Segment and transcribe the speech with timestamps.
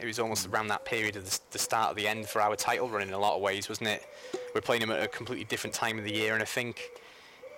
[0.00, 2.56] It was almost around that period of the, the start of the end for our
[2.56, 4.06] title run in a lot of ways, wasn't it?
[4.54, 6.90] We're playing them at a completely different time of the year, and I think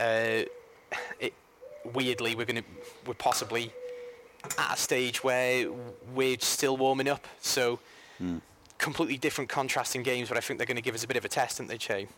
[0.00, 0.42] uh,
[1.20, 1.34] it,
[1.94, 2.64] weirdly we're going to
[3.06, 3.72] we're possibly
[4.58, 5.68] at a stage where
[6.14, 7.26] we're still warming up.
[7.40, 7.78] So.
[8.18, 8.38] Hmm.
[8.78, 11.24] Completely different contrasting games, but I think they're going to give us a bit of
[11.24, 12.08] a test, aren't they, Che?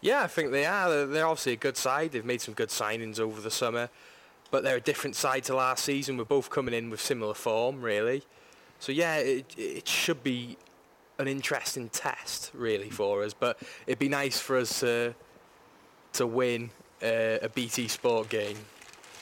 [0.00, 0.88] Yeah, I think they are.
[0.88, 2.12] They're, they're obviously a good side.
[2.12, 3.90] They've made some good signings over the summer,
[4.50, 6.16] but they're a different side to last season.
[6.16, 8.22] We're both coming in with similar form, really.
[8.84, 10.58] So yeah, it, it should be
[11.18, 13.32] an interesting test, really, for us.
[13.32, 13.56] But
[13.86, 15.14] it'd be nice for us to
[16.12, 16.68] to win
[17.02, 18.58] uh, a BT Sport game.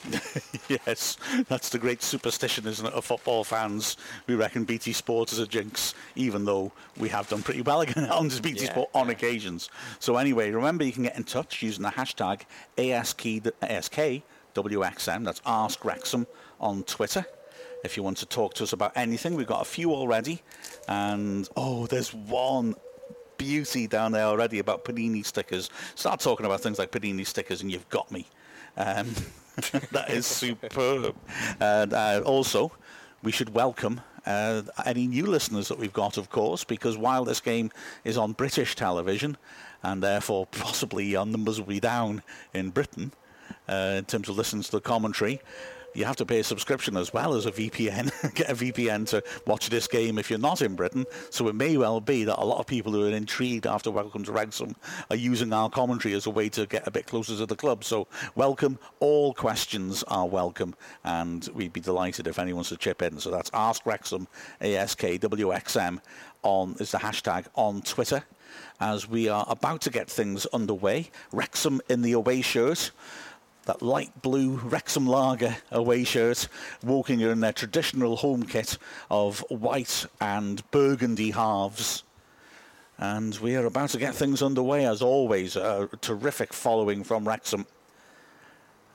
[0.67, 1.15] yes,
[1.47, 3.95] that's the great superstition, isn't it, of football fans?
[4.27, 8.09] We reckon BT Sport is a jinx, even though we have done pretty well again
[8.09, 9.13] on BT Yeah, Sport on yeah.
[9.13, 9.69] occasions.
[9.99, 12.41] So anyway, remember you can get in touch using the hashtag
[12.77, 14.23] ASKWXM,
[15.23, 16.27] that's Ask Wrexham
[16.59, 17.25] on Twitter.
[17.83, 20.41] If you want to talk to us about anything, we've got a few already.
[20.87, 22.75] And, oh, there's one
[23.37, 25.69] beauty down there already about Panini stickers.
[25.95, 28.27] Start talking about things like Panini stickers and you've got me.
[28.77, 29.13] Um,
[29.91, 31.15] that is superb.
[31.59, 32.71] And uh, also,
[33.21, 37.41] we should welcome uh, any new listeners that we've got, of course, because while this
[37.41, 37.71] game
[38.03, 39.37] is on British television,
[39.83, 43.11] and therefore possibly our numbers will be down in Britain
[43.67, 45.41] uh, in terms of listeners to the commentary.
[45.95, 48.33] You have to pay a subscription as well as a VPN.
[48.35, 51.05] Get a VPN to watch this game if you're not in Britain.
[51.29, 54.23] So it may well be that a lot of people who are intrigued after Welcome
[54.23, 54.75] to Wrexham
[55.11, 57.83] are using our commentary as a way to get a bit closer to the club.
[57.83, 58.79] So welcome.
[58.99, 63.19] All questions are welcome, and we'd be delighted if anyone to chip in.
[63.19, 64.27] So that's Ask Wrexham,
[64.61, 65.99] ASKWXM,
[66.41, 68.23] on is the hashtag on Twitter.
[68.79, 72.91] As we are about to get things underway, Wrexham in the away shirt
[73.65, 76.47] that light blue Wrexham Lager away shirt,
[76.83, 78.77] Woking in their traditional home kit
[79.09, 82.03] of white and burgundy halves.
[82.97, 85.55] And we are about to get things underway, as always.
[85.55, 87.65] A terrific following from Wrexham.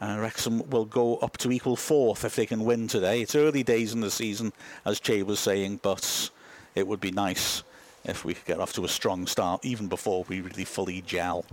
[0.00, 3.20] Uh, Wrexham will go up to equal fourth if they can win today.
[3.20, 4.52] It's early days in the season,
[4.84, 6.30] as Che was saying, but
[6.76, 7.64] it would be nice
[8.04, 11.44] if we could get off to a strong start, even before we really fully gel.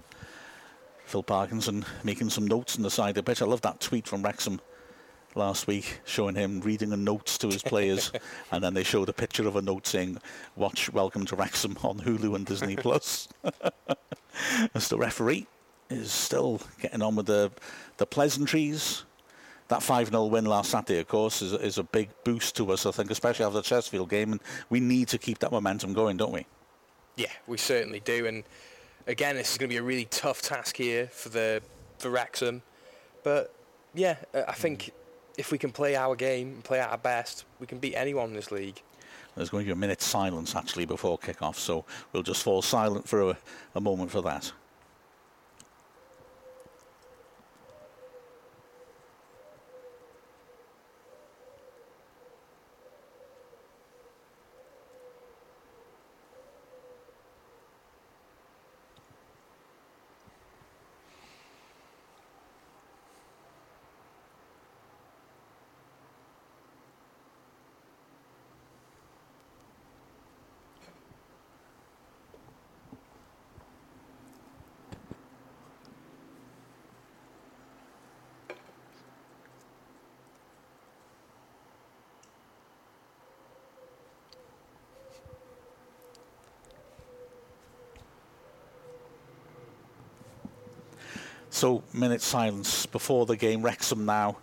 [1.05, 3.41] Phil Parkinson making some notes on the side of the pitch.
[3.41, 4.59] I love that tweet from Wrexham
[5.35, 8.11] last week showing him reading a notes to his players,
[8.51, 10.17] and then they showed a picture of a note saying,
[10.55, 13.27] "Watch Welcome to Wrexham on Hulu and Disney Plus."
[14.73, 15.47] As the referee
[15.89, 17.51] is still getting on with the
[17.97, 19.03] the pleasantries.
[19.67, 22.85] That 5 0 win last Saturday, of course, is, is a big boost to us,
[22.85, 24.33] I think, especially after the Chesterfield game.
[24.33, 26.45] And we need to keep that momentum going, don't we?
[27.15, 28.27] Yeah, we certainly do.
[28.27, 28.43] And
[29.07, 31.61] again, this is going to be a really tough task here for the
[31.97, 32.61] for Wrexham.
[33.23, 33.53] But
[33.93, 34.91] yeah, uh, I think
[35.37, 38.29] if we can play our game and play at our best, we can beat anyone
[38.29, 38.81] in this league.
[39.35, 41.83] There's going to be a minute's silence actually before kick-off, so
[42.13, 43.37] we'll just fall silent for a,
[43.75, 44.51] a moment for that.
[91.55, 93.61] So, minute silence before the game.
[93.61, 94.39] Wrexham now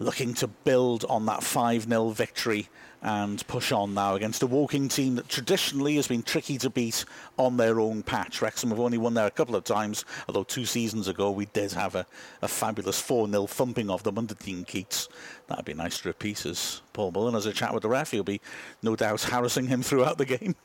[0.00, 2.68] looking to build on that 5 0 victory
[3.02, 7.04] and push on now against a Woking team that traditionally has been tricky to beat
[7.38, 8.42] on their own patch.
[8.42, 11.70] Wrexham have only won there a couple of times, although two seasons ago we did
[11.70, 12.04] have a,
[12.42, 15.08] a fabulous 4 0 thumping of them under Dean Keates.
[15.46, 18.10] That'd be nice to repeat as Paul Mullin has a chat with the ref.
[18.10, 18.40] He'll be
[18.82, 20.56] no doubt harassing him throughout the game.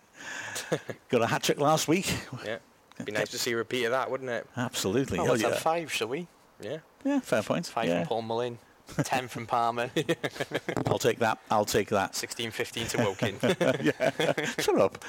[1.10, 2.12] Got a hat trick last week.
[2.44, 2.58] Yeah,
[3.06, 4.48] be nice to see a repeat of that, wouldn't it?
[4.58, 5.20] Absolutely.
[5.20, 5.50] Oh, let's yeah.
[5.50, 6.28] have five, shall we?
[6.62, 6.78] Yeah.
[7.04, 7.66] yeah, fair point.
[7.66, 8.00] Five yeah.
[8.00, 8.58] from Paul Mullin,
[9.04, 9.90] ten from Palmer,
[10.86, 11.40] I'll take that.
[11.50, 12.16] I'll take that.
[12.16, 13.40] 16, 15 to Woking.
[14.60, 15.04] Shut up.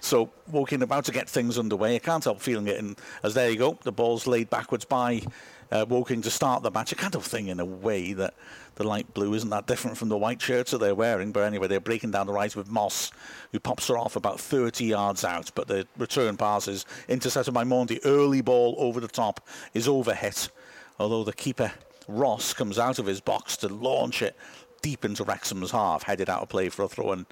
[0.00, 1.96] so, Woking about to get things underway.
[1.96, 2.78] I can't help feeling it.
[2.78, 5.22] And as there you go, the ball's laid backwards by
[5.70, 6.92] uh, to start the match.
[6.92, 8.34] A kind of thing in a way that
[8.76, 11.32] the light blue isn't that different from the white shirts that they're wearing.
[11.32, 13.10] But anyway, they're breaking down the right with Moss,
[13.52, 15.50] who pops her off about 30 yards out.
[15.54, 18.00] But the return pass is intercepted by Mendy.
[18.04, 20.50] Early ball over the top is overhit.
[20.98, 21.72] Although the keeper,
[22.06, 24.36] Ross, comes out of his box to launch it
[24.82, 27.26] deep into Wrexham's half, headed out of play for a throw and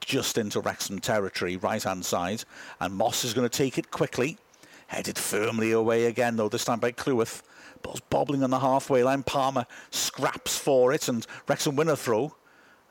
[0.00, 2.44] just into Wrexham territory, right hand side.
[2.80, 4.38] And Moss is going to take it quickly,
[4.86, 7.42] headed firmly away again, though this time by Cleworth.
[7.86, 9.22] Ball's bobbling on the halfway line.
[9.22, 12.34] Palmer scraps for it, and Wrexham win a throw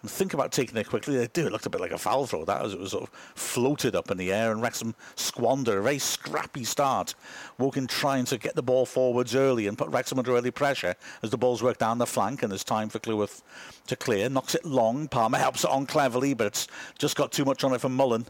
[0.01, 1.18] and think about taking it quickly.
[1.18, 1.47] They do.
[1.47, 3.94] It looked a bit like a foul throw, that, as it was sort of floated
[3.94, 7.13] up in the air, and Wrexham squander a very scrappy start.
[7.57, 11.30] Woking trying to get the ball forwards early and put Wrexham under early pressure as
[11.30, 13.44] the balls work down the flank, and there's time for Cleworth
[13.88, 14.30] to clear.
[14.30, 15.09] Knocks it long.
[15.09, 18.27] Palmer helps it on cleverly, but it's just got too much on it for Mullin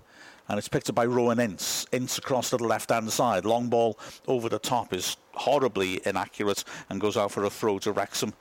[0.47, 1.87] and it's picked up by Rohan Ince.
[1.91, 3.45] Ince across to the left-hand side.
[3.45, 3.97] Long ball
[4.27, 8.33] over the top is horribly inaccurate and goes out for a throw to Wrexham.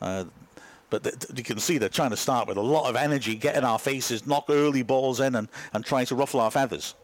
[0.00, 0.24] Uh,
[0.90, 3.56] but th- you can see they're trying to start with a lot of energy, get
[3.56, 6.94] in our faces, knock early balls in, and, and try to ruffle our feathers.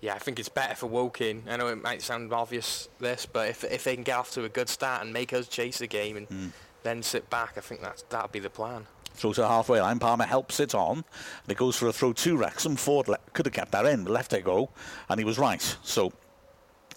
[0.00, 1.42] Yeah, I think it's better for Woking.
[1.48, 4.44] I know it might sound obvious, this, but if, if they can get off to
[4.44, 6.50] a good start and make us chase the game and mm.
[6.84, 8.86] then sit back, I think that's, that'll be the plan.
[9.14, 9.98] Throw to halfway line.
[9.98, 10.98] Palmer helps it on.
[10.98, 11.04] And
[11.48, 12.76] it goes for a throw to Wrexham.
[12.76, 14.70] Forde le- could have kept that in, but left it go.
[15.08, 15.76] And he was right.
[15.82, 16.12] So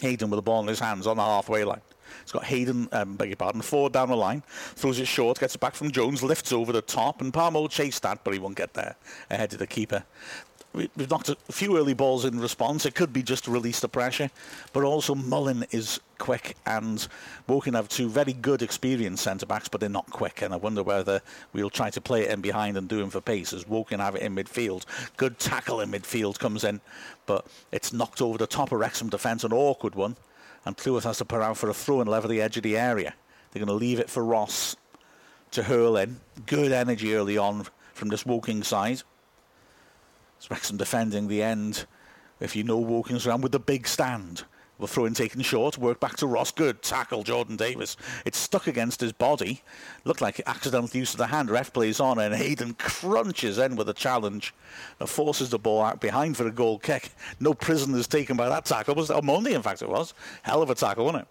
[0.02, 1.82] Hayden with the ball in his hands on the halfway line.
[2.24, 4.44] It's got Hayden, um, beg your pardon, forward down the line,
[4.76, 7.70] throws it short, gets it back from Jones, lifts over the top, and Palmer will
[7.70, 8.96] chase that, but he won't get there
[9.30, 10.04] ahead of the keeper.
[10.74, 12.86] We've knocked a few early balls in response.
[12.86, 14.30] It could be just to release the pressure,
[14.72, 17.06] but also Mullin is quick, and
[17.48, 20.42] Woking have two very good experienced centre backs, but they're not quick.
[20.42, 21.22] And I wonder whether
[21.52, 24.16] we'll try to play it in behind and do him for pace as Woking have
[24.16, 24.86] it in midfield.
[25.18, 26.80] Good tackle in midfield comes in,
[27.26, 30.16] but it's knocked over the top of Wrexham defence, an awkward one
[30.66, 32.78] and Cleworth has to put out for a throw and level the edge of the
[32.78, 33.14] area.
[33.52, 34.76] They're going to leave it for Ross
[35.52, 36.20] to hurl in.
[36.46, 39.02] Good energy early on from this Woking side.
[40.42, 41.86] It's Wrexham defending the end.
[42.40, 44.44] If you know Woking's around with the big stand.
[44.80, 46.50] Well, throw in taken short, work back to Ross.
[46.50, 47.96] Good tackle, Jordan Davies.
[48.26, 49.62] It's stuck against his body.
[50.04, 51.52] Looked like accidental use of the hand.
[51.52, 54.52] Ref plays on, and Hayden crunches in with a challenge
[55.00, 57.12] and forces the ball out behind for a goal kick.
[57.40, 58.96] No prisoners taken by that tackle.
[58.96, 60.16] Was that Monday, in fact, it was.
[60.42, 61.28] Hell of a tackle, wasn't it?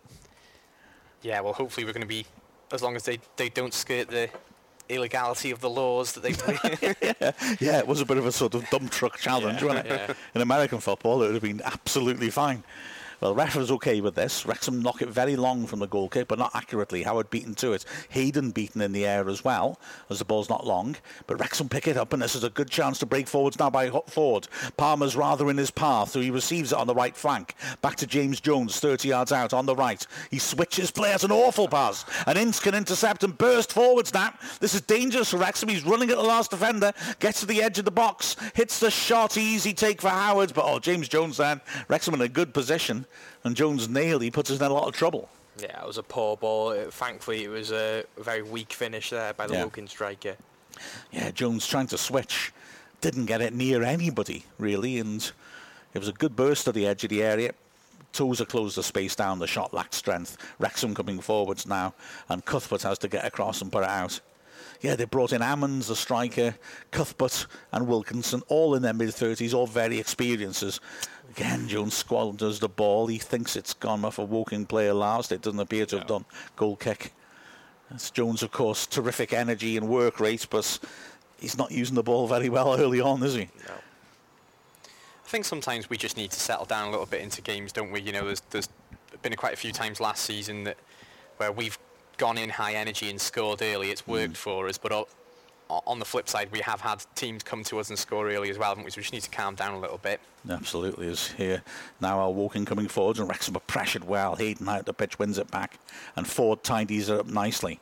[1.23, 2.27] Yeah, well, hopefully we're going to be,
[2.73, 4.31] as long as they, they don't skirt the
[4.91, 6.31] illegality of the laws that they
[7.21, 7.33] yeah.
[7.61, 9.91] yeah, it was a bit of a sort of dump truck challenge, yeah, wasn't it?
[10.09, 10.15] Yeah.
[10.35, 12.63] In American football, it would have been absolutely fine.
[13.21, 14.47] Well, ref was okay with this.
[14.47, 17.03] Wrexham knock it very long from the goal kick, but not accurately.
[17.03, 17.85] Howard beaten to it.
[18.09, 19.79] Hayden beaten in the air as well,
[20.09, 20.97] as the ball's not long.
[21.27, 23.69] But Wrexham pick it up, and this is a good chance to break forwards now
[23.69, 24.49] by Forde.
[24.79, 27.55] Palmer's rather in his path, so he receives it on the right flank.
[27.83, 30.07] Back to James Jones, 30 yards out on the right.
[30.31, 32.07] He switches players, an awful pass.
[32.27, 34.33] And Ince can intercept and burst forwards now.
[34.61, 35.69] This is dangerous for Wrexham.
[35.69, 38.91] He's running at the last defender, gets to the edge of the box, hits the
[38.91, 40.55] shot, easy take for Howard.
[40.55, 43.05] But oh, James Jones then, Wrexham in a good position
[43.45, 44.23] and Jones nailed.
[44.23, 45.29] He puts us in a lot of trouble.
[45.59, 46.75] Yeah, it was a poor ball.
[46.91, 49.65] thankfully, it was a very weak finish there by the yeah.
[49.65, 50.37] Woking striker.
[51.11, 52.53] Yeah, Jones trying to switch,
[53.01, 55.31] didn't get it near anybody really, and
[55.93, 57.53] it was a good burst to the edge of the area.
[58.13, 59.39] Tozer closed the space down.
[59.39, 60.37] The shot lacked strength.
[60.59, 61.95] Wrexham coming forwards now,
[62.29, 64.21] and Cuthbert has to get across and put it out
[64.81, 66.55] yeah, they brought in Ammons, the striker,
[66.91, 70.81] Cuthbert and Wilkinson, all in their mid-30s, all very experienced.
[71.31, 73.07] Again, Jones squanders the ball.
[73.07, 75.33] He thinks it's gone off a Woking player last.
[75.33, 76.25] It doesn't appear to have done.
[76.57, 77.13] Goal kick.
[77.91, 80.79] That's Jones, of course, terrific energy and work rate, but
[81.41, 83.49] he's not using the ball very well early on, is he?
[83.69, 83.75] No.
[84.85, 87.93] I think sometimes we just need to settle down a little bit into games, don't
[87.93, 88.01] we?
[88.01, 88.69] You know, there's, there's
[89.23, 90.77] been quite a few times last season that
[91.37, 91.79] where we've
[92.21, 93.91] gone in high energy and scored early.
[93.91, 94.37] It's worked mm.
[94.37, 95.09] for us, but
[95.71, 98.59] on the flip side, we have had teams come to us and score early as
[98.59, 98.91] well, we?
[98.91, 100.21] So we just need to calm down a little bit.
[100.49, 101.63] Absolutely, is here
[101.99, 102.21] now.
[102.21, 104.37] Our Woking coming forwards and Wrexham are pressured well.
[104.37, 105.79] Hayden out the pitch wins it back,
[106.15, 107.81] and Forde tidies it up nicely.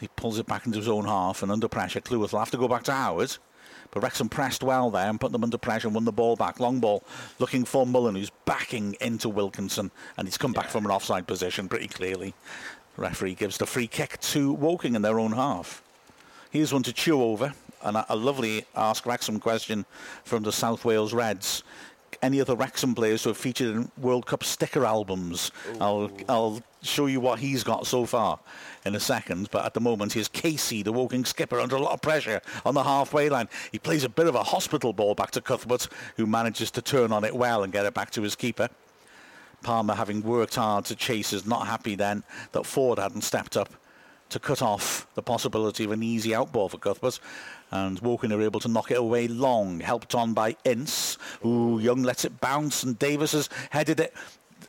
[0.00, 2.58] He pulls it back into his own half, and under pressure, Cleworth will have to
[2.58, 3.36] go back to Howard.
[3.90, 6.60] But Wrexham pressed well there and put them under pressure and won the ball back.
[6.60, 7.02] Long ball
[7.38, 10.62] looking for Mullin, who's backing into Wilkinson, and he's come yeah.
[10.62, 12.34] back from an offside position pretty clearly.
[12.96, 15.82] Referee gives the free kick to Woking in their own half.
[16.50, 19.84] Here's one to chew over, and a, a lovely Ask Wrexham question
[20.24, 21.62] from the South Wales Reds.
[22.22, 25.50] Any other Wrexham players who have featured in World Cup sticker albums?
[25.80, 28.38] I'll, I'll show you what he's got so far
[28.86, 29.50] in a second.
[29.50, 32.74] But at the moment, here's Casey, the Woking skipper, under a lot of pressure on
[32.74, 33.48] the halfway line.
[33.70, 37.12] He plays a bit of a hospital ball back to Cuthbert, who manages to turn
[37.12, 38.70] on it well and get it back to his keeper.
[39.62, 42.22] Palmer, having worked hard to chase, is not happy then
[42.52, 43.72] that Forde hadn't stepped up
[44.28, 47.20] to cut off the possibility of an easy outball for Cuthbert.
[47.70, 52.02] And Woking are able to knock it away long, helped on by Ince, who Young
[52.02, 54.14] lets it bounce, and Davies has headed it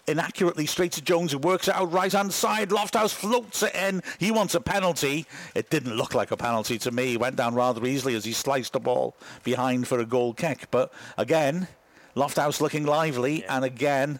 [0.07, 2.69] inaccurately straight to Jones, who works it out right hand side.
[2.69, 4.01] Lofthouse floats it in.
[4.19, 5.25] He wants a penalty.
[5.53, 7.07] It didn't look like a penalty to me.
[7.07, 10.71] He went down rather easily as he sliced the ball behind for a goal kick.
[10.71, 11.67] But again,
[12.15, 14.19] Lofthouse looking lively, and again,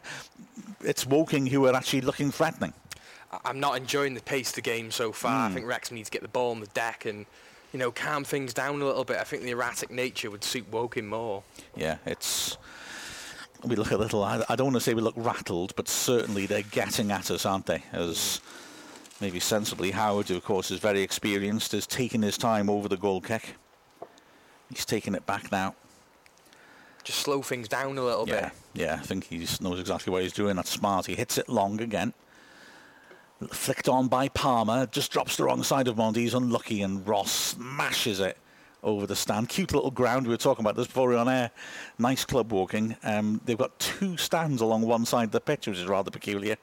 [0.81, 2.73] it's Woking who are actually looking threatening.
[3.43, 5.31] I'm not enjoying the pace of the game so far.
[5.31, 5.35] Mm.
[5.35, 5.53] I hmm.
[5.55, 7.25] think Wrexham needs to get the ball on the deck and
[7.73, 9.17] you know calm things down a little bit.
[9.17, 11.43] I think the erratic nature would suit Woking more.
[11.75, 12.57] Yeah, it's
[13.63, 14.23] we look a little.
[14.23, 17.65] I, don't want to say we look rattled, but certainly they're getting at us, aren't
[17.65, 17.83] they?
[17.91, 18.39] As
[19.19, 22.97] maybe sensibly, Howard, who of course is very experienced, is taking his time over the
[22.97, 23.55] goal kick.
[24.69, 25.75] He's taking it back now.
[27.07, 28.51] Just slow things down a little yeah, bit.
[28.73, 30.57] Yeah, I think he knows exactly what he's doing.
[30.57, 31.05] That's smart.
[31.05, 32.13] He hits it long again.
[33.49, 36.17] Flicked on by Palmer, just drops the wrong side of Mendy.
[36.17, 38.37] He's unlucky, and Ross smashes it
[38.83, 39.47] over the stand.
[39.47, 40.27] Cute little ground.
[40.27, 41.51] We were talking about this before we were on air.
[41.97, 42.97] Nice club Woking.
[43.03, 46.57] Um, they've got two stands along one side of the pitch, which is rather peculiar.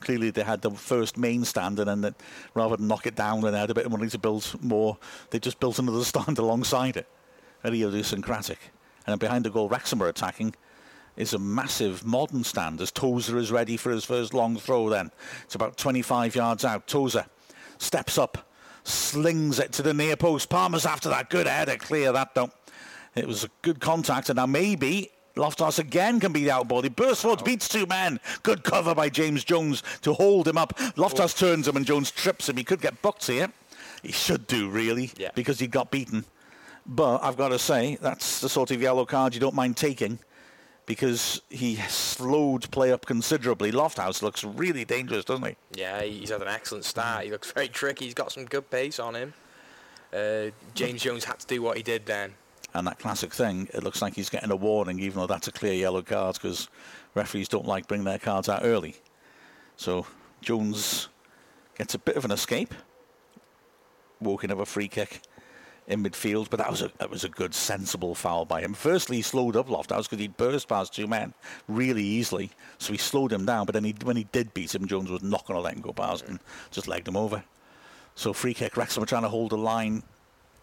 [0.00, 2.14] Clearly, they had the first main stand, and then
[2.54, 4.96] rather than knock it down and had a bit of money to build more,
[5.28, 7.06] they just built another stand alongside it.
[7.62, 8.60] Very idiosyncratic.
[9.06, 10.54] And behind the goal, Wrexham are attacking
[11.16, 15.10] is a massive modern stand as Tozer is ready for his first long throw then.
[15.44, 16.86] It's about 25 yards out.
[16.86, 17.26] Tozer
[17.78, 18.48] steps up,
[18.84, 20.48] slings it to the near post.
[20.48, 21.28] Palmer's after that.
[21.28, 22.50] Good header, clear that though.
[23.14, 26.84] It was a good contact, and now maybe Lofthouse again can be the outboard.
[26.84, 28.20] He bursts forward, beats two men.
[28.42, 30.76] Good cover by James Jones to hold him up.
[30.96, 31.48] Lofthouse oh.
[31.48, 32.56] turns him and Jones trips him.
[32.56, 33.48] He could get booked here.
[34.02, 35.30] He should do, really, yeah.
[35.34, 36.24] because he got beaten.
[36.90, 40.18] But I've got to say, that's the sort of yellow card you don't mind taking
[40.86, 43.70] because he slowed play up considerably.
[43.70, 45.56] Lofthouse looks really dangerous, doesn't he?
[45.76, 47.24] Yeah, he's had an excellent start.
[47.24, 48.06] He looks very tricky.
[48.06, 49.32] He's got some good pace on him.
[50.12, 52.34] Uh, James Jones had to do what he did then.
[52.74, 55.52] And that classic thing, it looks like he's getting a warning, even though that's a
[55.52, 56.68] clear yellow card, because
[57.14, 58.96] referees don't like bringing their cards out early.
[59.76, 60.06] So
[60.40, 61.08] Jones
[61.78, 62.74] gets a bit of an escape.
[64.20, 65.22] Woking of a free kick
[65.86, 68.74] in midfield, but that was a that was a good, sensible foul by him.
[68.74, 71.34] Firstly, he slowed up Lofthouse because he'd burst past two men
[71.68, 73.66] really easily, so he slowed him down.
[73.66, 75.80] But then he, when he did beat him, Jones was not going to let him
[75.80, 76.38] go past and
[76.70, 77.42] just legged him over.
[78.14, 78.76] So free kick.
[78.76, 80.02] Wrexham were trying to hold the line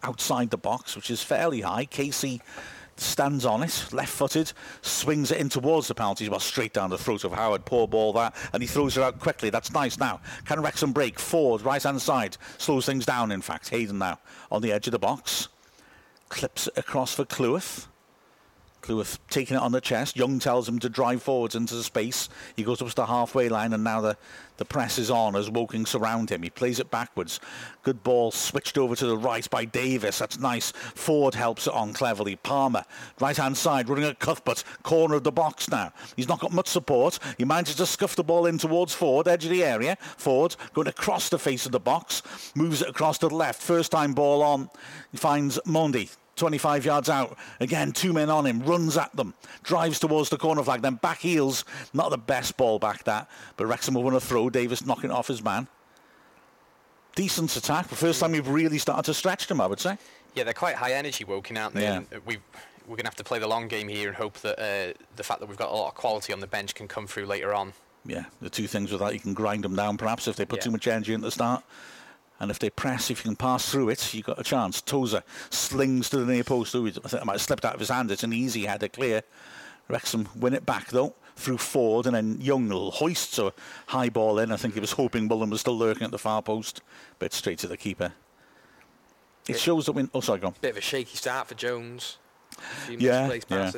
[0.02, 1.84] outside the box, which is fairly high.
[1.84, 2.40] Casey
[3.00, 4.52] stands on it, left-footed,
[4.82, 7.64] swings it in towards the penalty, well, straight down the throat of Howard.
[7.64, 9.50] Poor ball that, and he throws it out quickly.
[9.50, 9.98] That's nice.
[9.98, 13.32] Now, can Wrexham break forward, right-hand side, slows things down.
[13.32, 14.18] In fact, Hayden now
[14.50, 15.48] on the edge of the box,
[16.28, 17.24] clips it across for
[18.82, 18.98] Cleworth.
[18.98, 20.16] Cleworth taking it on the chest.
[20.16, 22.28] Young tells him to drive forwards into the space.
[22.56, 24.16] He goes up to the halfway line, and now the,
[24.56, 26.42] the press is on as Woking surround him.
[26.42, 27.40] He plays it backwards.
[27.82, 30.18] Good ball switched over to the right by Davies.
[30.18, 30.72] That's nice.
[30.72, 32.36] Forde helps it on cleverly.
[32.36, 32.84] Palmer,
[33.20, 35.92] right hand side, running at Cuthbert, corner of the box now.
[36.16, 37.18] He's not got much support.
[37.38, 39.96] He manages to scuff the ball in towards Forde, edge of the area.
[40.16, 42.22] Forde going across the face of the box,
[42.54, 43.62] moves it across to the left.
[43.62, 44.70] First time ball on.
[45.12, 47.36] He finds Mendy 25 yards out.
[47.60, 51.18] Again, two men on him, runs at them, drives towards the corner flag, then back
[51.18, 51.64] heels.
[51.92, 54.48] Not the best ball back that, but Wrexham will win a throw.
[54.48, 55.68] Davies knocking off his man.
[57.14, 57.88] Decent attack.
[57.88, 59.98] The first time we've really started to stretch them, I would say.
[60.34, 61.82] Yeah, they're quite high energy Woking, aren't they?
[61.82, 62.02] Yeah.
[62.24, 62.38] we
[62.88, 65.22] we're going to have to play the long game here and hope that uh, the
[65.22, 67.52] fact that we've got a lot of quality on the bench can come through later
[67.52, 67.74] on.
[68.06, 70.60] Yeah, the two things with that, you can grind them down perhaps if they put
[70.60, 70.64] yeah.
[70.64, 71.62] too much energy in the start.
[72.40, 74.80] And if they press, if you can pass through it, you've got a chance.
[74.80, 76.74] Tozer slings to the near post.
[76.74, 78.10] I think it might have slipped out of his hand.
[78.10, 79.22] It's an easy header clear.
[79.88, 83.52] Wrexham win it back, though, through Forde, and then Young hoists a
[83.86, 84.52] high ball in.
[84.52, 86.82] I think he was hoping Mullin was still lurking at the far post,
[87.18, 88.12] but straight to the keeper.
[89.48, 90.08] It shows that we.
[90.14, 90.54] Oh, sorry, go on.
[90.60, 92.18] Bit of a shaky start for Jones.
[92.88, 93.72] yeah, yeah.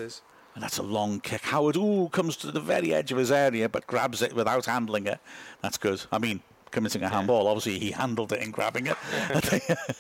[0.55, 1.43] And that's a long kick.
[1.43, 5.07] Howard, ooh, comes to the very edge of his area, but grabs it without handling
[5.07, 5.21] it.
[5.63, 6.03] That's good.
[6.11, 7.11] I mean, committing a yeah.
[7.11, 7.47] handball.
[7.47, 8.97] Obviously, he handled it in grabbing it.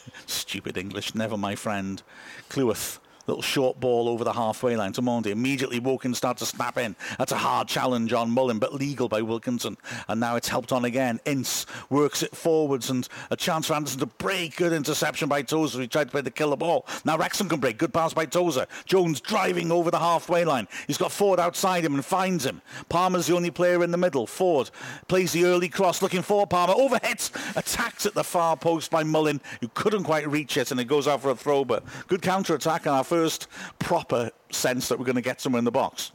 [0.27, 2.03] Stupid English, never my friend.
[2.49, 5.27] Cleworth Little short ball over the halfway line to Mendy.
[5.27, 6.97] Immediately Wilkins starts to snap in.
[7.19, 9.77] That's a hard challenge on Mullin, but legal by Wilkinson.
[10.09, 11.21] And now it's helped on again.
[11.27, 14.57] Ince works it forwards and a chance for Anderson to break.
[14.57, 15.81] Good interception by Tozer.
[15.81, 16.87] He tried to play the killer ball.
[17.05, 17.79] Now Wrexham can break.
[17.79, 18.67] Good pass by Tozer.
[18.85, 20.67] Jones driving over the halfway line.
[20.87, 22.63] He's got Forde outside him and finds him.
[22.89, 24.27] Palmer's the only player in the middle.
[24.27, 24.71] Forde
[25.09, 26.75] plays the early cross looking for Palmer.
[26.75, 27.31] Overhits.
[27.57, 31.07] Attacked at the far post by Mullin, who couldn't quite reach it and it goes
[31.07, 31.65] out for a throw.
[31.65, 33.49] But good counter attack on our first
[33.81, 36.13] proper sense that we're going to get somewhere in the box.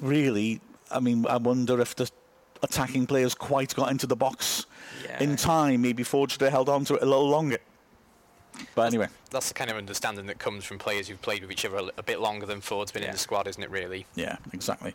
[0.00, 0.60] Really,
[0.90, 2.10] I mean, I wonder if the
[2.64, 4.66] attacking players quite got into the box
[5.04, 5.22] yeah.
[5.22, 5.82] in time.
[5.82, 7.58] Maybe Forde should have held on to it a little longer.
[8.74, 11.64] But anyway, That's the kind of understanding that comes from players who've played with each
[11.64, 13.70] other a, a bit longer than Forde's been in the squad, isn't it?
[13.70, 14.06] Really.
[14.16, 14.94] yeah, exactly.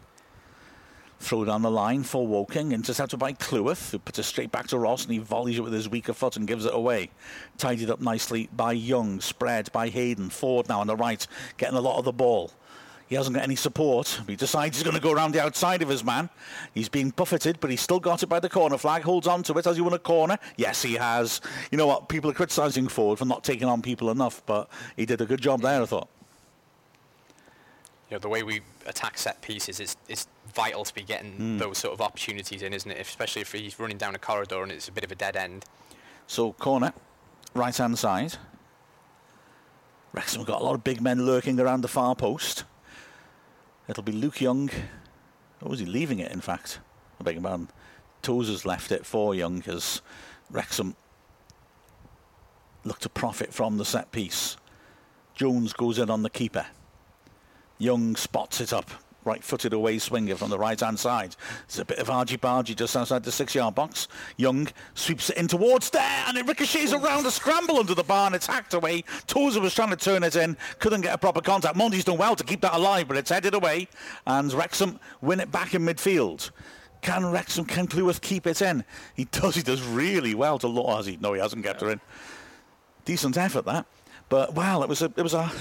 [1.19, 4.77] Throw down the line for Woking, intercepted by Cleworth, who puts it straight back to
[4.77, 7.09] Ross, and he volleys it with his weaker foot and gives it away.
[7.57, 10.29] Tidied up nicely by Young, spread by Hayden.
[10.29, 11.25] Forde now on the right,
[11.57, 12.51] getting a lot of the ball.
[13.07, 14.21] He hasn't got any support.
[14.27, 16.29] He decides he's going to go around the outside of his man.
[16.73, 19.03] He's being buffeted, but he's still got it by the corner flag.
[19.03, 19.63] Holds on to it.
[19.65, 20.37] Has he won a corner?
[20.57, 21.39] Yes, he has.
[21.71, 22.09] You know what?
[22.09, 25.41] People are criticising Forde for not taking on people enough, but he did a good
[25.41, 26.09] job there, I thought.
[28.09, 31.57] You know, the way we attack set pieces is, is vital to be getting Hmm.
[31.57, 32.99] those sort of opportunities in, isn't it?
[32.99, 35.65] Especially if he's running down a corridor and it's a bit of a dead end.
[36.25, 36.93] So corner,
[37.53, 38.35] right hand side.
[40.13, 42.63] Wrexham have got a lot of big men lurking around the far post.
[43.89, 44.69] It'll be Luke Young.
[45.61, 46.79] Or was he leaving it, in fact?
[47.19, 47.69] I beg your pardon.
[48.21, 50.01] Tozer's left it for Young as
[50.49, 50.95] Wrexham
[52.83, 54.55] look to profit from the set piece.
[55.35, 56.65] Jones goes in on the keeper.
[57.77, 58.89] Young spots it up.
[59.23, 61.35] Right footed away swinger from the right hand side.
[61.67, 64.07] There's a bit of argy bargy just outside the six yard box.
[64.37, 68.27] Young sweeps it in towards there and it ricochets around a scramble under the bar
[68.27, 69.03] and it's hacked away.
[69.27, 71.75] Tozer was trying to turn it in, couldn't get a proper contact.
[71.75, 73.89] Mendy's done well to keep that alive, but it's headed away
[74.25, 76.51] and Wrexham win it back in midfield.
[77.01, 78.85] Can Wrexham, can Cleworth keep it in?
[79.13, 80.87] He does, he does really well to look.
[80.87, 81.17] Has he?
[81.17, 81.99] No, he hasn't kept her in.
[83.03, 83.85] Decent effort that.
[84.29, 85.51] But wow, it was a, it was a,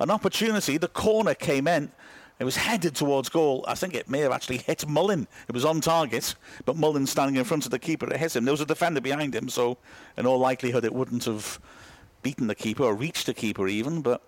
[0.00, 0.78] an opportunity.
[0.78, 1.92] The corner came in.
[2.40, 3.64] It was headed towards goal.
[3.68, 5.28] I think it may have actually hit Mullin.
[5.46, 8.46] It was on target, but Mullin standing in front of the keeper, it hit him.
[8.46, 9.76] There was a defender behind him, so
[10.16, 11.60] in all likelihood it wouldn't have
[12.22, 14.22] beaten the keeper or reached the keeper even, but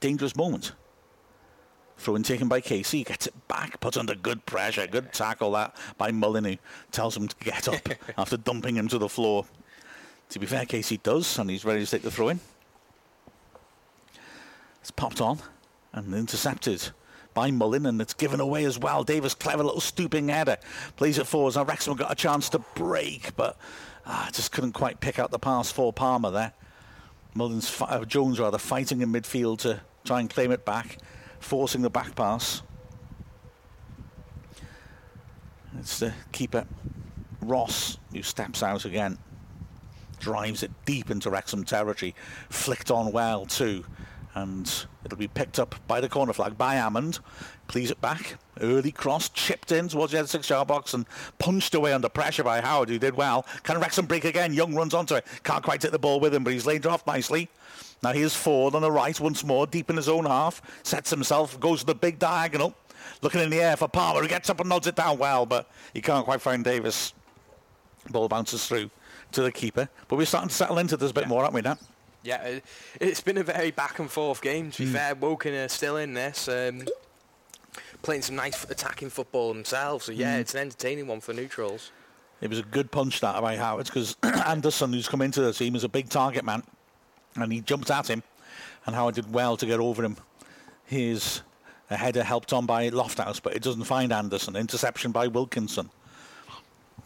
[0.00, 0.72] dangerous moment.
[1.98, 5.76] Throw in taken by Casey, gets it back, puts under good pressure, good tackle that
[5.98, 6.56] by Mullin who
[6.92, 9.44] tells him to get up after dumping him to the floor.
[10.30, 12.40] To be fair, Casey does, and he's ready to take the throw in.
[14.86, 15.40] It's popped on
[15.92, 16.90] and intercepted
[17.34, 19.02] by Mullin, and it's given away as well.
[19.02, 20.58] Davies, clever little stooping header,
[20.94, 21.56] plays it forwards.
[21.56, 23.58] Now Wrexham got a chance to break, but
[24.06, 26.52] ah, just couldn't quite pick out the pass for Palmer there.
[27.34, 30.98] Mullin's fi- uh, Jones rather fighting in midfield to try and claim it back,
[31.40, 32.62] forcing the back pass.
[35.80, 36.64] It's the keeper
[37.40, 39.18] Ross who steps out again
[40.20, 42.14] drives it deep into Wrexham territory,
[42.48, 43.84] flicked on well too,
[44.36, 47.18] and it'll be picked up by the corner flag by Hammond.
[47.68, 51.06] Please it back, early cross, chipped in towards the other six-yard box and
[51.38, 53.46] punched away under pressure by Howard, who did well.
[53.62, 54.52] Can Wrexham break again?
[54.52, 56.86] Young runs onto it, can't quite take the ball with him, but he's laid it
[56.86, 57.48] off nicely.
[58.02, 61.58] Now here's Forde on the right once more, deep in his own half, sets himself,
[61.58, 62.74] goes to the big diagonal,
[63.22, 65.70] looking in the air for Palmer, who gets up and nods it down well, but
[65.94, 67.14] he can't quite find Davies.
[68.10, 68.90] Ball bounces through
[69.32, 69.88] to the keeper.
[70.08, 71.78] But we're starting to settle into this a bit more, aren't we, now?
[72.26, 72.64] Yeah, it,
[73.00, 74.70] it's been a very back and forth game.
[74.72, 74.94] To be hmm.
[74.94, 76.82] fair, Woking are still in this, um,
[78.02, 80.06] playing some nice attacking football themselves.
[80.06, 80.40] So yeah, hmm.
[80.40, 81.92] it's an entertaining one for neutrals.
[82.40, 85.74] It was a good punch that by Howard because Anderson, who's come into the team,
[85.74, 86.62] is a big target man,
[87.36, 88.22] and he jumped at him,
[88.84, 90.16] and Howard did well to get over him.
[90.84, 91.42] His
[91.90, 94.56] a header helped on by Lofthouse, but it doesn't find Anderson.
[94.56, 95.90] Interception by Wilkinson.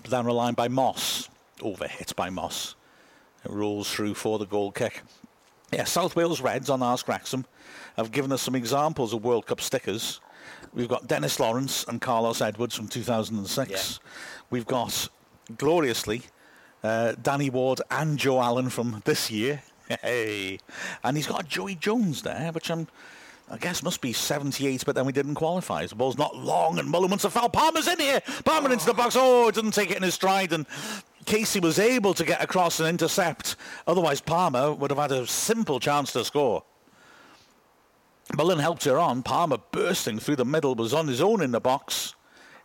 [0.08, 1.28] Down the line by Moss.
[1.58, 2.74] Overhit by Moss.
[3.44, 5.02] It rolls through for the goal kick.
[5.72, 7.44] Yeah, South Wales Reds on Ask Wrexham
[7.96, 10.20] have given us some examples of World Cup stickers.
[10.72, 13.70] We've got Dennis Lawrence and Carlos Edwards from 2006.
[13.70, 14.08] Yeah.
[14.50, 15.08] We've got,
[15.58, 16.22] gloriously,
[16.82, 19.62] uh, Danny Ward and Joe Allen from this year.
[20.02, 20.60] Hey.
[21.02, 22.86] And he's got Joey Jones there, which I'm,
[23.50, 25.84] I guess must be 78, but then we didn't qualify.
[25.84, 27.48] The ball's not long, and Mullin wants a foul.
[27.48, 28.20] Palmer's in here.
[28.44, 29.16] Palmer into the box.
[29.18, 30.64] Oh, didn't take it in his stride, and
[31.26, 33.56] Casey was able to get across and intercept.
[33.86, 36.64] Otherwise, Palmer would have had a simple chance to score.
[38.36, 39.22] Mullin helped her on.
[39.22, 42.14] Palmer bursting through the middle was on his own in the box.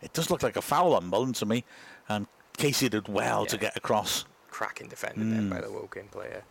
[0.00, 1.64] It does look like a foul on Mullin to me,
[2.08, 4.24] and Casey did well to get across.
[4.50, 5.30] Cracking defender Hmm.
[5.32, 6.44] then by the Woking player.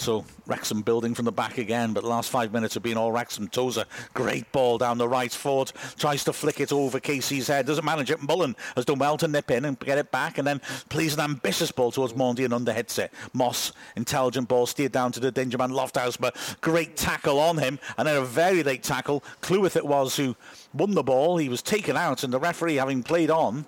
[0.00, 3.12] So Wrexham building from the back again, but the last five minutes have been all
[3.12, 3.48] Wrexham.
[3.48, 3.84] Tozer,
[4.14, 5.30] great ball down the right.
[5.30, 8.22] Forde tries to flick it over Casey's head, doesn't manage it.
[8.22, 11.20] Mullin has done well to nip in and get it back, and then plays an
[11.20, 13.12] ambitious ball towards Mendy and underhits it.
[13.34, 17.78] Moss, intelligent ball, steered down to the danger man Lofthouse, but great tackle on him,
[17.98, 19.22] and then a very late tackle.
[19.42, 20.34] Cleworth it was who
[20.72, 21.36] won the ball.
[21.36, 23.66] He was taken out, and the referee, having played on,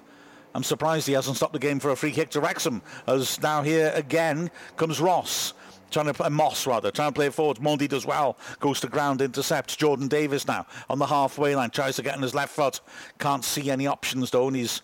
[0.55, 2.81] I'm surprised he hasn't stopped the game for a free kick to Wrexham.
[3.07, 5.53] As now here again comes Ross.
[5.93, 7.59] Trying to play uh, Moss rather, trying to play it forward.
[7.59, 9.77] Mendy does well, goes to ground, intercepts.
[9.77, 12.81] Jordan Davies now on the halfway line, tries to get on his left foot.
[13.19, 14.81] Can't see any options though, and he's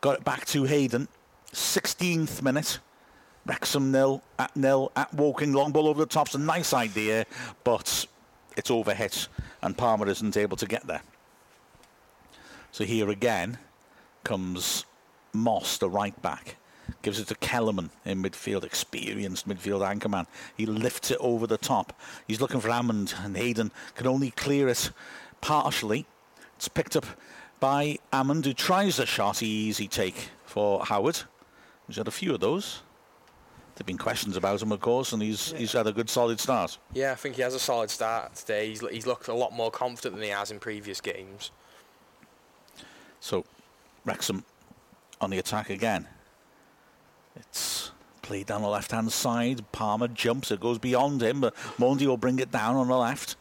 [0.00, 1.08] got it back to Hayden.
[1.52, 2.78] 16th minute.
[3.46, 5.52] Wrexham nil at nil at Woking.
[5.52, 7.26] Long ball over the top's a nice idea,
[7.62, 8.06] but
[8.56, 9.28] it's overhit
[9.60, 11.02] and Palmer isn't able to get there.
[12.72, 13.58] So here again
[14.22, 14.84] comes
[15.32, 16.56] Moss, the right back.
[17.02, 20.26] Gives it to Kellerman in midfield, experienced midfield anchorman.
[20.56, 21.98] He lifts it over the top.
[22.26, 24.90] He's looking for Hammond, and Hayden can only clear it
[25.40, 26.06] partially.
[26.56, 27.06] It's picked up
[27.60, 29.42] by Hammond, who tries a shot.
[29.42, 31.22] Easy take for Howard.
[31.86, 32.82] He's had a few of those.
[33.74, 35.58] There've been questions about him, of course, and he's yeah.
[35.58, 36.78] he's had a good solid start.
[36.92, 38.68] Yeah, I think he has a solid start today.
[38.68, 41.50] He's he's looked a lot more confident than he has in previous games.
[43.18, 43.44] So,
[44.04, 44.44] Wrexham
[45.20, 46.06] on the attack again.
[47.36, 47.90] It's
[48.22, 49.64] played down the left-hand side.
[49.72, 50.50] Palmer jumps.
[50.50, 53.36] It goes beyond him, but Mendy will bring it down on the left.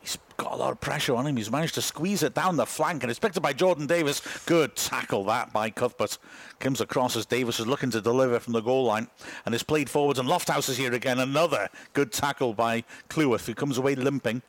[0.00, 1.36] He's got a lot of pressure on him.
[1.36, 4.20] He's managed to squeeze it down the flank, and it's picked up by Jordan Davies.
[4.46, 6.18] Good tackle that by Cuthbert.
[6.58, 9.06] Comes across as Davies is looking to deliver from the goal line,
[9.46, 10.18] and it's played forwards.
[10.18, 11.20] And Lofthouse is here again.
[11.20, 14.42] Another good tackle by Cleworth, who comes away limping,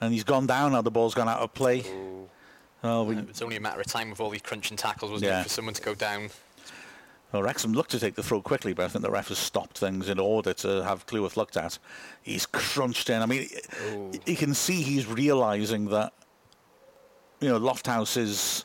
[0.00, 0.72] and he's gone down.
[0.72, 1.84] Now the ball's gone out of play.
[2.82, 5.40] Oh, we, it's only a matter of time with all these crunching tackles, wasn't yeah.
[5.40, 6.30] it, for someone to go down?
[7.32, 9.78] Well, Wrexham looked to take the throw quickly, but I think the ref has stopped
[9.78, 11.78] things in order to have Cleworth looked at.
[12.22, 13.22] He's crunched in.
[13.22, 13.48] I mean,
[13.92, 14.10] Ooh.
[14.26, 16.12] you can see he's realising that,
[17.40, 18.64] you know, Lofthouse is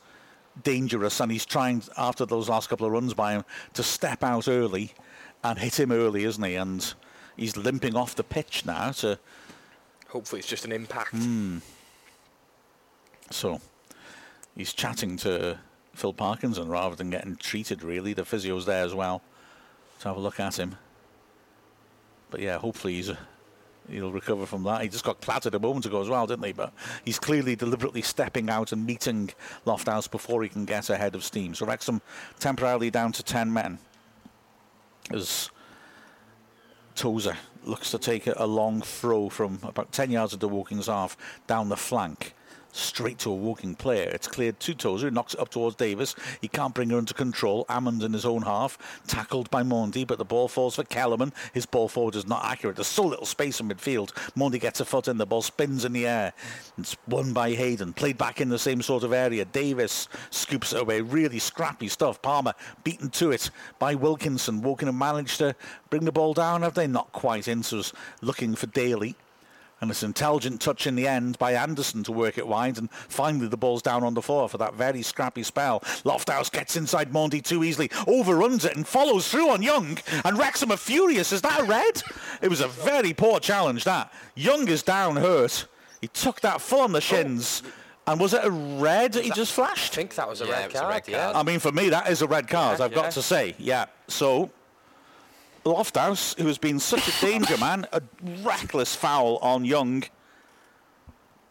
[0.63, 4.47] dangerous and he's trying, after those last couple of runs by him, to step out
[4.47, 4.93] early
[5.43, 6.55] and hit him early, isn't he?
[6.55, 6.93] And
[7.37, 9.19] he's limping off the pitch now to...
[10.07, 11.13] Hopefully it's just an impact.
[11.13, 11.61] Mm.
[13.29, 13.59] So,
[14.55, 15.59] he's chatting to
[15.95, 18.13] Phil Parkinson rather than getting treated, really.
[18.13, 19.21] The physio's there as well
[19.99, 20.75] to have a look at him.
[22.29, 23.11] But yeah, hopefully he's,
[23.89, 24.81] he'll recover from that.
[24.81, 26.51] He just got clattered a moment ago as well, didn't he?
[26.51, 26.73] But
[27.05, 29.31] he's clearly deliberately stepping out and meeting
[29.65, 31.55] Lofthouse before he can get ahead of steam.
[31.55, 32.01] So Wrexham
[32.39, 33.79] temporarily down to 10 men
[35.11, 35.49] as
[36.95, 41.17] Tozer looks to take a long throw from about 10 yards of the Woking's half
[41.47, 42.33] down the flank
[42.75, 44.09] straight to a Woking player.
[44.13, 46.15] It's cleared to Tozer, knocks it up towards Davies.
[46.41, 47.65] He can't bring her under control.
[47.69, 51.33] Hammond in his own half, tackled by Mendy, but the ball falls for Kellerman.
[51.53, 52.75] His ball forward is not accurate.
[52.75, 54.11] There's so little space in midfield.
[54.35, 56.33] Mendy gets a foot in, the ball spins in the air.
[56.77, 59.45] It's won by Hayden, played back in the same sort of area.
[59.45, 61.01] Davies scoops it away.
[61.01, 62.21] Really scrappy stuff.
[62.21, 64.61] Palmer beaten to it by Wilkinson.
[64.63, 65.55] Have managed to
[65.89, 66.87] bring the ball down, have they?
[66.87, 67.47] Not quite.
[67.47, 69.15] Ince looking for Daly.
[69.81, 72.77] And it's an intelligent touch in the end by Anderson to work it wide.
[72.77, 75.81] And finally, the ball's down on the floor for that very scrappy spell.
[76.05, 79.97] Lofthouse gets inside Mendy too easily, overruns it, and follows through on Young.
[80.23, 81.31] And Wrexham are furious.
[81.31, 82.03] Is that a red?
[82.41, 84.13] It was a very poor challenge, that.
[84.35, 85.67] Young is down hurt.
[86.01, 87.01] He took that full on the oh.
[87.01, 87.61] shins.
[87.65, 87.71] Oh.
[88.07, 89.93] And was it a red he just flashed?
[89.93, 91.31] I think that was a, yeah, red, card, a red, card, yeah.
[91.33, 93.55] I mean, for me, that is a red card, yeah, I've got to say.
[93.57, 93.85] Yeah.
[94.07, 94.51] So,
[95.65, 98.01] Lofthouse, who has been such a danger man, a
[98.43, 100.03] reckless foul on Young.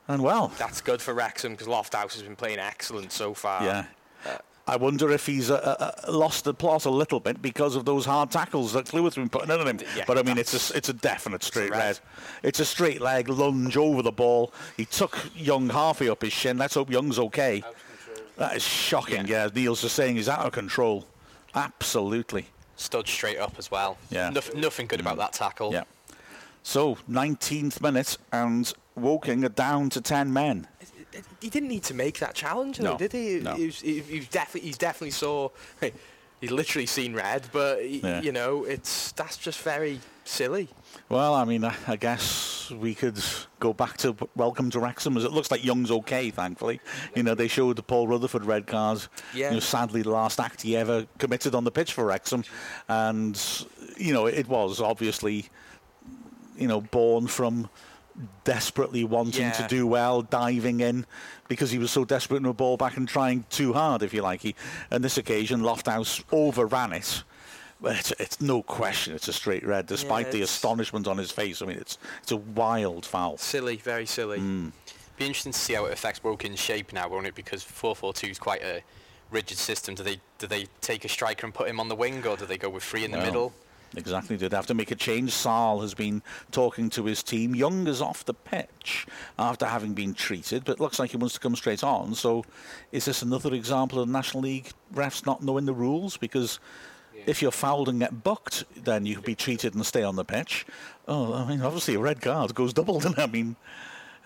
[0.07, 3.64] And well, that's good for Wrexham because Lofthouse has been playing excellent so far.
[3.64, 3.87] Yeah.
[4.24, 7.85] Uh, I wonder if he's uh, uh, lost the plot a little bit because of
[7.85, 9.81] those hard tackles that Cleworth been putting in on him.
[9.96, 11.98] Yeah, but I mean, it's a, it's a definite straight red.
[12.42, 14.55] It's a straight leg lunge over the ball.
[14.77, 16.57] He took Young halfway up his shin.
[16.57, 17.62] Let's hope Young's okay.
[18.37, 19.27] That is shocking.
[19.27, 19.44] Yeah.
[19.44, 21.07] yeah, Neil's just saying he's out of control.
[21.55, 23.98] Absolutely stood straight up as well.
[24.10, 24.30] Yeah.
[24.30, 25.18] Nof- nothing good about mm.
[25.18, 25.72] that tackle.
[25.72, 25.84] Yeah.
[26.62, 30.66] So, 19th minute, and Woking are down to 10 men.
[31.40, 32.96] He didn't need to make that challenge, no.
[32.96, 33.40] did he?
[33.40, 33.54] No.
[33.54, 35.50] He, was, he, he was definitely, he's definitely saw.
[36.40, 38.20] He's literally seen red, but he, yeah.
[38.20, 40.68] you know, it's that's just very silly.
[41.09, 43.18] Well, I mean, I, I, guess we could
[43.61, 46.80] go back to welcome to Wrexham, as it looks like Young's okay, thankfully.
[47.14, 49.07] You know, they showed the Paul Rutherford red card.
[49.35, 49.48] Yeah.
[49.48, 52.44] You know, sadly, the last act he ever committed on the pitch for Wrexham,
[52.88, 53.40] and
[53.96, 55.46] you know, it was obviously,
[56.57, 57.68] you know, born from
[58.44, 59.52] desperately wanting yeah.
[59.52, 61.04] to do well, diving in
[61.48, 64.22] because he was so desperate in the ball back and trying too hard, if you
[64.22, 64.40] like.
[64.40, 64.54] He,
[64.90, 67.24] on this occasion, Lofthouse overran it
[67.92, 71.62] it's, it's no question it's a straight red, despite yeah, the astonishment on his face.
[71.62, 73.38] I mean, it's it's a wild foul.
[73.38, 74.38] Silly, very silly.
[74.38, 74.73] Mm.
[75.16, 77.37] Be interesting to see how it affects Woking's shape now, won't it?
[77.37, 78.83] Because 4-4-2 is quite a
[79.31, 79.94] rigid system.
[79.94, 82.47] Do they do they take a striker and put him on the wing, or do
[82.47, 83.53] they go with three in the well, middle?
[83.97, 84.37] Exactly.
[84.37, 85.31] Did have to make a change.
[85.31, 87.55] Sarll has been talking to his team.
[87.55, 89.07] Young is off the pitch
[89.38, 92.14] after having been treated, but looks like he wants to come straight on.
[92.14, 92.44] So,
[92.90, 96.16] is this another example of the National League refs not knowing the rules?
[96.16, 96.59] Because
[97.26, 100.24] if you're fouled and get booked, then you can be treated and stay on the
[100.24, 100.66] pitch.
[101.06, 103.02] Oh, I mean, obviously a red card goes double.
[103.18, 103.56] I mean,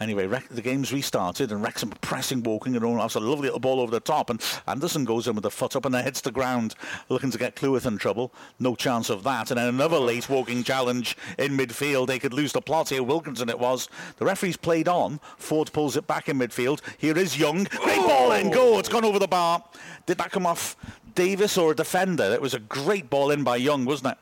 [0.00, 2.98] Anyway, the game's restarted and Wrexham pressing, Woking and all.
[2.98, 5.74] That's a lovely little ball over the top, and Anderson goes in with the foot
[5.74, 6.76] up and then hits the ground,
[7.08, 8.32] looking to get Cleworth in trouble.
[8.60, 9.50] No chance of that.
[9.50, 12.06] And then another late Woking challenge in midfield.
[12.06, 13.02] They could lose the plot here.
[13.02, 13.88] Wilkinson it was.
[14.18, 15.18] The referee's played on.
[15.36, 16.80] Forde pulls it back in midfield.
[16.98, 17.64] Here is Young.
[17.64, 18.50] Great ball in.
[18.50, 18.78] Go.
[18.78, 19.64] It's gone over the bar.
[20.06, 20.76] Did that come off
[21.18, 22.32] Davies or a defender?
[22.32, 24.18] It was a great ball in by Young, wasn't it?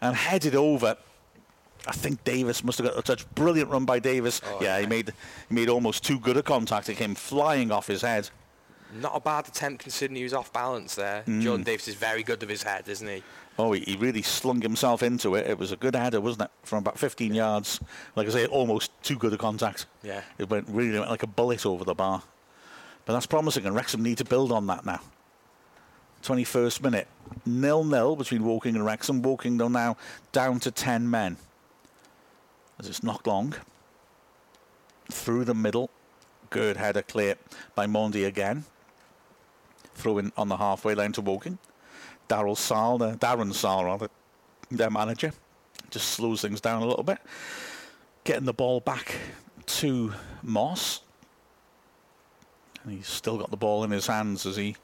[0.00, 0.96] And headed over
[1.86, 3.28] I think Davies must have got a touch.
[3.34, 4.40] Brilliant run by Davies.
[4.46, 5.12] Oh, yeah, he made
[5.48, 6.88] he made almost too good a contact.
[6.88, 8.30] It came flying off his head.
[8.94, 11.24] Not a bad attempt considering he was off balance there.
[11.26, 11.42] Mm.
[11.42, 13.22] Jordan Davies is very good with his head, isn't he?
[13.58, 15.46] Oh, he, he really slung himself into it.
[15.48, 16.50] It was a good header, wasn't it?
[16.62, 17.80] From about 15 yards.
[18.16, 19.86] Like I say, almost too good a contact.
[20.02, 20.22] Yeah.
[20.38, 22.22] It went really went like a bullet over the bar.
[23.04, 25.00] But that's promising, and Wrexham need to build on that now.
[26.24, 27.06] 21st minute.
[27.44, 29.22] Nil-nil between Woking and Wrexham.
[29.22, 29.96] Woking, though, now
[30.32, 31.36] down to 10 men
[32.78, 33.54] as it's knocked long.
[35.10, 35.90] Through the middle.
[36.50, 37.36] Good header clear
[37.74, 38.64] by Mendy again.
[39.94, 41.58] Throwing on the halfway line to Woking.
[42.28, 44.08] Daryl Sal, uh, Darren Sarll rather,
[44.70, 45.32] their manager,
[45.90, 47.18] just slows things down a little bit.
[48.24, 49.16] Getting the ball back
[49.66, 51.02] to Moss.
[52.82, 54.76] And he's still got the ball in his hands as he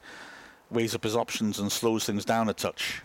[0.71, 3.01] weighs up his options and slows things down a touch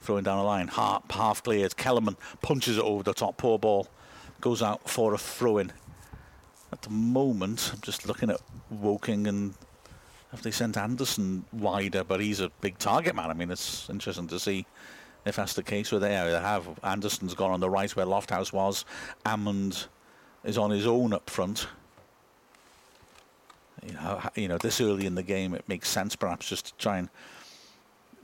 [0.00, 0.68] throwing down a line.
[0.68, 1.76] Half, half cleared.
[1.76, 3.36] Kellerman punches it over the top.
[3.36, 3.88] Poor ball.
[4.40, 5.72] Goes out for a throw in.
[6.72, 9.54] At the moment, I'm just looking at Woking and
[10.30, 13.30] have they sent Anderson wider, but he's a big target man.
[13.30, 14.64] I mean, it's interesting to see
[15.26, 15.90] if that's the case.
[15.90, 18.84] Where they have Anderson's gone on the right where Lofthouse was.
[19.26, 19.88] Amond
[20.44, 21.66] is on his own up front.
[23.86, 26.74] You know, you know, this early in the game, it makes sense perhaps just to
[26.74, 27.08] try and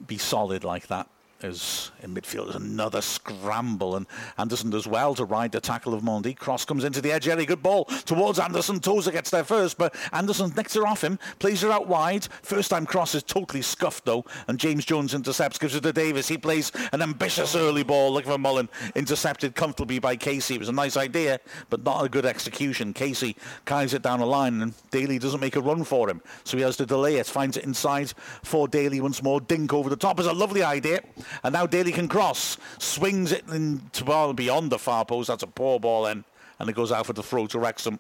[0.07, 1.09] be solid like that
[1.43, 2.45] is in midfield.
[2.45, 4.07] There's another scramble, and
[4.39, 6.37] Anderson does well to ride the tackle of Mendy.
[6.37, 7.25] Cross comes into the edge.
[7.25, 8.81] Very good ball towards Anderson.
[8.81, 12.27] Tozer gets there first, but Anderson nicks her off him, plays her out wide.
[12.43, 16.29] First time cross is totally scuffed though, and James Jones intercepts, gives it to Davies.
[16.29, 18.13] He plays an ambitious early ball.
[18.13, 20.55] Look for Mullin, intercepted comfortably by Casey.
[20.55, 22.93] It was a nice idea, but not a good execution.
[22.93, 26.57] Casey carries it down the line, and Daly doesn't make a run for him, so
[26.57, 27.27] he has to delay it.
[27.27, 29.41] Finds it inside for Daly once more.
[29.41, 31.01] Dink over the top is a lovely idea.
[31.43, 35.29] And now Daly can cross, swings it into well beyond the far post.
[35.29, 36.25] That's a poor ball then,
[36.59, 37.99] and it goes out for the throw to Wrexham.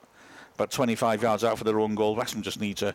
[0.54, 2.16] About 25 yards out for their own goal.
[2.16, 2.94] Wrexham just need to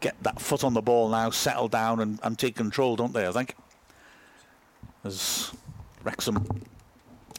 [0.00, 3.26] get that foot on the ball now, settle down and, and take control, don't they,
[3.26, 3.54] I think?
[5.04, 5.52] As
[6.02, 6.64] Wrexham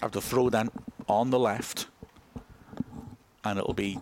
[0.01, 0.69] have to throw then
[1.07, 1.87] on the left.
[3.43, 3.99] And it'll be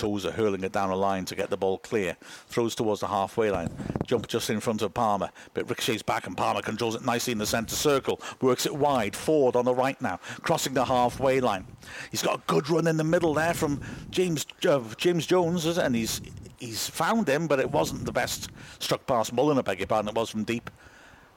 [0.00, 2.16] Tozer hurling it down a line to get the ball clear.
[2.48, 3.70] Throws towards the halfway line.
[4.06, 5.28] Jump just in front of Palmer.
[5.52, 8.18] But ricochets back and Palmer controls it nicely in the centre circle.
[8.40, 9.14] Works it wide.
[9.14, 10.16] Forward on the right now.
[10.40, 11.66] Crossing the halfway line.
[12.10, 15.94] He's got a good run in the middle there from James uh, James Jones, and
[15.94, 16.22] he's
[16.58, 20.08] he's found him, but it wasn't the best struck past Mullin, I beg your pardon.
[20.08, 20.70] It was from deep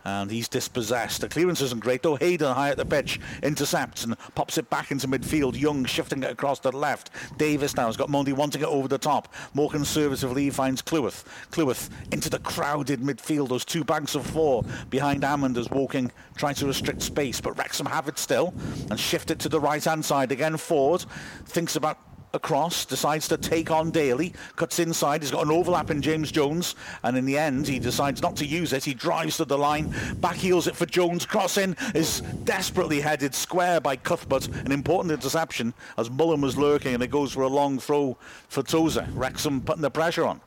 [0.04, 1.22] and he's dispossessed.
[1.22, 2.16] The clearance isn't great though.
[2.16, 5.60] Hayden high at the pitch intercepts and pops it back into midfield.
[5.60, 7.10] Young shifting it across to the left.
[7.38, 9.34] Davies now has got Mendy wanting it over the top.
[9.54, 11.26] More conservatively he finds Cleworth.
[11.52, 13.50] Cleworth into the crowded midfield.
[13.50, 17.86] Those two banks of four behind Amond as Woking trying to restrict space, but Wrexham
[17.86, 18.54] have it still
[18.90, 20.58] and shift it to the right hand side again.
[20.58, 21.06] Ford
[21.46, 21.98] thinks about
[22.34, 26.76] across, decides to take on Daly, cuts inside, he's got an overlap in James Jones,
[27.04, 29.94] and in the end he decides not to use it, he drives to the line,
[30.16, 35.74] back heels it for Jones, crossing is desperately headed square by Cuthbert, an important interception
[35.98, 38.18] as Mullin was lurking and it goes for a long throw
[38.48, 39.08] for Tozer.
[39.14, 40.42] Wrexham putting the pressure on.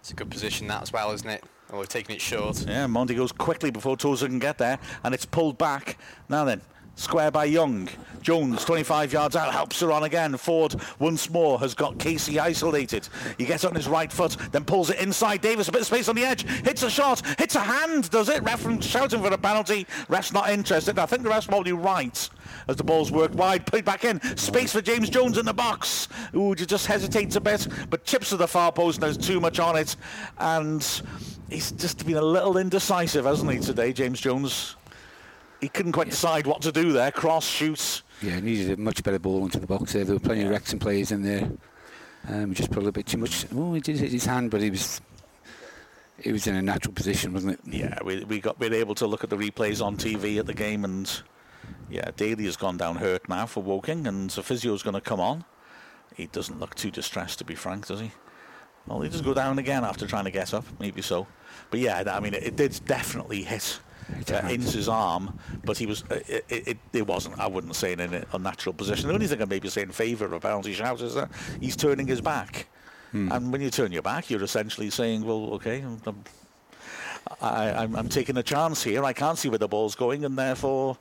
[0.00, 1.44] It's a good position that as well, isn't it?
[1.72, 2.66] Oh, we're taking it short.
[2.66, 5.96] Yeah, Mendy goes quickly before Tozer can get there, and it's pulled back.
[6.28, 6.60] Now then,
[6.94, 7.88] Square by Young.
[8.22, 10.36] Jones, 25 yards out, helps her on again.
[10.36, 13.08] Forde once more has got Casey isolated.
[13.36, 15.40] He gets on his right foot, then pulls it inside.
[15.40, 18.28] Davies, a bit of space on the edge, hits a shot, hits a hand, does
[18.28, 18.42] it?
[18.42, 19.86] Ref shouting for a penalty.
[20.08, 20.98] Ref's not interested.
[20.98, 22.30] I think the ref's probably right
[22.68, 24.20] as the ball's worked wide, put back in.
[24.36, 26.08] Space for James Jones in the box.
[26.34, 29.58] Ooh, just hesitates a bit, but chips to the far post and there's too much
[29.58, 29.96] on it.
[30.38, 31.02] And
[31.50, 34.76] he's just been a little indecisive, hasn't he, today, James Jones?
[35.62, 37.12] He couldn't quite decide what to do there.
[37.12, 38.02] Cross shoots.
[38.20, 40.04] Yeah, needed a much better ball into the box there.
[40.04, 40.46] There were plenty yeah.
[40.46, 41.50] of Wrexham players in there.
[42.28, 43.46] Um, just put a little bit too much.
[43.54, 45.00] Oh, he did hit his hand, but he was
[46.20, 47.60] he was in a natural position, wasn't it?
[47.64, 50.54] Yeah, we we got been able to look at the replays on TV at the
[50.54, 51.22] game, and
[51.88, 55.20] yeah, Daly has gone down hurt now for Woking, and so physio's going to come
[55.20, 55.44] on.
[56.16, 58.10] He doesn't look too distressed, to be frank, does he?
[58.86, 61.28] Well, he does go down again after trying to get up, maybe so.
[61.70, 63.78] But yeah, I mean, it, it did definitely hit
[64.32, 67.38] uh, into his arm, but he was uh, it, it, it wasn't.
[67.38, 69.08] I wouldn't say in an unnatural position.
[69.08, 71.76] The only thing I maybe say in favour of a penalty shout is that he's
[71.76, 72.66] turning his back,
[73.10, 73.30] hmm.
[73.32, 75.82] and when you turn your back, you're essentially saying, well, okay.
[76.06, 76.24] I'm,
[77.40, 79.04] I, I'm, I'm taking a chance here.
[79.04, 80.98] I can't see where the ball's going, and therefore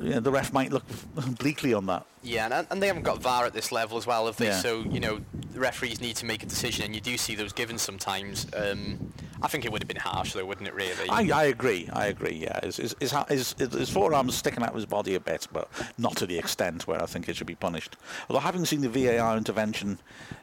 [0.00, 0.84] you know, the ref might look
[1.38, 2.06] bleakly on that.
[2.22, 4.46] Yeah, and, and they haven't got VAR at this level as well, have they?
[4.46, 4.58] Yeah.
[4.58, 5.20] So, you know,
[5.52, 8.46] the referees need to make a decision, and you do see those given sometimes.
[8.54, 11.08] Um, I think it would have been harsh, though, wouldn't it, really?
[11.08, 12.60] I, I agree, I agree, yeah.
[12.62, 12.94] His, his,
[13.28, 16.86] his, his, forearm's sticking out of his body a bit, but not to the extent
[16.86, 17.96] where I think it should be punished.
[18.28, 19.98] Although having seen the VAR intervention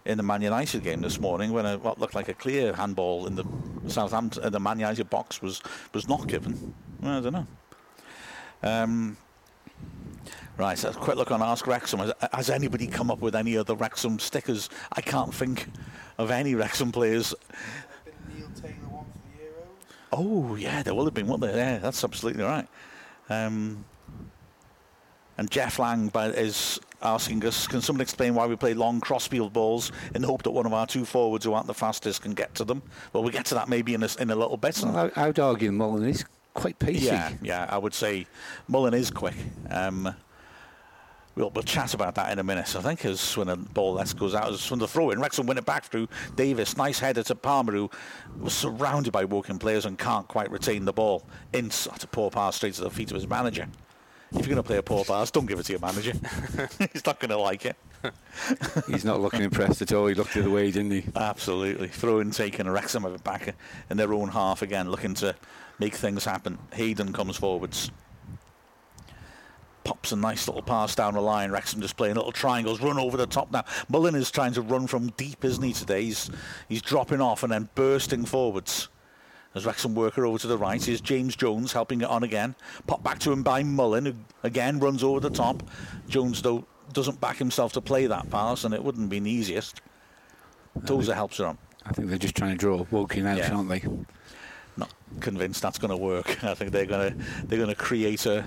[0.06, 3.28] in the Man United game this morning, when a, what looked like a clear handball
[3.28, 3.46] in the
[3.88, 5.62] Southampton, uh, the Man United box was,
[5.94, 7.48] was not given, well, I don't know.
[8.64, 9.18] Um,
[10.58, 12.00] Right, so a quick look on Ask Wrexham.
[12.00, 14.70] Has, has, anybody come up with any other Wrexham stickers?
[14.92, 15.68] I can't think
[16.18, 17.36] of any Wrexham players.
[20.12, 21.56] Oh, yeah, there will have been, won't there?
[21.56, 22.68] Yeah, that's absolutely right.
[23.30, 23.86] Um,
[25.38, 29.92] and Jeff Lang is asking us, can someone explain why we play long crossfield balls
[30.16, 32.56] in the hope that one of our two forwards who aren't the fastest can get
[32.56, 32.82] to them?
[33.14, 34.82] Well, we'll get to that maybe in a, in a little bit.
[34.84, 37.06] Well, I, would argue Mullin is quite pacey.
[37.06, 38.26] Yeah, yeah, I would say
[38.68, 39.36] Mullin is quick.
[39.70, 40.16] Um,
[41.38, 42.76] We'll, we'll chat about that in a minute.
[42.76, 45.46] I think as when a ball less goes out, as from the throw in, Wrexham
[45.46, 46.76] win it back through Davies.
[46.76, 47.92] Nice header to Palmer, who
[48.40, 51.28] was surrounded by Woking players and can't quite retain the ball.
[51.54, 53.68] In such a poor pass straight to the feet of his manager.
[54.32, 56.14] If you're going to play a poor pass, don't give it to your manager.
[56.92, 57.76] He's not going to like it.
[58.88, 60.08] He's not looking impressed at all.
[60.08, 61.04] He looked the other way, didn't he?
[61.16, 61.88] Absolutely.
[61.88, 62.68] Throw in taken.
[62.68, 63.56] Wrexham have it back
[63.92, 65.36] in their own half again, looking to
[65.78, 66.58] make things happen.
[66.74, 67.92] Hayden comes forwards
[69.88, 71.50] pops a nice little pass down the line.
[71.50, 73.64] Wrexham just playing little triangles, run over the top now.
[73.88, 76.04] Mullin is trying to run from deep, isn't he, today?
[76.04, 76.30] He's,
[76.68, 78.90] he's dropping off and then bursting forwards.
[79.56, 82.54] As Wrexham worker over to the right, is James Jones helping it on again.
[82.86, 85.64] Pop back to him by Mullin, who again runs over the top.
[86.10, 89.80] Jones, though, doesn't back himself to play that pass, and it wouldn't be the easiest.
[90.86, 91.58] Tozer helps her on.
[91.86, 93.56] I think they're just trying to draw Woking out, yeah.
[93.56, 93.84] aren't they?
[94.76, 96.44] Not convinced that's going to work.
[96.44, 98.46] I think they're going to they're going to create a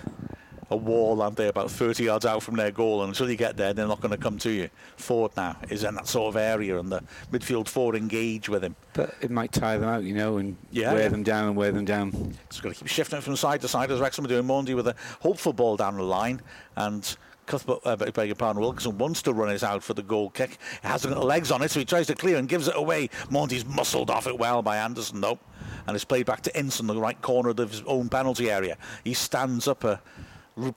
[0.70, 3.02] a wall, aren't they, about 30 yards out from their goal.
[3.02, 4.70] And until you get there, they're not going to come to you.
[4.96, 7.02] Forde now is in that sort of area, and the
[7.32, 8.76] midfield four engage with him.
[8.92, 11.08] But it might tire them out, you know, and yeah, wear yeah.
[11.08, 12.36] them down and wear them down.
[12.44, 14.44] It's got to keep shifting it from side to side as Wrexham are doing.
[14.44, 16.40] Mendy with a hopeful ball down the line,
[16.76, 17.16] and
[17.50, 20.58] Cuthbert, uh, beg your pardon, Wilkinson wants to run it out for the goal kick.
[20.82, 23.08] He hasn't got legs on it, so he tries to clear and gives it away.
[23.28, 25.38] Mendy's muscled off it well by Anderson, though.
[25.86, 28.76] And it's played back to Ince in the right corner of his own penalty area.
[29.02, 30.00] He stands up a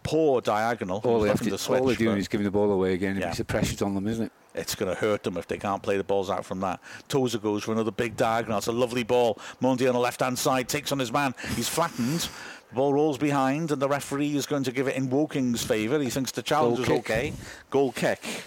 [0.04, 1.02] poor diagonal.
[1.04, 3.18] All, they have to, switch, all they're doing is giving the ball away again.
[3.18, 3.34] Yeah.
[3.34, 4.32] The pressure's on them, isn't it?
[4.56, 6.80] It's going to hurt them if they can't play the balls out from that.
[7.08, 8.60] Tozer goes for another big diagonal.
[8.60, 9.40] It's a lovely ball.
[9.62, 11.34] Mendy on the left hand side takes on his man.
[11.56, 12.30] He's flattened.
[12.70, 16.00] The ball rolls behind, and the referee is going to give it in Woking's favour.
[16.00, 17.34] He thinks the challenge is okay.
[17.70, 18.44] Goal kick.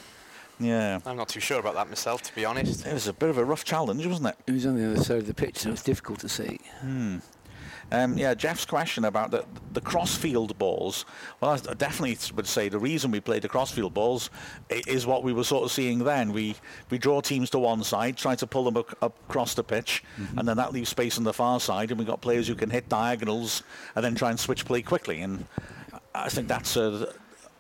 [0.58, 1.00] Yeah.
[1.04, 2.86] I'm not too sure about that myself, to be honest.
[2.86, 4.36] It was a bit of a rough challenge, wasn't it?
[4.46, 6.60] It was on the other side of the pitch, so it's difficult to see.
[6.80, 7.18] Hmm.
[7.92, 11.04] Um, yeah, Jeff's question about the, the crossfield balls.
[11.40, 14.30] Well, I definitely would say the reason we play the crossfield balls
[14.68, 16.32] is what we were sort of seeing then.
[16.32, 16.56] We
[16.90, 20.38] we draw teams to one side, try to pull them ac- across the pitch, mm-hmm.
[20.38, 22.70] and then that leaves space on the far side, and we've got players who can
[22.70, 23.62] hit diagonals
[23.94, 25.20] and then try and switch play quickly.
[25.20, 25.46] And
[26.14, 27.14] I think that's a,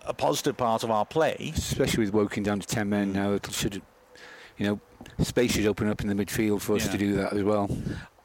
[0.04, 1.52] a positive part of our play.
[1.54, 3.82] Especially with Woking down to 10 men now, it should,
[4.56, 4.80] you know,
[5.24, 6.92] space should open up in the midfield for us yeah.
[6.92, 7.68] to do that as well.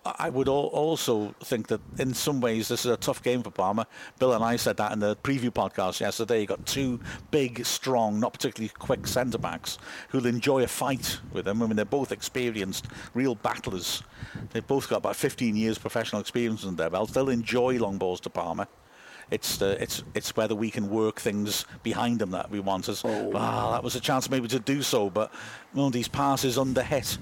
[0.03, 3.85] I would also think that in some ways this is a tough game for Palmer.
[4.17, 6.41] Bill and I said that in the preview podcast yesterday.
[6.41, 9.77] You got two big, strong, not particularly quick centre backs
[10.09, 11.61] who'll enjoy a fight with them.
[11.61, 14.01] I mean, they're both experienced, real battlers.
[14.49, 17.11] They've both got about 15 years professional experience in their belts.
[17.11, 18.67] They'll enjoy long balls to Palmer.
[19.29, 22.89] It's the, it's it's whether we can work things behind them that we want.
[22.89, 23.31] As oh.
[23.33, 25.31] ah, that was a chance maybe to do so, but
[25.71, 27.17] one well, these passes under hit.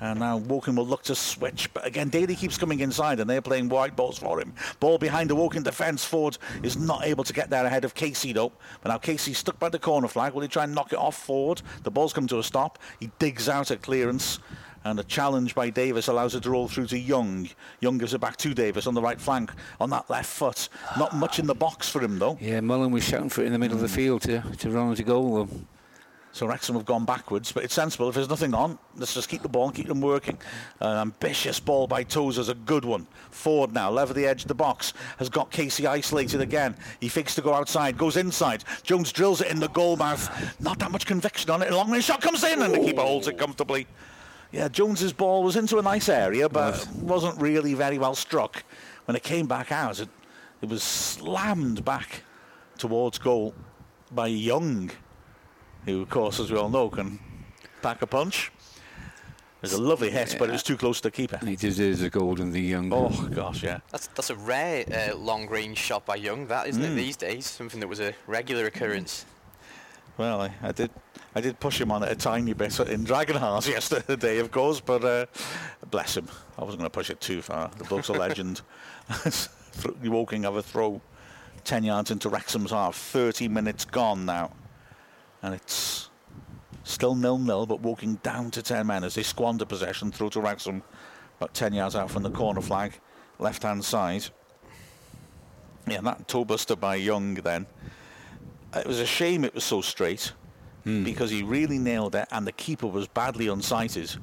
[0.00, 1.72] And now Woking will look to switch.
[1.72, 4.52] But again, Daly keeps coming inside and they're playing white balls for him.
[4.78, 6.04] Ball behind the Woking defence.
[6.04, 8.52] Forde is not able to get there ahead of Casey though.
[8.82, 10.34] But now Casey's stuck by the corner flag.
[10.34, 11.62] Will he try and knock it off forward?
[11.82, 12.78] The ball's come to a stop.
[13.00, 14.38] He digs out a clearance.
[14.84, 17.48] And a challenge by Davies allows it to roll through to Young.
[17.80, 20.68] Young gives it back to Davies on the right flank on that left foot.
[20.96, 22.38] Not much in the box for him though.
[22.40, 23.82] Yeah, Mullin was shouting for it in the middle mm.
[23.82, 25.48] of the field to, to run into goal though.
[26.36, 28.10] So Wrexham have gone backwards, but it's sensible.
[28.10, 30.36] If there's nothing on, let's just keep the ball and keep them working.
[30.80, 33.06] An ambitious ball by Tozer's a good one.
[33.30, 36.76] Forde now, level the edge of the box, has got Casey isolated again.
[37.00, 38.64] He fakes to go outside, goes inside.
[38.82, 40.60] Jones drills it in the goal mouth.
[40.60, 41.72] Not that much conviction on it.
[41.72, 43.86] A long range shot comes in, and the keeper holds it comfortably.
[44.52, 48.62] Yeah, Jones's ball was into a nice area, but wasn't really very well struck.
[49.06, 50.10] When it came back out, it
[50.62, 52.22] It was slammed back
[52.78, 53.54] towards goal
[54.10, 54.90] by Young,
[55.86, 57.18] who, of course, as we all know, can
[57.80, 58.52] pack a punch.
[59.62, 61.38] It was a lovely hit, but it was too close to the keeper.
[61.40, 62.92] And he deserves a goal in the young.
[62.92, 63.80] Oh gosh, yeah.
[63.90, 66.46] That's that's a rare uh, long range shot by Young.
[66.48, 67.46] That isn't it these days.
[67.46, 69.24] Something that was a regular occurrence.
[70.18, 70.90] Well, I, I did,
[71.34, 75.04] I did push him on it a tiny bit in Dragonheart yesterday, of course, but
[75.04, 75.26] uh,
[75.90, 76.28] bless him.
[76.56, 77.70] I wasn't going to push it too far.
[77.76, 78.62] The bloke's a legend.
[80.02, 81.02] Woking have a throw
[81.64, 82.96] 10 yards into Wrexham's half.
[82.96, 84.52] 30 minutes gone now.
[85.46, 86.10] And it's
[86.82, 90.82] still nil-nil, but Woking down to 10 men as they squander possession through to Wrexham.
[91.38, 92.98] About 10 yards out from the corner flag,
[93.38, 94.26] left-hand side.
[95.86, 97.66] Yeah, that toe buster by Young then.
[98.74, 100.32] Uh, it was a shame it was so straight
[100.82, 101.04] hmm.
[101.04, 104.16] because he really nailed it and the keeper was badly unsighted.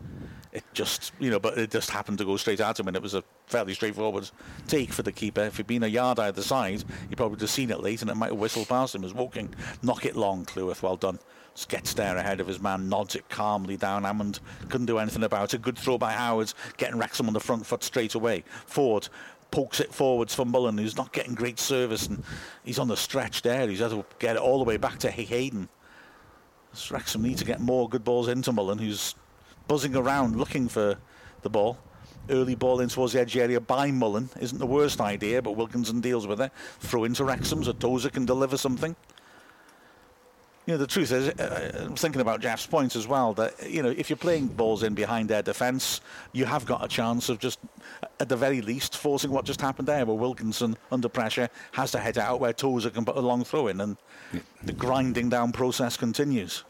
[0.54, 3.02] It just, you know, but it just happened to go straight at him and it
[3.02, 4.30] was a fairly straightforward
[4.68, 5.42] take for the keeper.
[5.42, 8.12] If he'd been a yard either side, he probably would have seen it late and
[8.12, 9.54] it might have whistled past him as Woking.
[9.82, 11.18] Knock it long, Cleworth, well done.
[11.56, 14.04] Just gets there ahead of his man, nods it calmly down.
[14.04, 14.40] Amond
[14.70, 15.62] couldn't do anything about it.
[15.64, 18.44] Good throw by Howard, getting Wrexham on the front foot straight away.
[18.68, 19.10] Forde
[19.50, 22.24] pokes it forwards for Mullin, who's not getting great service, and
[22.64, 23.68] he's on the stretch there.
[23.68, 25.70] He's had to get it all the way back to Hayden.
[26.90, 29.14] Wrexham need to get more good balls into Mullin, who's
[29.68, 30.98] buzzing around looking for
[31.42, 31.78] the ball.
[32.30, 36.00] Early ball in towards the edge area by Mullin isn't the worst idea, but Wilkinson
[36.00, 36.52] deals with it.
[36.80, 38.96] Throw into Wrexham so Tozer can deliver something.
[40.66, 43.84] You know, the truth is, uh, I'm thinking about Jeff's point as well, that, you
[43.84, 46.00] know, if you're playing balls in behind their defence,
[46.32, 47.60] you have got a chance of just,
[48.22, 52.00] at the very least, forcing what just happened there, where Wilkinson, under pressure, has to
[52.00, 53.98] head out where Tozer can put a long throw in, and
[54.64, 56.64] the grinding down process continues.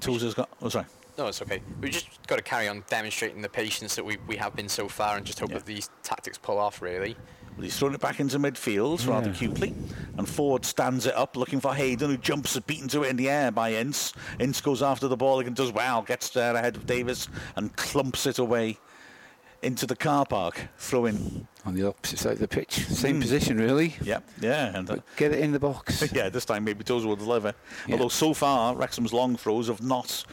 [0.00, 0.86] Tozer's got, oh, sorry.
[1.16, 1.62] No, it's okay.
[1.80, 4.88] We've just got to carry on demonstrating the patience that we, we have been so
[4.88, 5.58] far and just hope Yeah.
[5.58, 7.16] that these tactics pull off, really.
[7.56, 9.74] But he's thrown it back into midfield rather cutely.
[10.18, 13.30] And Forde stands it up looking for Hayden, who jumps beaten to it in the
[13.30, 14.12] air by Ince.
[14.40, 18.26] Ince goes after the ball and does well, gets there ahead of Davies and clumps
[18.26, 18.78] it away
[19.62, 21.46] into the car park, throwing.
[21.64, 22.86] On the opposite side of the pitch.
[22.86, 23.94] Same position, really.
[24.02, 24.76] Yeah, yeah.
[24.76, 26.12] And, uh, get it in the box.
[26.12, 27.54] yeah, this time maybe Tozer will deliver.
[27.86, 27.94] Yeah.
[27.94, 30.24] Although so far, Wrexham's long throws have not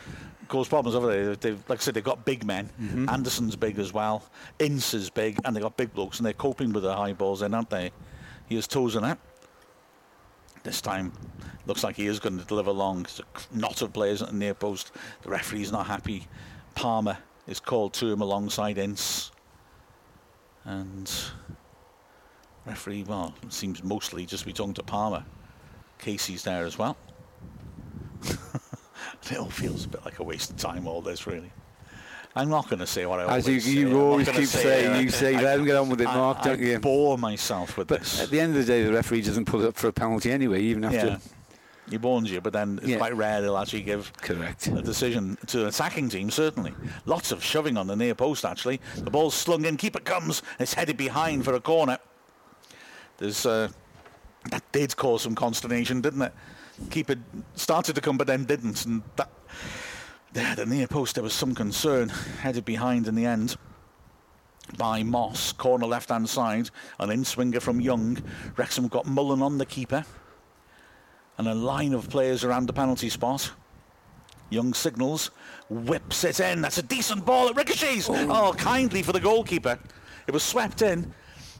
[0.51, 1.35] caused problems, have they?
[1.35, 2.69] They've, like I said, they've got big men.
[2.79, 3.09] Mm-hmm.
[3.09, 4.23] Anderson's big as well.
[4.59, 7.39] Ince is big, and they've got big blokes, and they're coping with the high balls
[7.39, 7.91] then, aren't they?
[8.49, 9.17] He has toes in now.
[10.63, 11.13] This time,
[11.65, 13.01] looks like he is going to deliver long.
[13.01, 14.91] It's a knot of players at the near post.
[15.23, 16.27] The referee's not happy.
[16.75, 19.31] Palmer is called to him alongside Ince.
[20.65, 21.09] And
[22.65, 25.23] referee, well, it seems mostly just be talking to Palmer.
[25.97, 26.97] Casey's there as well.
[29.29, 31.51] it all feels a bit like a waste of time, all this, really.
[32.35, 33.71] I'm not going to say what I As you, always say.
[33.71, 35.03] you I'm always keep say saying, it.
[35.03, 36.79] you say, I- let him get on with it, I- Mark, I don't you?
[36.79, 38.21] bore myself with But this.
[38.21, 40.31] at the end of the day, the referee doesn't pull it up for a penalty
[40.31, 40.97] anyway, even after.
[41.07, 41.17] yeah.
[41.89, 42.97] He warns you, but then it's Yeah.
[42.97, 44.67] quite rare they'll actually give Correct.
[44.67, 46.73] a decision to an attacking team, certainly.
[47.05, 48.79] Lots of shoving on the near post, actually.
[48.95, 51.97] The ball's slung in, keeper comes, it's headed behind for a corner.
[53.17, 53.67] There's uh,
[54.51, 56.33] That did cause some consternation, didn't it?
[56.89, 57.15] Keeper
[57.55, 58.85] started to come, but then didn't.
[58.85, 59.29] And that,
[60.33, 62.09] yeah, the near post, there was some concern.
[62.09, 63.55] Headed behind in the end
[64.77, 66.69] by Moss, corner left-hand side.
[66.99, 68.17] An in-swinger from Young.
[68.57, 70.05] Wrexham got Mullin on the keeper.
[71.37, 73.51] And a line of players around the penalty spot.
[74.49, 75.31] Young signals,
[75.69, 76.61] whips it in.
[76.61, 77.47] That's a decent ball.
[77.47, 78.09] It ricochets.
[78.09, 78.49] Oh.
[78.49, 79.79] oh, kindly for the goalkeeper.
[80.27, 81.13] It was swept in,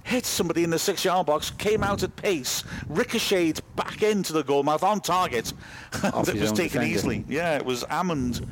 [0.04, 4.84] hit somebody in the six-yard box, came out at pace, ricocheted back into the goalmouth
[4.84, 5.54] on target.
[6.04, 6.86] It was taken defender.
[6.86, 7.26] easily.
[7.28, 8.48] Yeah, it was Amond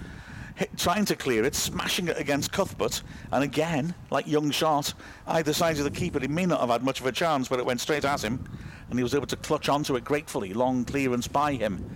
[0.55, 4.93] hit, trying to clear it, smashing it against Cuthbert, and again, like Young shot,
[5.27, 7.59] either side of the keeper, he may not have had much of a chance, but
[7.59, 8.43] it went straight at him,
[8.89, 10.53] and he was able to clutch onto it gratefully.
[10.53, 11.89] Long clearance by him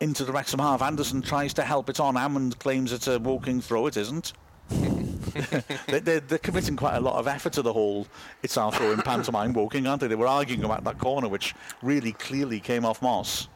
[0.00, 0.82] into the Wrexham half.
[0.82, 2.14] Anderson tries to help it on.
[2.14, 3.86] Amond claims it's a Woking throw.
[3.86, 4.32] It isn't.
[5.86, 8.06] they, they're, they're committing quite a lot of effort to the whole
[8.42, 10.06] it's our throw in pantomime Woking, aren't they?
[10.08, 13.48] They were arguing about that corner, which really clearly came off Moss.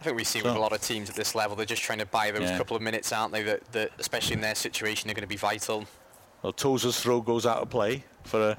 [0.00, 2.00] I think we see with a lot of teams at this level, they're just trying
[2.00, 2.58] to buy those Yeah.
[2.58, 3.42] couple of minutes, aren't they?
[3.42, 5.86] That, that especially in their situation, are going to be vital.
[6.42, 8.58] Well, Tozer's throw goes out of play for a,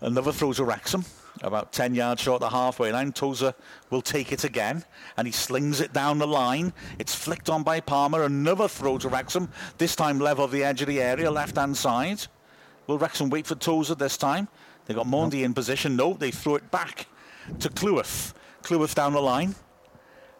[0.00, 1.04] another throw to Wrexham,
[1.42, 3.12] about 10 yards short of the halfway line.
[3.12, 3.54] Tozer
[3.90, 4.84] will take it again,
[5.16, 6.72] and he slings it down the line.
[6.98, 8.22] It's flicked on by Palmer.
[8.24, 12.26] Another throw to Wrexham, this time level of the edge of the area, left-hand side.
[12.86, 14.48] Will Wrexham wait for Tozer this time?
[14.86, 15.96] They got Mendy in position.
[15.96, 17.06] No, they throw it back
[17.58, 18.34] to Cleworth.
[18.62, 19.54] Cleworth down the line.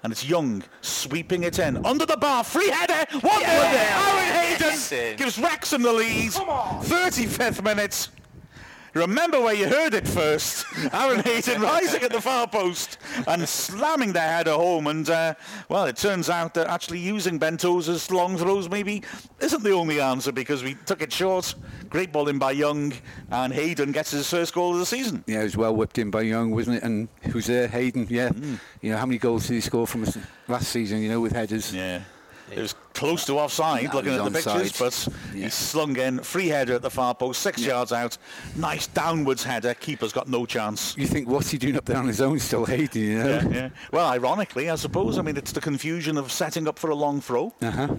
[0.02, 1.84] And it's Young sweeping it in.
[1.84, 3.06] Under the bar, free header.
[3.20, 3.48] What Yeah.
[3.50, 6.30] Aaron Hayden gives Wrexham the lead.
[6.30, 8.08] 35th minute.
[8.96, 10.64] Remember where you heard it first.
[10.92, 14.86] Aaron Hayden rising at the far post and slamming their header home.
[14.86, 15.34] And, uh,
[15.68, 19.02] well, it turns out that actually using Ben Tozer's long throws maybe
[19.40, 21.54] isn't the only answer because we took it short.
[21.88, 22.92] Great ball in by Young,
[23.30, 25.22] and Hayden gets his first goal of the season.
[25.26, 26.82] Yeah, it was well whipped in by Young, wasn't it?
[26.82, 27.68] And who's there?
[27.68, 28.30] Hayden, yeah.
[28.30, 28.58] Mm.
[28.80, 30.18] You know, how many goals did he score from us
[30.48, 31.72] last season, you know, with headers?
[31.72, 32.00] Yeah.
[32.50, 35.44] It was close to offside, looking at the pictures, but yeah.
[35.44, 37.68] he slung in free header at the far post, six yeah.
[37.68, 38.16] yards out.
[38.54, 39.74] Nice downwards header.
[39.74, 40.96] Keeper's got no chance.
[40.96, 43.02] You think what's he doing up there on his own, still hating?
[43.02, 43.28] You know?
[43.28, 43.68] yeah, yeah.
[43.92, 45.18] Well, ironically, I suppose.
[45.18, 47.52] I mean, it's the confusion of setting up for a long throw.
[47.60, 47.96] Uh-huh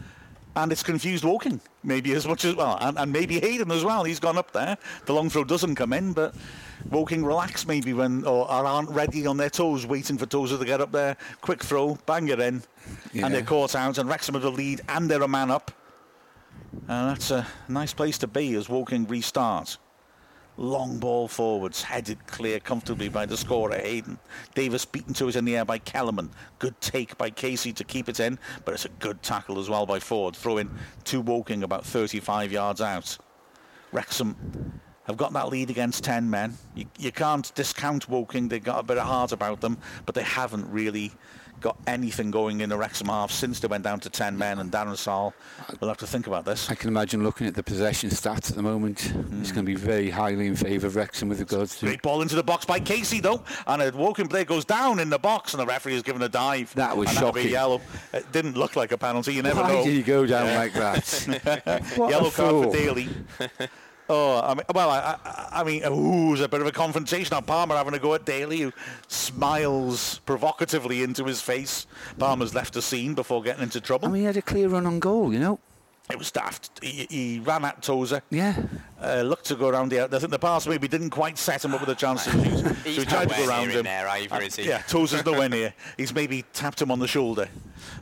[0.58, 4.04] and it's confused Woking maybe as much as well, and, and, maybe Hayden as well.
[4.04, 4.78] He's gone up there.
[5.06, 6.36] The long throw doesn't come in, but
[6.90, 10.82] Woking relax maybe when or aren't ready on their toes, waiting for Tozer to get
[10.82, 11.16] up there.
[11.42, 12.64] Quick throw, bang it in,
[13.14, 13.26] yeah.
[13.26, 13.98] and they're caught out.
[13.98, 15.72] And Wrexham have the lead, and they're a man up.
[16.88, 19.78] And that's a nice place to be as Woking restart.
[20.60, 24.18] Long ball forwards, headed clear comfortably by the scorer Hayden.
[24.56, 26.32] Davies beaten to it in the air by Kellerman.
[26.58, 29.86] Good take by Casey to keep it in, but it's a good tackle as well
[29.86, 30.36] by Forde.
[30.36, 30.72] Throw in
[31.06, 33.18] to Woking about 35 yards out.
[33.92, 36.58] Wrexham have got that lead against 10 men.
[36.74, 38.48] You, you can't discount Woking.
[38.48, 39.78] They've got a bit of heart about them,
[40.08, 41.12] but they haven't really
[41.62, 44.72] got anything going in the Wrexham half since they went down to 10 men and
[44.72, 45.34] Darren Sarll
[45.80, 46.70] will have to think about this.
[46.70, 48.98] I can imagine looking at the possession stats at the moment.
[48.98, 49.42] Mm.
[49.42, 52.22] it's going to be very highly in favour of Wrexham with regards to great ball
[52.22, 55.54] into the box by Casey though and a Woking player goes down in the box
[55.54, 56.74] and the referee has given a dive.
[56.76, 57.50] That was shocking.
[57.50, 57.82] yellow.
[58.14, 59.84] It didn't look like a penalty you never Why know.
[59.84, 60.58] did he go down yeah.
[60.58, 61.98] like that?
[61.98, 63.10] Yellow card for Daly
[64.10, 67.34] Oh, I mean, well, I, I, I mean, ooh, there's a bit of a confrontation
[67.36, 68.72] on Palmer having a go at Daly, who
[69.08, 71.86] smiles provocatively into his face.
[72.18, 74.08] Palmer's left the scene before getting into trouble.
[74.08, 75.60] I mean, he had a clear run on goal, you know.
[76.10, 76.80] It was daft.
[76.82, 78.22] He, he ran at Tozer.
[78.30, 78.56] Yeah.
[79.02, 80.04] Uh, looked to go around the.
[80.06, 82.60] I think the pass maybe didn't quite set him up with a chance to shoot.
[82.60, 83.84] so he tried to go around him.
[83.84, 84.68] There either, is he?
[84.68, 85.74] Yeah, Tozer's nowhere near.
[85.98, 87.50] He's maybe tapped him on the shoulder.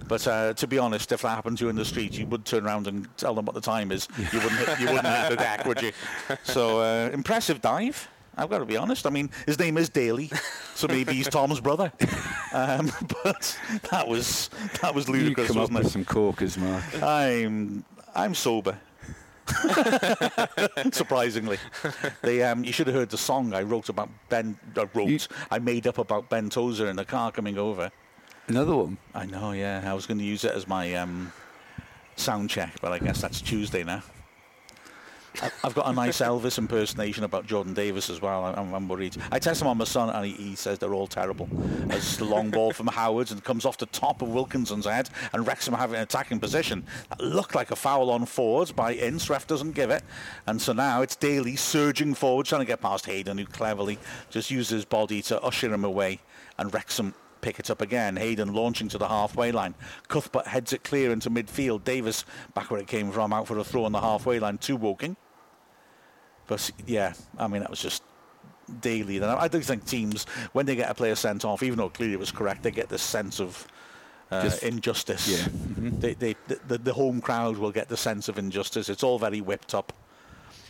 [0.08, 2.46] But uh, to be honest, if that happened to you in the street, you would
[2.46, 4.08] turn around and tell them what the time is.
[4.18, 5.92] You wouldn't hit, you wouldn't hit the deck, would you?
[6.44, 8.08] So uh, impressive dive.
[8.38, 9.08] I've got to be honest.
[9.08, 10.30] I mean, his name is Daly,
[10.76, 11.92] so maybe he's Tom's brother.
[12.54, 12.90] Um,
[13.24, 13.60] but
[13.92, 14.50] that was
[14.82, 15.84] that was ludicrous, you come wasn't up it?
[15.84, 17.04] With some corkers, Mark.
[17.04, 17.84] I'm
[18.16, 18.78] I'm sober.
[20.92, 21.60] Surprisingly,
[22.24, 24.58] they, um, you should have heard the song I wrote about Ben.
[24.76, 25.20] Uh, wrote you,
[25.52, 27.92] I made up about Ben Tozer in the car coming over.
[28.48, 28.98] Another one.
[29.14, 29.52] I know.
[29.52, 31.32] Yeah, I was going to use it as my um,
[32.16, 34.02] sound check, but I guess that's Tuesday now.
[35.64, 38.46] I've got a nice Elvis impersonation about Jordan Davies as well.
[38.46, 39.18] I'm, I'm worried.
[39.32, 41.50] I test him on my son, and he, he, says they're all terrible.
[41.90, 45.46] As the long ball from Howard and comes off the top of Wilkinson's head, and
[45.46, 46.84] Wrexham having an attacking position.
[47.10, 49.30] That looked like a foul on forwards by Ince.
[49.30, 50.04] Ref doesn't give it,
[50.48, 53.98] and so now it's Daly surging forward, trying to get past Hayden, who cleverly
[54.30, 56.20] just uses his body to usher him away,
[56.58, 58.16] and Wrexham pick it up again.
[58.16, 59.76] Hayden launching to the halfway line.
[60.08, 61.84] Cuthbert heads it clear into midfield.
[61.84, 62.26] Davies
[62.56, 65.16] back where it came from, out for a throw on the halfway line Two Woking.
[66.48, 68.04] But yeah, I mean that was just
[68.82, 69.20] Daly.
[69.20, 72.14] Then I do think teams when they get a player sent off, even though clearly
[72.14, 73.68] it was correct, they get this sense of
[74.32, 75.28] uh, injustice.
[75.28, 75.46] Yeah.
[75.46, 76.00] Mm-hmm.
[76.00, 76.36] They, they,
[76.68, 78.90] the, the home crowd will get the sense of injustice.
[78.90, 79.94] It's all very whipped up,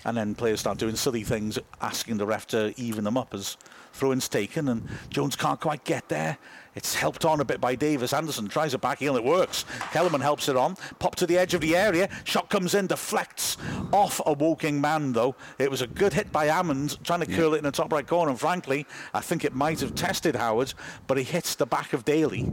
[0.03, 3.57] and then players start doing silly things, asking the ref to even them up as
[3.93, 6.37] throw-ins taken, and Jones can't quite get there.
[6.75, 8.11] It's helped on a bit by Davies.
[8.11, 9.63] Anderson tries a back heel, it works.
[9.91, 10.75] Kellerman helps it on.
[10.99, 12.09] Pop to the edge of the area.
[12.25, 13.57] Shot comes in, deflects
[13.93, 15.35] off a Woking man, though.
[15.57, 17.37] It was a good hit by Amond, trying to yeah.
[17.37, 18.31] curl it in the top right corner.
[18.31, 20.73] And frankly, I think it might have tested Howard,
[21.07, 22.51] but he hits the back of Daly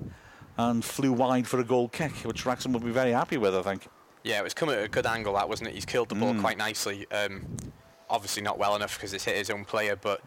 [0.57, 3.62] and flew wide for a goal kick, which Wrexham would be very happy with, I
[3.62, 3.89] think.
[4.23, 5.75] Yeah, it was coming at a good angle, that wasn't it?
[5.75, 6.41] He's killed the ball mm.
[6.41, 7.11] quite nicely.
[7.11, 7.45] Um,
[8.09, 10.20] obviously not well enough because it's hit his own player, but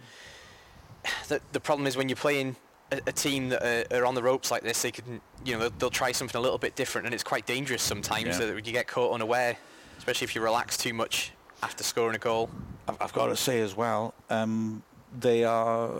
[1.29, 2.57] the, the problem is when you're playing
[2.91, 5.59] a, a team that are, are, on the ropes like this, they can, you know,
[5.61, 8.45] they'll, they'll, try something a little bit different, and it's quite dangerous sometimes yeah.
[8.45, 9.57] that you get caught unaware,
[9.97, 11.31] especially if you relax too much
[11.63, 12.49] after scoring a goal.
[12.87, 14.83] I've, I've got to say as well, um,
[15.19, 15.91] they are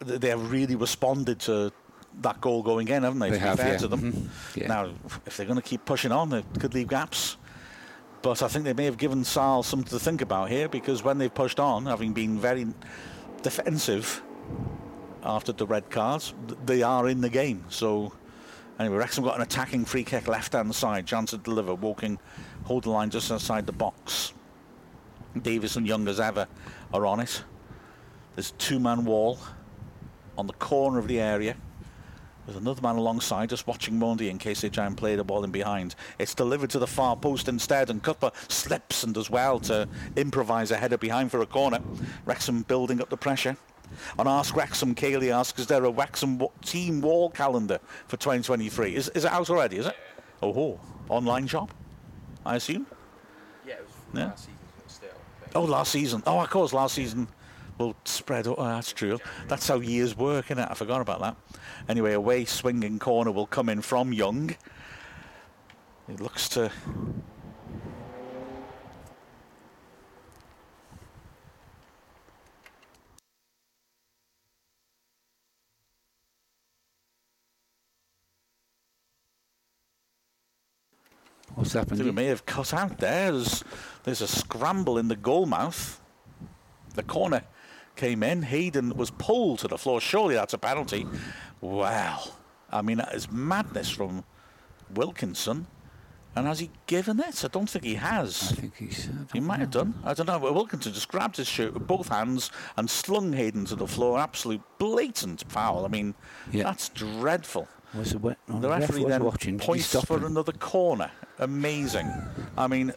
[0.00, 1.72] they have really responded to
[2.22, 3.30] that goal going in, haven't they?
[3.30, 3.78] They to have, fair yeah.
[3.78, 4.12] to them.
[4.12, 4.60] Mm-hmm.
[4.60, 4.66] Yeah.
[4.66, 4.90] Now,
[5.26, 7.36] if they're going to keep pushing on, they could leave gaps.
[8.22, 11.18] But I think they may have given Sarll something to think about here because when
[11.18, 12.66] they've pushed on, having been very
[13.42, 14.22] defensive
[15.22, 17.64] after the red cards, they are in the game.
[17.68, 18.12] So
[18.78, 22.18] anyway, Wrexham got an attacking free kick left hand side, chance to deliver, Woking,
[22.64, 24.32] hold the line just outside the box.
[25.40, 26.48] Davies and Young as ever
[26.92, 27.44] are on it.
[28.34, 29.38] There's a two-man wall
[30.38, 31.56] on the corner of the area
[32.46, 35.44] There's another man alongside just watching Mendy in case they try and play the ball
[35.44, 35.94] in behind.
[36.18, 40.70] It's delivered to the far post instead, and Cuthbert slips and does well to improvise
[40.70, 41.80] a header behind for a corner.
[42.24, 43.56] Wrexham building up the pressure.
[44.18, 48.94] On Ask Wrexham, Kaylee asks, is there a Wrexham team wall calendar for 2023?
[48.94, 49.96] Is, is it out already, is it?
[50.42, 50.80] Oh, ho.
[51.08, 51.72] online shop,
[52.46, 52.86] I assume?
[53.66, 54.26] Yeah, it was Yeah.
[54.26, 55.08] last season still.
[55.54, 56.22] Oh, last season.
[56.26, 57.28] Oh, of course, last season
[57.78, 58.46] will spread.
[58.46, 59.18] Oh, that's true.
[59.48, 60.70] That's how years work, innit?
[60.70, 61.36] I forgot about that.
[61.88, 64.54] Anyway, away swinging corner will come in from Young.
[66.08, 66.70] It looks to.
[81.54, 83.32] What's think we may have cut out there.
[83.32, 83.64] There's,
[84.04, 86.00] there's a scramble in the goal mouth.
[86.94, 87.42] The corner
[87.96, 88.42] came in.
[88.42, 90.00] Hayden was pulled to the floor.
[90.00, 91.06] Surely that's a penalty.
[91.60, 92.22] Wow.
[92.70, 94.24] I mean, that is madness from
[94.94, 95.66] Wilkinson.
[96.36, 97.44] And has he given it?
[97.44, 98.52] I don't think he has.
[98.52, 99.08] I think he's.
[99.08, 99.94] I He might have done.
[100.04, 100.38] I don't know.
[100.38, 104.20] But Wilkinson just grabbed his shirt with both hands and slung Hayden to the floor.
[104.20, 105.84] Absolute blatant foul.
[105.84, 106.14] I mean,
[106.52, 106.62] Yeah.
[106.64, 107.66] that's dreadful.
[107.94, 109.56] Was the, wet, oh, The referee was then watching.
[109.56, 110.24] Did he points for him?
[110.24, 111.10] another corner.
[111.38, 112.10] Amazing.
[112.56, 112.92] I mean,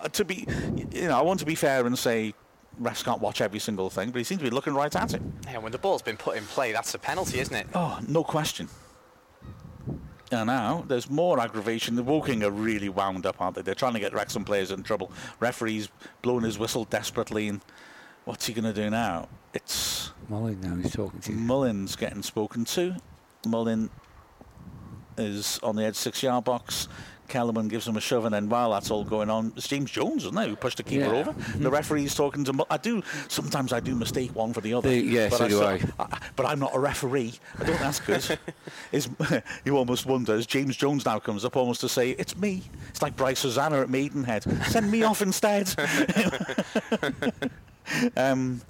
[0.00, 0.46] uh, to be,
[0.92, 2.34] you know, I want to be fair and say
[2.80, 5.22] refs can't watch every single thing, but he seems to be looking right at it.
[5.46, 7.66] Yeah, when the ball's been put in play, that's a penalty, isn't it?
[7.74, 8.68] Oh, no question.
[10.30, 11.96] And now there's more aggravation.
[11.96, 13.62] The Woking are really wound up, aren't they?
[13.62, 15.10] They're trying to get Wrexham players in trouble.
[15.40, 15.88] Referee's
[16.22, 17.60] blowing his whistle desperately, and
[18.24, 19.28] what's he going to do now?
[19.54, 21.38] It's Molly now he's talking to you.
[21.38, 22.96] Mullin's getting spoken to.
[23.46, 23.88] Mullin
[25.18, 26.88] is on the edge six-yard box.
[27.28, 30.24] Kellerman gives him a shove, and then while that's all going on, it's James Jones,
[30.24, 31.28] isn't it, who pushed the keeper Yeah.
[31.28, 31.34] over?
[31.58, 32.66] The referee's talking to.
[32.70, 34.88] I do sometimes I do mistake one for the other.
[34.88, 37.34] The- yeah, but so do still- But I'm not a referee.
[37.60, 38.38] I don't ask good.
[38.92, 39.10] is
[39.66, 42.62] you almost wonder as James Jones now comes up almost to say it's me.
[42.88, 44.44] It's like Bryce Susanna at Maidenhead.
[44.68, 45.68] Send me off instead.
[48.16, 48.60] um,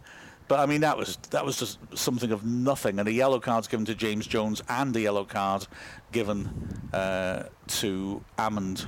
[0.49, 2.99] but I mean, that was that was just something of nothing.
[2.99, 5.67] And a yellow card's given to James Jones, and a yellow card
[6.11, 6.49] given
[6.93, 8.87] uh, to Amond.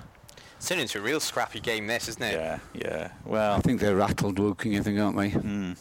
[0.56, 2.34] It's turned into a real scrappy game, this, isn't it?
[2.34, 3.10] Yeah, yeah.
[3.24, 5.30] Well, I think they're rattled Woking, I think, aren't they?
[5.30, 5.72] Hmm.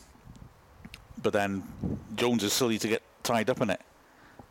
[1.21, 1.63] but then
[2.15, 3.82] Jones is silly to get tied up in it,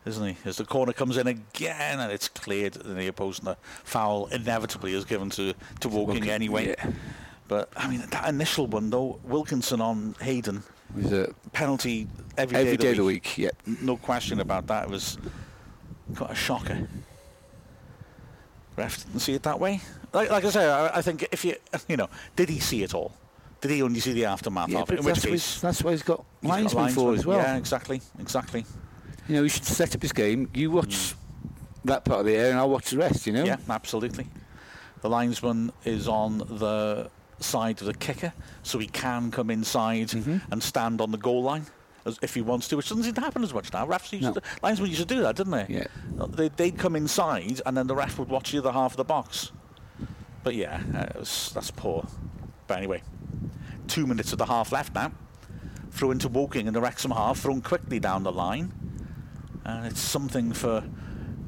[0.05, 0.37] isn't he?
[0.45, 4.93] As the corner comes in again, and it's cleared in the opposing the foul inevitably
[4.93, 6.69] is given to to Woking Woking, anyway.
[6.77, 6.91] yeah.
[7.47, 10.61] But I mean, that initial one though, Wilkinson on Hayden
[10.95, 13.37] Was a penalty every, every day day of the week.
[13.37, 13.51] Yeah.
[13.81, 14.85] No question about that.
[14.85, 15.17] It was
[16.15, 16.87] quite a shocker.
[18.75, 19.81] Ref didn't see it that way.
[20.13, 21.55] Like, like I say, I, I think if you,
[21.87, 23.13] you know, did he see it all?
[23.61, 24.99] Did he only see the aftermath Yeah, of it?
[24.99, 27.39] In which case, that's why he's got he's got as well.
[27.39, 28.65] Yeah, exactly, exactly.
[29.27, 30.49] You know, he should set up his game.
[30.53, 31.89] You watch hmm.
[31.89, 33.27] that part of the air, and I'll watch the rest.
[33.27, 33.43] You know.
[33.43, 34.27] Yeah, absolutely.
[35.01, 37.09] The linesman is on the
[37.39, 38.33] side of the kicker,
[38.63, 40.37] so he can come inside Mm-hmm.
[40.51, 41.65] and stand on the goal line
[42.05, 43.85] as if he wants to, which doesn't seem to happen as much now.
[43.85, 44.33] Refs used No.
[44.33, 45.65] to, linesmen used to do that, didn't they?
[45.69, 45.87] Yeah.
[46.29, 49.03] They, they'd come inside, and then the ref would watch the other half of the
[49.03, 49.51] box.
[50.43, 52.07] But yeah, uh, was, that's poor.
[52.67, 53.03] But anyway,
[53.87, 55.11] two minutes of the half left now.
[55.91, 58.71] Throw into Woking in the Wrexham half, thrown quickly down the line.
[59.65, 60.83] And it's something for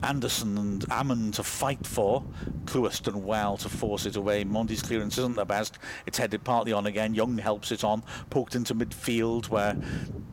[0.03, 2.23] Anderson and Amond to fight for.
[2.65, 4.43] Clewis done well to force it away.
[4.43, 5.77] Mendy's clearance isn't the best.
[6.05, 7.13] It's headed partly on again.
[7.13, 8.03] Young helps it on.
[8.29, 9.75] Poked into midfield where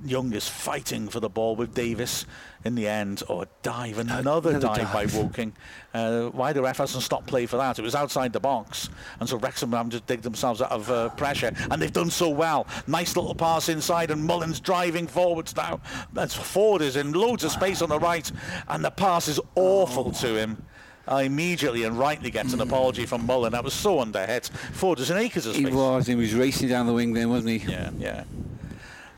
[0.05, 2.27] Young is fighting for the ball with Davies.
[2.69, 5.15] In the end, or a dive, another, another dive, by dive.
[5.23, 5.55] Woking.
[5.95, 7.79] Uh, why the ref hasn't stopped play for that?
[7.79, 8.91] It was outside the box,
[9.21, 12.29] and so Wrexham have just dig themselves out of uh, pressure, and they've done so
[12.29, 12.67] well.
[12.87, 15.81] Nice little pass inside, and Mullin's driving forwards now.
[16.13, 18.31] That's Forde is in loads of space on the right,
[18.69, 20.63] and the pass is awful to him.
[21.07, 23.53] I immediately and rightly gets an apology from Mullin.
[23.53, 24.51] That was so underhit.
[24.51, 25.69] Forde is in acres of space.
[25.69, 26.07] He was.
[26.07, 27.71] He was racing down the wing then, wasn't he?
[27.71, 28.25] Yeah, yeah.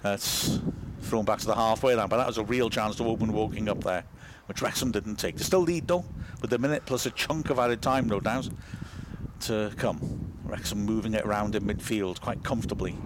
[0.03, 0.61] That's
[1.03, 3.69] thrown back to the halfway line, but that was a real chance to open Woking
[3.69, 4.05] up there,
[4.47, 5.37] which Wrexham didn't take.
[5.37, 6.05] They still lead though,
[6.41, 8.49] with a minute plus a chunk of added time, no doubt,
[9.41, 10.33] to come.
[10.45, 12.97] Wrexham moving it around in midfield quite comfortably.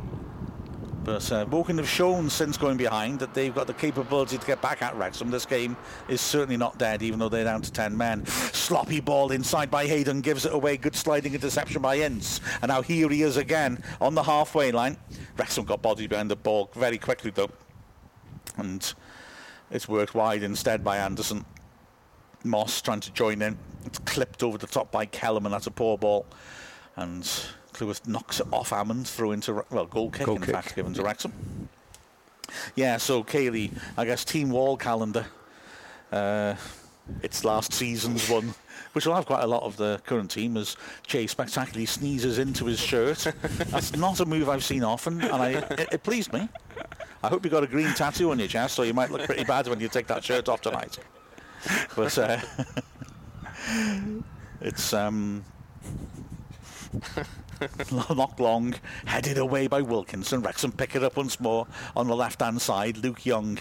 [1.04, 4.62] But uh, Woking have shown since going behind that they've got the capability to get
[4.62, 5.30] back at Wrexham.
[5.30, 5.76] This game
[6.08, 8.24] is certainly not dead, even though they're down to 10 men.
[8.24, 10.78] Sloppy ball inside by Hayden, gives it away.
[10.78, 12.40] Good sliding interception by Ince.
[12.62, 14.96] And now here he is again on the halfway line.
[15.36, 17.50] Wrexham got bodies behind the ball very quickly, though.
[18.56, 18.92] And
[19.70, 21.44] it's worked wide instead by Anderson.
[22.44, 23.56] Moss trying to join in.
[23.86, 25.50] It's clipped over the top by Kellerman.
[25.52, 26.26] That's a poor ball.
[26.96, 27.28] And
[27.80, 30.54] Lewis knocks it off Amond, throw into, well, goal kick, Goal in kick.
[30.54, 31.32] fact, given to Wrexham.
[32.76, 35.26] Yeah, so Kaylee, I guess team wall calendar.
[36.12, 36.54] Uh,
[37.22, 38.54] It's last season's one,
[38.94, 40.76] which will have quite a lot of the current team as
[41.06, 43.26] Jay spectacularly sneezes into his shirt.
[43.42, 46.48] That's not a move I've seen often, and I, it, it pleased me.
[47.22, 49.44] I hope you got a green tattoo on your chest, so you might look pretty
[49.44, 50.98] bad when you take that shirt off tonight.
[51.96, 52.38] But uh,
[54.60, 55.44] it's um,
[57.90, 58.74] not long,
[59.06, 60.42] headed away by Wilkinson.
[60.42, 61.66] Wrexham pick it up once more
[61.96, 62.98] on the left-hand side.
[62.98, 63.58] Luke Young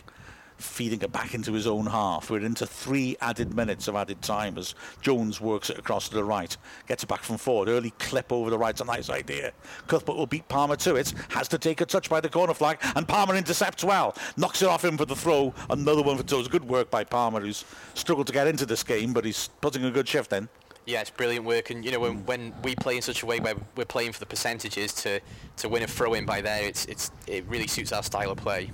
[0.64, 2.30] feeding it back into his own half.
[2.30, 6.24] We're into three added minutes of added time as Jones works it across to the
[6.24, 6.56] right.
[6.88, 7.70] Gets it back from forward.
[7.70, 9.54] Early clip over the right's a nice idea.
[9.88, 11.14] Cuthbert will beat Palmer to it.
[11.30, 12.80] Has to take a touch by the corner flag.
[12.96, 14.16] And Palmer intercepts well.
[14.38, 15.54] Knocks it off him for the throw.
[15.70, 16.48] Another one for Toes.
[16.48, 19.92] Good work by Palmer who's struggled to get into this game but he's putting a
[19.92, 20.50] good shift in.
[20.86, 23.40] Yeah, it's brilliant work, and you know when, when we play in such a way
[23.40, 25.22] where we're playing for the percentages to,
[25.58, 28.38] to win a throw in by there, it's it's it really suits our style of
[28.38, 28.70] play.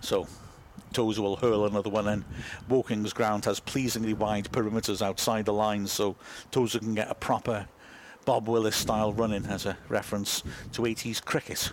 [0.00, 0.26] So
[0.94, 2.24] Tozer will hurl another one in.
[2.70, 6.16] Woking's ground has pleasingly wide perimeters outside the lines, so
[6.50, 7.66] Tozer can get a proper
[8.24, 10.42] Bob Willis style running as a reference
[10.72, 11.72] to 80s cricket.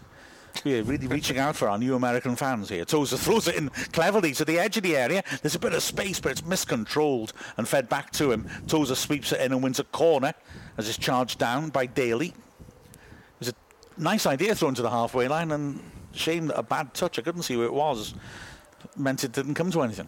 [0.66, 2.84] We're really reaching out for our new American fans here.
[2.84, 5.24] Tozer throws it in cleverly to the edge of the area.
[5.42, 8.50] There's a bit of space, but it's miscontrolled and fed back to him.
[8.68, 10.34] Tozer sweeps it in and wins a corner
[10.78, 12.28] as it's charged down by Daly.
[12.28, 12.36] It
[13.40, 13.54] was a
[13.98, 15.80] nice idea thrown to the halfway line, and
[16.14, 17.18] shame that a bad touch.
[17.18, 18.14] I couldn't see who it was.
[18.98, 20.08] Meant it didn't come to anything.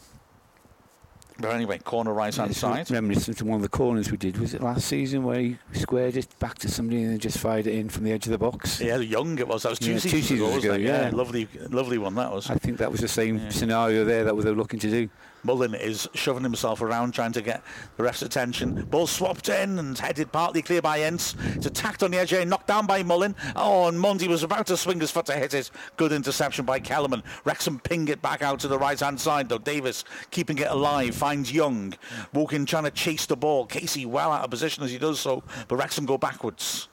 [1.39, 2.91] But anyway, corner right hand side.
[2.91, 4.37] Reminiscent of one of the corners we did.
[4.37, 7.65] Was it last season where he squared it back to somebody and then just fired
[7.65, 8.79] it in from the edge of the box?
[8.79, 9.63] Yeah, young it was.
[9.63, 10.81] That was two Yeah, seasons, two seasons ago, wasn't ago, it?
[10.81, 11.09] yeah.
[11.11, 12.49] lovely, lovely one that was.
[12.51, 13.49] I think that was the same Yeah.
[13.49, 15.09] scenario there that we were looking to do.
[15.43, 17.63] Mullin is shoving himself around trying to get
[17.97, 18.83] the ref's attention.
[18.85, 21.35] Ball swapped in and headed partly clear by Ince.
[21.55, 23.35] It's attacked on the edge here, knocked down by Mullin.
[23.55, 25.69] Oh, and Mendy was about to swing his foot to hit it.
[25.97, 27.23] Good interception by Kellerman.
[27.43, 29.57] Wrexham ping it back out to the right-hand side, though.
[29.57, 31.93] Davies keeping it alive, finds Young.
[32.33, 33.65] Woking trying to chase the ball.
[33.65, 36.87] Casey well out of position as he does so, but Wrexham go backwards.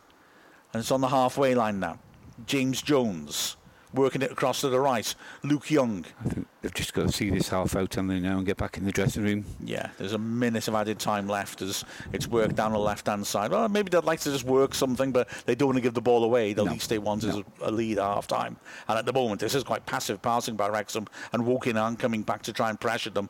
[0.72, 1.98] And it's on the halfway line now.
[2.46, 3.56] James Jones
[3.92, 5.14] working it across to the right.
[5.42, 8.38] Luke Young I think they've just got to see this half out and they now
[8.38, 9.44] and get back in the dressing room.
[9.64, 13.50] Yeah, there's a minute of added time left as it's worked down the left-hand side.
[13.50, 16.00] Well, maybe they'd like to just work something, but they don't want to give the
[16.00, 16.52] ball away.
[16.52, 16.72] The No.
[16.72, 18.56] least they want is a lead at half-time.
[18.88, 22.22] And at the moment, this is quite passive passing by Wrexham, and Woking aren't coming
[22.22, 23.28] back to try and pressure them.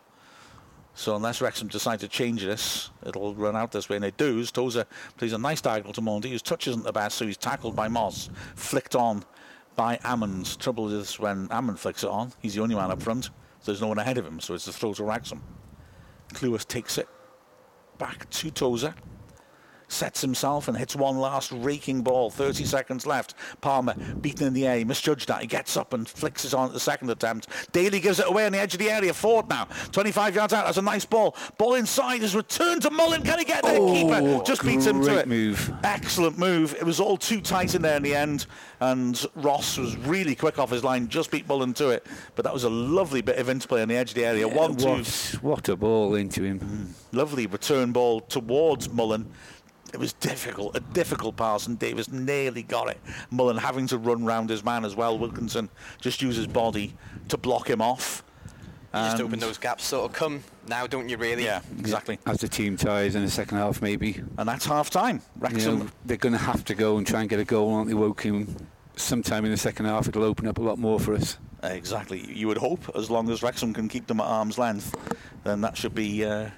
[0.93, 3.97] So unless Wrexham decide to change this, it'll run out this way.
[3.97, 4.41] And they do.
[4.41, 4.87] as Tozer
[5.17, 7.89] plays a nice diagonal to Mendy, whose touch isn't the best, so he's tackled by
[7.89, 9.25] Moss, flicked on
[9.77, 10.59] by Amond.
[10.59, 13.25] Trouble is when Amond flicks it on, he's the only man up front.
[13.25, 15.43] So there's no one ahead of him, so it's a throw to Wrexham.
[16.33, 17.09] Cleworth takes it
[17.99, 18.95] back to Tozer.
[19.91, 22.31] Sets himself and hits one last raking ball.
[22.31, 23.35] 30 seconds left.
[23.61, 24.79] Palmer beaten in the air.
[24.79, 25.41] He misjudged that.
[25.41, 27.49] He gets up and flicks it on at the second attempt.
[27.73, 29.13] Daly gives it away on the edge of the area.
[29.13, 29.67] Forde now.
[29.91, 30.65] 25 yards out.
[30.65, 31.35] That's a nice ball.
[31.59, 33.25] Ball inside is returned to Mullin.
[33.25, 33.79] Can he get there?
[33.81, 35.27] Oh, Keeper just beats him to it.
[35.27, 35.73] move.
[35.83, 36.75] Excellent move.
[36.75, 38.47] It was all too tight in there in the end.
[38.79, 41.09] And Ross was really quick off his line.
[41.09, 42.07] Just beat Mullin to it.
[42.37, 44.47] But that was a lovely bit of interplay on the edge of the area.
[44.47, 44.89] One, two.
[44.89, 45.09] What,
[45.43, 46.61] what a ball into him.
[46.61, 47.17] Hmm.
[47.17, 49.27] Lovely return ball towards Mullin.
[49.93, 52.99] It was difficult, a difficult pass, and Davies nearly got it.
[53.31, 55.19] Mullin having to run round his man as well.
[55.19, 55.69] Wilkinson
[56.01, 56.95] just used his body
[57.29, 58.23] to block him off.
[58.93, 61.17] You just open those gaps, sort of come now, don't you?
[61.17, 61.45] Really?
[61.45, 62.19] Yeah, exactly.
[62.27, 64.21] As the team ties in the second half, maybe.
[64.37, 65.23] And that's half time.
[65.49, 67.87] You know, they're going to have to go and try and get a goal, aren't
[67.87, 68.69] they, Woking?
[68.97, 71.39] Sometime in the second half, it'll open up a lot more for us.
[71.63, 72.33] Exactly.
[72.33, 74.93] You would hope, as long as Wrexham can keep them at arm's length,
[75.45, 76.51] then that should be uh,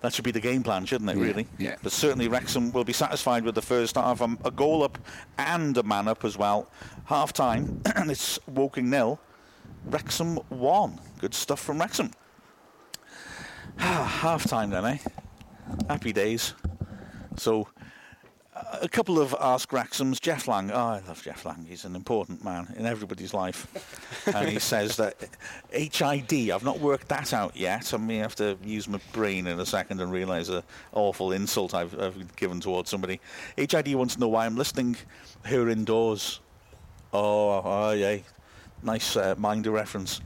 [0.00, 1.16] that should be the game plan, shouldn't it?
[1.16, 1.46] Yeah, Really.
[1.58, 1.76] yeah.
[1.82, 4.20] But certainly Wrexham will be satisfied with the first half.
[4.20, 4.98] Um, a goal up
[5.38, 6.68] and a man up as well.
[7.06, 9.18] Half time, and it's Woking nil.
[9.86, 11.00] Wrexham one.
[11.20, 12.10] Good stuff from Wrexham.
[13.76, 14.98] half time then, eh?
[15.88, 16.54] Happy days.
[17.36, 17.68] So
[18.80, 20.20] a couple of Ask Wrexhams.
[20.20, 21.66] Jeff Lang, oh, I love Jeff Lang.
[21.68, 23.66] He's an important man in everybody's life.
[24.34, 25.16] and he says that
[25.70, 27.92] HID, I've not worked that out yet.
[27.92, 31.74] I may have to use my brain in a second and realise an awful insult
[31.74, 33.20] I've, I've given towards somebody.
[33.56, 34.96] HID wants to know why I'm listening
[35.46, 36.40] here indoors.
[37.12, 38.18] Oh, oh yeah.
[38.86, 40.20] Nice uh, Minder reference.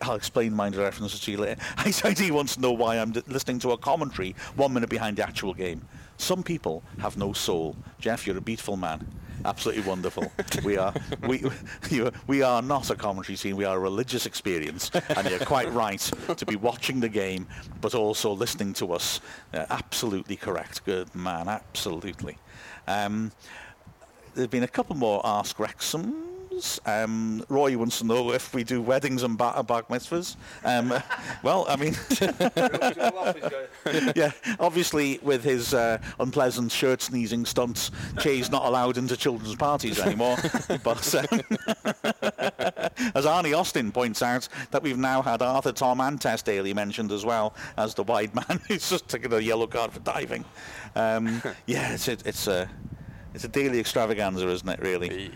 [0.00, 1.60] I'll explain Minder references to you later.
[1.78, 5.26] HID wants to know why I'm d- listening to a commentary one minute behind the
[5.26, 5.82] actual game.
[6.16, 7.76] Some people have no soul.
[7.98, 9.04] Jeff, you're a beautiful man.
[9.44, 10.30] Absolutely wonderful.
[10.64, 10.94] we are
[11.26, 11.42] we
[11.90, 13.56] you, we are not a commentary scene.
[13.56, 16.00] We are a religious experience, and you're quite right
[16.36, 17.48] to be watching the game,
[17.80, 19.20] but also listening to us.
[19.52, 20.84] Uh, absolutely correct.
[20.84, 21.48] Good man.
[21.48, 22.38] Absolutely.
[22.86, 23.32] Um,
[24.34, 26.31] there's been a couple more Ask Wrexham.
[26.84, 30.36] Um, Roy wants to know if we do weddings and bar, bar mitzvahs.
[30.64, 30.92] Um,
[31.42, 31.94] well, I mean,
[34.16, 39.98] yeah, obviously with his uh, unpleasant shirt sneezing stunts, Jay's not allowed into children's parties
[40.00, 40.36] anymore.
[40.82, 41.40] but um,
[43.14, 47.12] as Arnie Austin points out, that we've now had Arthur Tom and Tess Daly mentioned
[47.12, 50.44] as well as the wide man who's just taken a yellow card for diving.
[50.94, 52.68] Um, yeah, it's it's, it's a
[53.34, 54.80] it's a daily extravaganza, isn't it?
[54.80, 55.30] Really.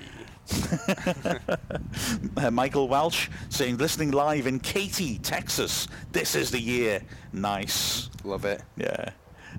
[2.36, 5.88] Uh, Michael Welsh saying, listening live in Katy, Texas.
[6.12, 7.02] This is the year.
[7.32, 8.10] Nice.
[8.24, 8.62] Love it.
[8.76, 9.10] Yeah.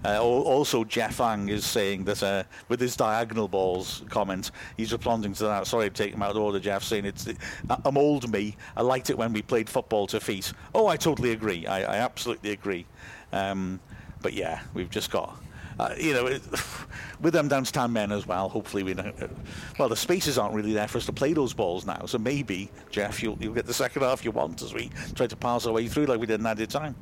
[0.05, 5.33] Uh, also, Jeff Lang is saying that uh, with his diagonal balls comment, he's responding
[5.33, 5.65] to that.
[5.65, 7.27] Sorry, I'm taking him out of order, Jeff, saying it's
[7.83, 8.55] I'm old me.
[8.75, 10.53] I liked it when we played football to feet.
[10.75, 11.65] Oh, I totally agree.
[11.65, 12.85] I, I absolutely agree.
[13.33, 13.79] Um,
[14.21, 15.39] but yeah, we've just got
[15.79, 16.27] uh, you know,
[17.21, 19.11] with them down to 10 men as well, hopefully we know.
[19.21, 19.27] Uh,
[19.79, 22.69] well, the spaces aren't really there for us to play those balls now, so maybe,
[22.89, 25.73] Jeff, you'll, you'll get the second half you want as we try to pass our
[25.73, 26.95] way through like we did in added time.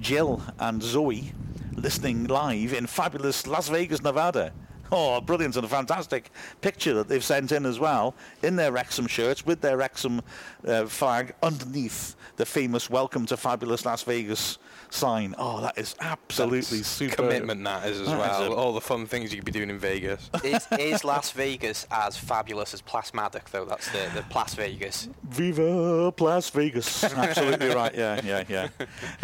[0.00, 1.32] Jill and Zoe
[1.74, 4.52] listening live in fabulous Las Vegas, Nevada.
[4.94, 6.30] Oh, brilliant and a fantastic
[6.60, 10.20] picture that they've sent in as well in their Wrexham shirts with their Wrexham
[10.66, 14.58] uh, flag underneath the famous Welcome to Fabulous Las Vegas
[14.92, 15.34] sign.
[15.38, 17.16] Oh, that is absolutely That's super.
[17.16, 18.52] Commitment that is as That is well.
[18.52, 20.30] a- All the fun things you could be doing in Vegas.
[20.44, 23.64] is, is Las Vegas as fabulous as Plas Madoc though?
[23.64, 25.08] That's the the Las Vegas.
[25.24, 27.04] Viva Las Vegas.
[27.04, 27.94] absolutely right.
[27.94, 28.68] Yeah, yeah, yeah.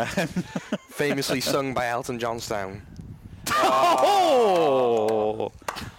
[0.90, 2.82] Famously sung by Elton Johnstown.
[3.50, 5.50] Oh,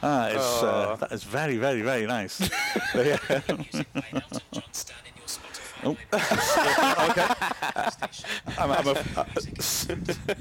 [0.02, 2.40] that is, uh, that is very, very, very nice.
[5.84, 5.92] Oh.
[6.14, 7.28] okay.
[8.58, 9.26] I'm, I'm a, uh,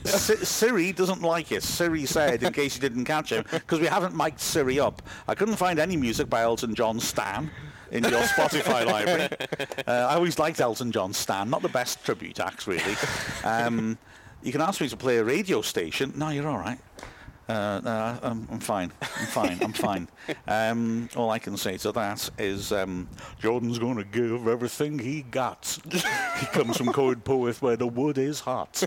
[0.05, 1.63] Siri doesn't like it.
[1.63, 5.03] Siri said, in case you didn't catch him, because we haven't mic'd Siri up.
[5.29, 7.51] I couldn't find any music by Elton John Stan
[7.91, 9.29] in your Spotify library.
[9.87, 12.97] Uh, I always liked Elton John Stan, not the best tribute acts really.
[13.45, 13.97] Um,
[14.43, 16.13] you can ask me to play a radio station.
[16.17, 16.79] No, you're all right.
[17.49, 18.93] Uh, no, I'm, I'm fine.
[19.01, 19.59] I'm fine.
[19.63, 20.09] I'm fine.
[20.47, 23.09] Um, all I can say to that is um,
[23.41, 25.79] Jordan's going to give everything he got.
[25.91, 28.83] he comes from Coedpoeth where the wood is hot.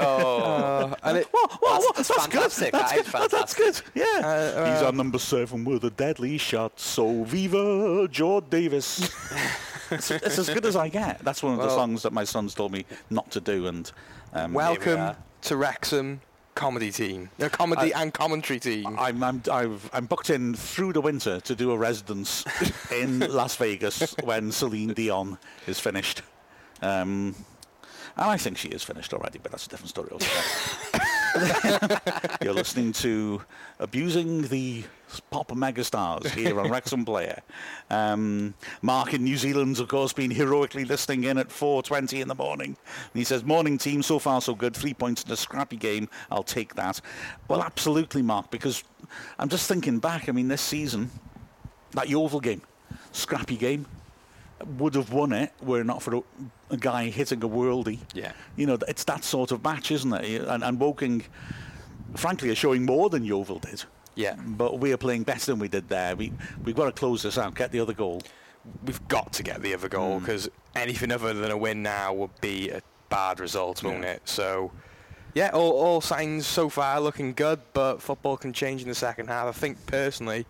[0.00, 2.40] Oh, and it, Whoa, whoa, whoa, That's- that's that's, good.
[2.40, 2.72] fantastic.
[2.72, 3.12] That's That good.
[3.12, 3.80] That- That's good.
[3.94, 4.04] Yeah.
[4.26, 6.80] Uh, He's uh, on number seven with a deadly shot.
[6.80, 8.98] So viva George Davis.
[9.92, 11.20] it's, it's as good as I get.
[11.20, 13.66] That's one of the songs that my sons told me not to do.
[13.68, 13.90] And
[14.32, 16.20] um, welcome to Wrexham
[16.54, 17.30] comedy team.
[17.38, 18.98] A comedy and commentary team.
[18.98, 22.44] I'm I'm I've, I'm booked in through the winter to do a residence
[22.92, 26.22] in Las Vegas when Celine Dion is finished.
[26.82, 27.34] Um,
[28.16, 32.00] and I think she is finished already, but that's a different story altogether.
[32.42, 33.42] You're listening to
[33.80, 34.84] Abusing the
[35.20, 37.40] Pop Megastars here on Wrexham Player.
[37.90, 42.34] Um, Mark in New Zealand's, of course, been heroically listening in at 4.20 in the
[42.34, 42.68] morning.
[42.68, 44.76] And he says, morning team, so far so good.
[44.76, 46.08] Three points in a scrappy game.
[46.30, 47.00] I'll take that.
[47.48, 48.84] Well, absolutely, Mark, because
[49.38, 50.28] I'm just thinking back.
[50.28, 51.10] I mean, this season,
[51.92, 52.62] that Yeovil game,
[53.12, 53.86] scrappy game,
[54.78, 56.22] would have won it were it not for a,
[56.70, 57.98] a guy hitting a worldie.
[58.14, 58.32] Yeah.
[58.56, 60.42] You know, it's that sort of match, isn't it?
[60.42, 61.24] And, and Woking,
[62.16, 63.84] frankly, are showing more than Yeovil did.
[64.14, 64.36] Yeah.
[64.36, 66.14] But we are playing better than we did there.
[66.16, 66.32] We,
[66.64, 68.22] we've got to close this out, get the other goal.
[68.84, 72.40] We've got to get the other goal because anything other than a win now would
[72.40, 74.22] be a bad result, won't it?
[74.24, 74.72] So,
[75.34, 79.26] yeah, all, all signs so far looking good, but football can change in the second
[79.28, 79.46] half.
[79.46, 80.46] I think personally,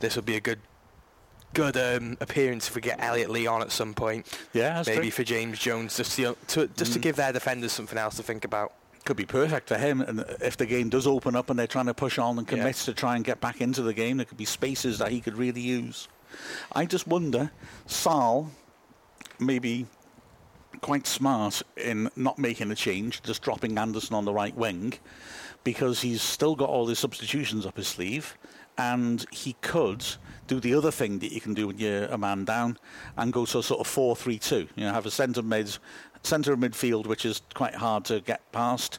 [0.00, 0.58] this would be a good,
[1.52, 4.26] good um, appearance if we get Elliot Lee on at some point.
[4.52, 5.10] Yeah, Maybe true.
[5.12, 8.44] for James Jones, just to, to just to give their defenders something else to think
[8.44, 8.72] about.
[9.04, 10.00] Could be perfect for him.
[10.00, 12.58] And if the game does open up and they're trying to push on and Yeah.
[12.58, 15.20] commit to try and get back into the game, there could be spaces that he
[15.20, 16.08] could really use.
[16.72, 17.52] I just wonder,
[17.86, 18.50] Sarll,
[19.38, 19.86] maybe
[20.80, 24.94] quite smart in not making a change, just dropping Anderson on the right wing,
[25.62, 28.36] because he's still got all his substitutions up his sleeve,
[28.76, 30.04] and he could
[30.46, 32.78] do the other thing that you can do when you're a man down,
[33.16, 34.68] and go to a sort of four-three-two.
[34.74, 35.78] You know, have a centre mid,
[36.24, 38.98] centre of midfield, which is quite hard to get past.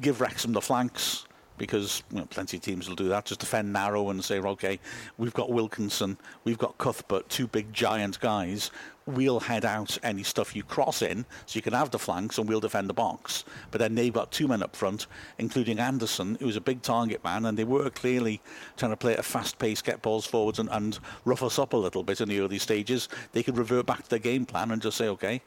[0.00, 1.26] Give Wrexham the flanks
[1.60, 3.26] because you know, plenty of teams will do that.
[3.26, 4.80] Just defend narrow and say, okay,
[5.18, 8.70] we've got Wilkinson, we've got Cuthbert, two big giant guys.
[9.04, 12.48] We'll head out any stuff you cross in, so you can have the flanks, and
[12.48, 13.44] we'll defend the box.
[13.70, 15.06] But then they've got two men up front,
[15.36, 18.40] including Anderson, who's a big target man, and they were clearly
[18.76, 21.72] trying to play at a fast pace, get balls forwards, and, and rough us up
[21.74, 23.08] a little bit in the early stages.
[23.32, 25.42] They could revert back to their game plan and just say, okay,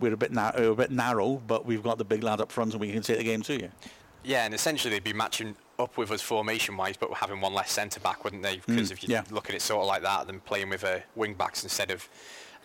[0.00, 2.72] we're a bit, we're a bit narrow, but we've got the big lad up front,
[2.72, 3.70] and we can take the game to you.
[4.22, 8.00] Yeah, and essentially they'd be matching up with us formation-wise, but having one less centre
[8.00, 8.60] back, wouldn't they?
[8.66, 9.24] Because if you yeah.
[9.30, 12.08] look at it sort of like that, then playing with uh, wing backs instead of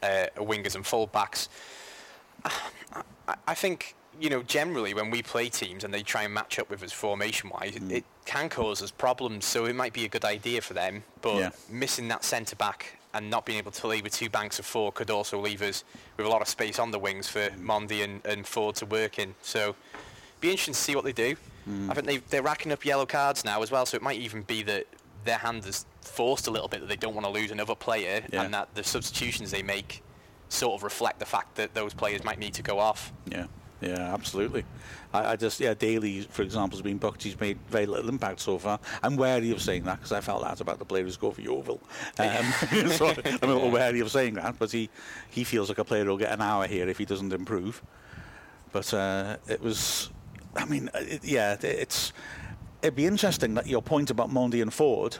[0.03, 1.49] uh, wingers and full backs.
[3.27, 6.59] I, I think you know generally when we play teams and they try and match
[6.59, 9.45] up with us formation-wise, it, it can cause us problems.
[9.45, 11.49] So it might be a good idea for them, but Yeah.
[11.69, 14.91] missing that centre back and not being able to leave with two banks of four
[14.91, 15.83] could also leave us
[16.17, 19.17] with a lot of space on the wings for Mendy and, and Forde to work
[19.17, 19.33] in.
[19.41, 19.75] So
[20.41, 21.35] be interesting to see what they do.
[21.63, 21.89] Hmm.
[21.89, 24.41] I think they, they're racking up yellow cards now as well, so it might even
[24.43, 24.85] be that
[25.23, 28.21] their hand is forced a little bit that they don't want to lose another player
[28.31, 28.43] Yeah.
[28.43, 30.03] and that the substitutions they make
[30.49, 33.11] sort of reflect the fact that those players might need to go off.
[33.25, 33.45] Yeah,
[33.81, 34.63] yeah, absolutely.
[35.13, 37.23] I, I just, yeah, Daly, for example, has been booked.
[37.23, 38.79] He's made very little impact so far.
[39.03, 41.41] I'm wary of saying that because I felt that about the player who's go for
[41.41, 41.79] Yeovil.
[42.19, 42.45] Um,
[42.91, 44.89] so I'm a little wary of saying that, but he,
[45.29, 47.81] he feels like a player who'll get an hour here if he doesn't improve.
[48.71, 50.09] But uh, it was,
[50.55, 52.11] I mean, it, yeah, it- it's,
[52.81, 55.17] it'd be interesting that your point about Mendy and Forde,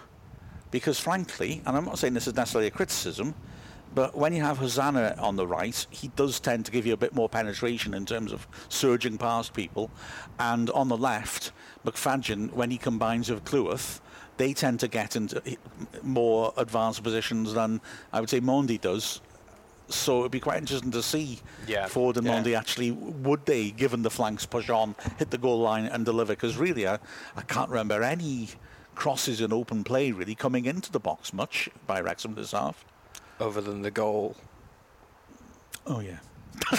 [0.71, 3.33] because frankly, and I'm not saying this is necessarily a criticism,
[3.95, 6.97] but when you have Hosannah on the right, he does tend to give you a
[6.97, 9.89] bit more penetration in terms of surging past people.
[10.37, 11.53] And on the left,
[11.85, 14.01] McFadzean, when he combines with Cleworth,
[14.37, 15.41] they tend to get into
[16.03, 17.79] more advanced positions than
[18.11, 19.21] I would say Mendy does.
[19.87, 21.87] So it'd be quite interesting to see Yeah.
[21.87, 22.41] Forde and Yeah.
[22.43, 26.33] Mendy actually would they, given the flanks push on, hit the goal line and deliver?
[26.33, 26.97] Because really, I,
[27.37, 28.49] I can't remember any
[28.95, 32.83] crosses in open play really coming into the box much by Wrexham this half.
[33.39, 34.35] Other than the goal.
[35.87, 36.17] Oh yeah.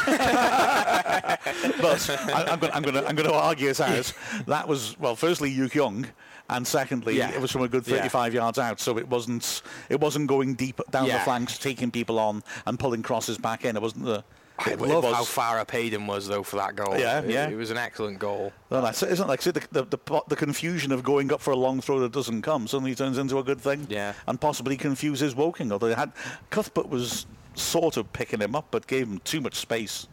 [1.80, 4.14] but I, I'm going I'm I'm going to argue it as
[4.46, 5.14] that was well.
[5.16, 6.07] Firstly, Yu Young,
[6.48, 7.30] and secondly, Yeah.
[7.30, 7.96] it was from a good Yeah.
[7.98, 12.18] 35 yards out, so it wasn't it wasn't going deep down the flanks, taking people
[12.18, 13.76] on and pulling crosses back in.
[13.76, 14.24] It wasn't the.
[14.59, 16.98] I it, love was, how far up Hayden was though for that goal.
[16.98, 17.48] Yeah, It- yeah.
[17.48, 18.52] It was an excellent goal.
[18.70, 19.28] Well, that's it, isn't it?
[19.28, 22.12] Like see, the, the, the, the confusion of going up for a long throw that
[22.12, 23.86] doesn't come suddenly turns into a good thing.
[23.90, 24.14] Yeah.
[24.26, 25.70] And possibly confuses Woking.
[25.72, 26.12] Although they had
[26.50, 30.09] Cuthbert was sort of picking him up, but gave him too much space.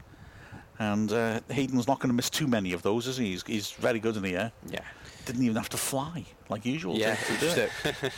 [0.79, 3.27] And uh, Hayden's not going to miss too many of those, is he?
[3.31, 4.51] He's, he's very good in the air.
[4.67, 4.79] Yeah.
[5.25, 6.95] Didn't even have to fly like usual.
[6.95, 7.15] Yeah.
[7.15, 7.69] to do it.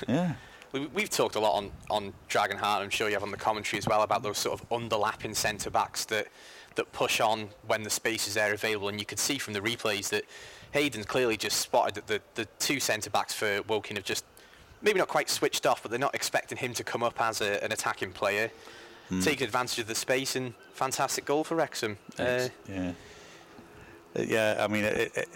[0.07, 0.34] Yeah.
[0.76, 3.78] We, we've talked a lot on, on Dragonheart, I'm sure you have on the commentary
[3.78, 6.28] as well, about those sort of underlapping centre backs that,
[6.76, 8.89] that push on when the space is there available.
[8.89, 10.26] And you could see from the replays that
[10.73, 14.26] Hayden's clearly just spotted that the, the two centre backs for Woking have just
[14.82, 17.63] maybe not quite switched off, but they're not expecting him to come up as a,
[17.63, 18.51] an attacking player.
[19.21, 21.97] Taking advantage of the space and fantastic goal for Wrexham.
[22.19, 22.91] Uh, yeah.
[24.17, 25.30] Uh, Yeah, I mean, it, it,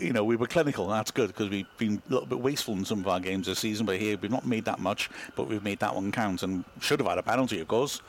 [0.00, 0.84] you know, we were clinical.
[0.90, 3.46] and That's good because we've been a little bit wasteful in some of our games
[3.46, 3.86] this season.
[3.86, 7.00] But here, we've not made that much, but we've made that one count and should
[7.00, 8.00] have had a penalty, of course.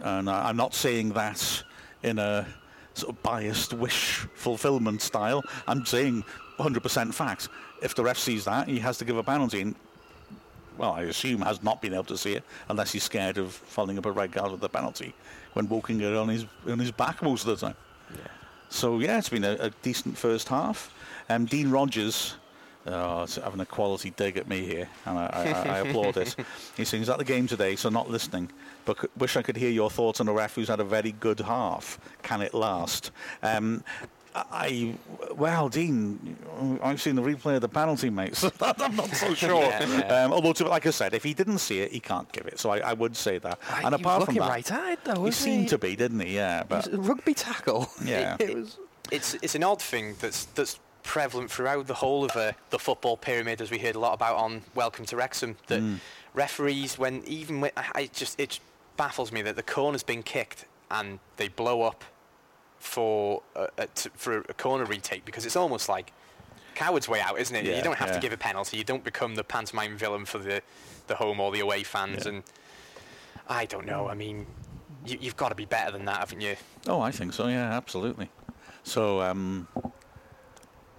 [0.00, 1.62] And I, I'm not saying that
[2.02, 2.46] in a
[2.94, 5.42] sort of biased wish fulfillment style.
[5.66, 6.24] I'm saying
[6.58, 7.48] 100% fact.
[7.82, 9.62] If the ref sees that, he has to give a penalty.
[9.62, 9.74] And,
[10.78, 13.98] well, I assume has not been able to see it unless he's scared of following
[13.98, 15.14] up a red card with a penalty
[15.52, 17.76] when Woking are on his on his back most of the time.
[18.70, 20.90] So yeah, it's been a, a decent first half.
[21.34, 22.34] Um, Dean Rogers,
[22.86, 25.26] oh, it's having a quality dig at me here, and I,
[25.66, 26.36] I, I applaud it.
[26.76, 28.50] He's saying, "Is that the game today?" So not listening,
[28.84, 31.12] but c- wish I could hear your thoughts on a ref who's had a very
[31.12, 31.98] good half.
[32.22, 33.10] Can it last?
[33.42, 33.82] Um,
[34.34, 34.94] I
[35.36, 36.36] well, Dean,
[36.82, 38.34] I've seen the replay of the penalty, mate.
[38.34, 39.60] So that, I'm not so sure.
[39.62, 40.24] Yeah, yeah.
[40.24, 42.58] Um, although, to, like I said, if he didn't see it, he can't give it.
[42.58, 43.58] So I, I would say that.
[43.84, 45.68] and apart from that, right-eyed though, he seemed he?
[45.68, 46.34] to be, didn't he?
[46.36, 47.88] Yeah, It but was a rugby tackle.
[48.04, 48.36] Yeah.
[48.40, 48.78] it was.
[49.10, 53.16] it's it's an odd thing that's that's prevalent throughout the whole of uh, the football
[53.16, 55.56] pyramid, as we heard a lot about on Welcome to Wrexham.
[55.66, 55.82] That
[56.34, 58.60] referees, when even when I just it
[58.96, 62.04] baffles me that the corner's been kicked and they blow up
[62.78, 66.12] for a, a, t- for a corner retake because it's almost like
[66.74, 67.64] coward's way out, isn't it?
[67.64, 68.14] Yeah, you don't have yeah.
[68.14, 68.76] to give a penalty.
[68.76, 70.62] You don't become the pantomime villain for the
[71.06, 72.24] the home or the away fans.
[72.24, 72.32] Yeah.
[72.32, 72.42] And
[73.48, 74.08] I don't know.
[74.08, 74.46] I mean,
[75.06, 76.56] you, you've got to be better than that, haven't you?
[76.86, 77.48] Oh, I think so.
[77.48, 78.30] Yeah, absolutely.
[78.84, 79.68] So, um,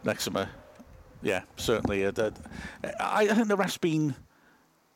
[0.06, 0.50] Are-
[1.22, 2.06] yeah, certainly.
[2.06, 2.32] Uh,
[3.00, 4.16] I think the ref's been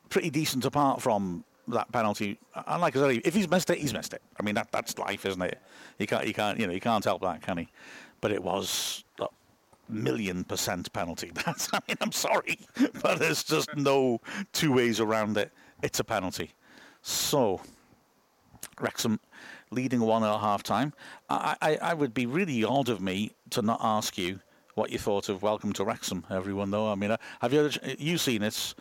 [0.09, 2.39] pretty decent apart from that penalty.
[2.67, 4.21] And like I said, if he's missed it, he's missed it.
[4.39, 5.59] I mean, that that's life, isn't it?
[5.99, 7.67] You can't, you can't, you know, you can't help that, can he?
[8.21, 9.27] But it was a
[9.89, 11.31] million percent penalty.
[11.45, 12.59] That's, I mean, I'm sorry,
[13.01, 14.21] but there's just no
[14.53, 15.51] two ways around it.
[15.83, 16.51] It's a penalty.
[17.03, 17.61] So,
[18.79, 19.19] Wrexham
[19.69, 20.93] leading 1 0 at half time.
[21.29, 24.39] I, I, I would be really odd of me to not ask you
[24.77, 26.91] what you thought of Welcome to Wrexham, everyone, though.
[26.91, 27.67] I mean, uh, have you
[27.97, 28.75] you seen it?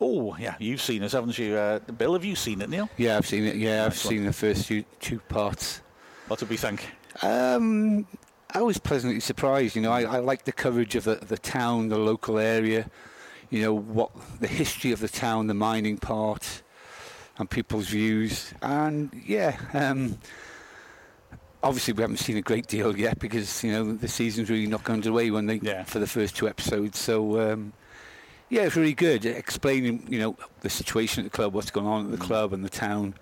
[0.00, 1.54] Oh, yeah, you've seen it, haven't you?
[1.54, 2.88] Uh, Bill, have you seen it, Neil?
[2.96, 3.56] Yeah, I've seen it.
[3.56, 5.82] Yeah, I've seen the first two, two parts.
[6.28, 6.88] What did we think?
[7.22, 8.06] Um,
[8.54, 9.76] I was pleasantly surprised.
[9.76, 12.90] You know, I, I like the coverage of the, the town, the local area.
[13.50, 16.62] You know what the history of the town, the mining part,
[17.36, 18.54] and people's views.
[18.62, 20.16] And yeah, um,
[21.62, 24.88] obviously we haven't seen a great deal yet because you know the season's really not
[24.88, 25.84] underway when they Yeah.
[25.84, 26.98] for the first two episodes.
[26.98, 27.72] So um,
[28.48, 32.06] yeah, it's really good explaining you know the situation at the club, what's going on
[32.06, 33.14] at the club and the town.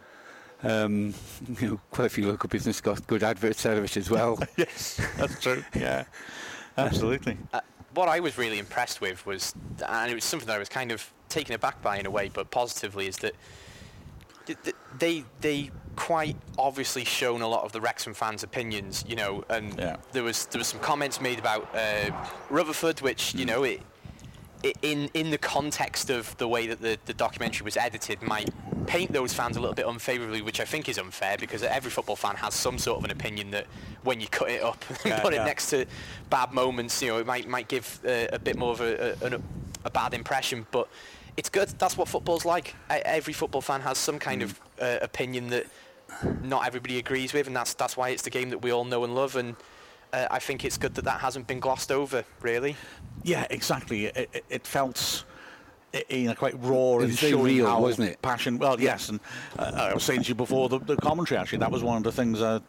[0.62, 1.12] Um,
[1.60, 4.38] you know, quite a few local business got good adverts out of it as well.
[4.56, 5.62] yes, that's true.
[5.74, 6.04] Yeah,
[6.78, 7.36] absolutely.
[7.52, 7.60] Uh,
[7.94, 9.54] what I was really impressed with was,
[9.86, 12.28] and it was something that I was kind of taken aback by in a way,
[12.32, 13.42] but positively, is that th- th-
[14.98, 19.78] they they quite obviously shown a lot of the Wrexham fans' opinions, you know, and
[19.78, 19.96] Yeah.
[20.12, 22.10] there was there was some comments made about uh,
[22.50, 23.80] Rutherford, which you know it,
[24.62, 28.50] it in in the context of the way that the, the documentary was edited might
[28.86, 32.16] paint those fans a little bit unfavourably, which I think is unfair because every football
[32.16, 33.66] fan has some sort of an opinion that
[34.02, 35.42] when you cut it up and Yeah, put yeah.
[35.42, 35.86] it next to
[36.28, 39.40] bad moments, you know, it might might give uh, a bit more of a, a,
[39.84, 40.88] a bad impression, but
[41.36, 41.68] it's good.
[41.78, 42.74] That's what football's like.
[42.90, 45.66] E- Every football fan has some kind of uh, opinion that
[46.42, 49.04] not everybody agrees with, and that's that's why it's the game that we all know
[49.04, 49.36] and love.
[49.36, 49.56] And
[50.12, 52.76] uh, I think it's good that that hasn't been glossed over, really.
[53.24, 54.06] Yeah, exactly.
[54.06, 55.24] It, it, it felt
[55.92, 58.22] i- you know quite raw and showing real, wasn't it?
[58.22, 58.58] passion.
[58.58, 59.18] Well, yes, and
[59.58, 61.38] uh, I was saying to you before the, the commentary.
[61.38, 62.60] Actually, that was one of the things uh,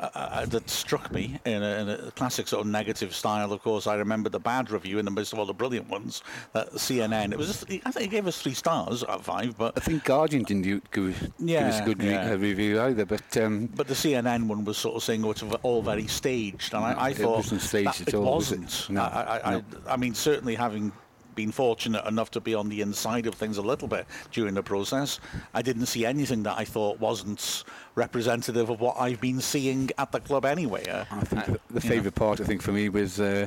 [0.00, 3.52] uh, uh, that struck me in a, in a classic sort of negative style.
[3.52, 6.22] Of course, I remember the bad review in the midst of all the brilliant ones.
[6.52, 7.32] That CNN.
[7.32, 7.48] It was.
[7.48, 10.44] Just, I think it gave us three stars out of five, but I think Guardian
[10.44, 12.32] didn't give, give us a good yeah.
[12.32, 15.42] uh, review either, but um, But the CNN one was sort of saying oh, it's
[15.42, 18.60] all very staged, and I, I It wasn't staged at it all, was it?
[18.60, 18.90] wasn't.
[18.90, 19.62] No, I, I, no.
[19.86, 20.92] I, I mean, certainly having
[21.34, 24.62] been fortunate enough to be on the inside of things a little bit during the
[24.62, 25.20] process,
[25.54, 27.64] I didn't see anything that I thought wasn't
[27.94, 30.86] representative of what I've been seeing at the club anyway.
[30.88, 31.94] Uh, I think the, the know.
[31.94, 33.46] favourite part, I think, for me was uh,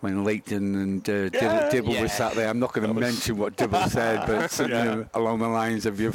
[0.00, 1.68] when Lainton and uh, Dibble, Yeah.
[1.70, 2.02] Dibble Yeah.
[2.02, 2.48] was sat there.
[2.48, 5.04] I'm not going to mention what Dibble said, but something Yeah.
[5.14, 6.12] along the lines of you,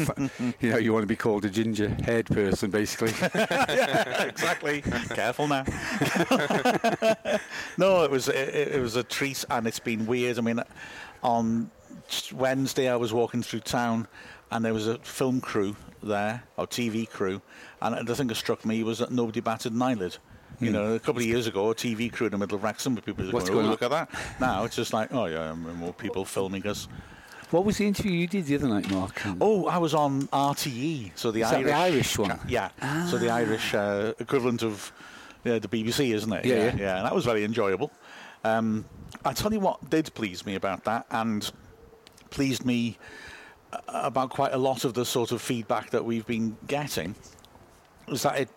[0.60, 3.14] you know, you want to be called a ginger head person, basically.
[3.36, 4.82] yeah, exactly.
[5.10, 5.64] Careful now.
[7.78, 10.38] no, it was it, it was a treat, and it's been weird.
[10.38, 10.62] I mean,
[11.24, 11.72] on
[12.34, 14.08] Wednesday I was walking through town,
[14.52, 17.42] and there was a film crew there, or TV crew,
[17.82, 20.18] and the thing that struck me was that nobody batted an eyelid.
[20.62, 22.96] You know, a couple of years ago, a TV crew in the middle of Wrexham,
[22.96, 24.10] with people just What's going, oh, look at that.
[24.40, 26.88] Now it's just like, oh yeah, more people filming us.
[27.50, 29.22] what was the interview you did the other night, Mark?
[29.42, 32.40] Oh, I was on RTE, so the Irish, the Irish one?
[32.48, 32.70] Yeah,
[33.10, 34.92] so the Irish uh, equivalent of
[35.44, 36.46] yeah, the BBC, isn't it?
[36.46, 36.98] Yeah, yeah, yeah.
[36.98, 37.92] And that was very enjoyable.
[38.44, 38.86] Um,
[39.26, 41.52] I tell you what did please me about that, and
[42.30, 42.98] pleased me
[43.74, 47.16] uh, about quite a lot of the sort of feedback that we've been getting,
[48.12, 48.50] was that it,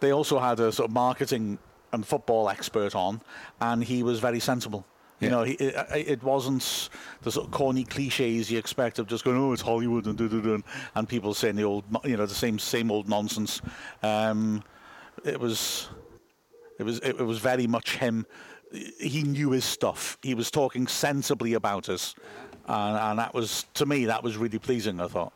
[0.00, 1.58] they also had a sort of marketing
[1.92, 3.20] and football expert on,
[3.60, 4.84] and he was very sensible.
[5.20, 5.34] You Yeah.
[5.34, 6.90] know, he, it, it wasn't
[7.22, 10.58] the sort of corny cliches you expect of just going, oh, it's Hollywood and da,
[10.94, 13.62] and people saying the old, you know, the same same old nonsense.
[14.02, 14.62] Um,
[15.24, 15.88] it was,
[16.78, 18.26] it was, it, was very much him.
[19.00, 20.18] He knew his stuff.
[20.22, 22.14] He was talking sensibly about us,
[22.66, 25.00] and, and that was to me that was really pleasing.
[25.00, 25.32] I thought.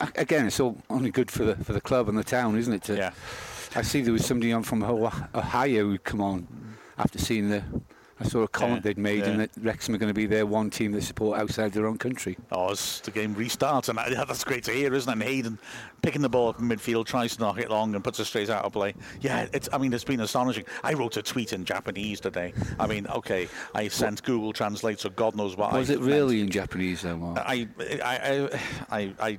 [0.00, 2.72] A- Again, it's all only good for the for the club and the town, isn't
[2.72, 2.82] it?
[2.84, 3.12] to- Yeah.
[3.76, 6.46] I see there was somebody on from Ohio who'd come on
[6.98, 7.62] after seeing the.
[8.20, 9.30] I saw a comment Yeah, they'd made, yeah.
[9.30, 11.98] and that Wrexham are going to be their one team they support outside their own
[11.98, 12.36] country.
[12.52, 15.12] Oh, as the game restarts, and that, that's great to hear, isn't it?
[15.12, 15.58] And Hayden
[16.02, 18.50] picking the ball up in midfield, tries to knock it long, and puts it straight
[18.50, 18.94] out of play.
[19.20, 19.68] Yeah, it's.
[19.72, 20.64] I mean, it's been astonishing.
[20.84, 22.52] I wrote a tweet in Japanese today.
[22.78, 25.72] I mean, okay, I sent Google Translate, so God knows what.
[25.72, 26.12] Was I it meant.
[26.12, 27.38] really in Japanese, though, Mark?
[27.44, 28.60] I, I, I,
[28.90, 29.38] I, I,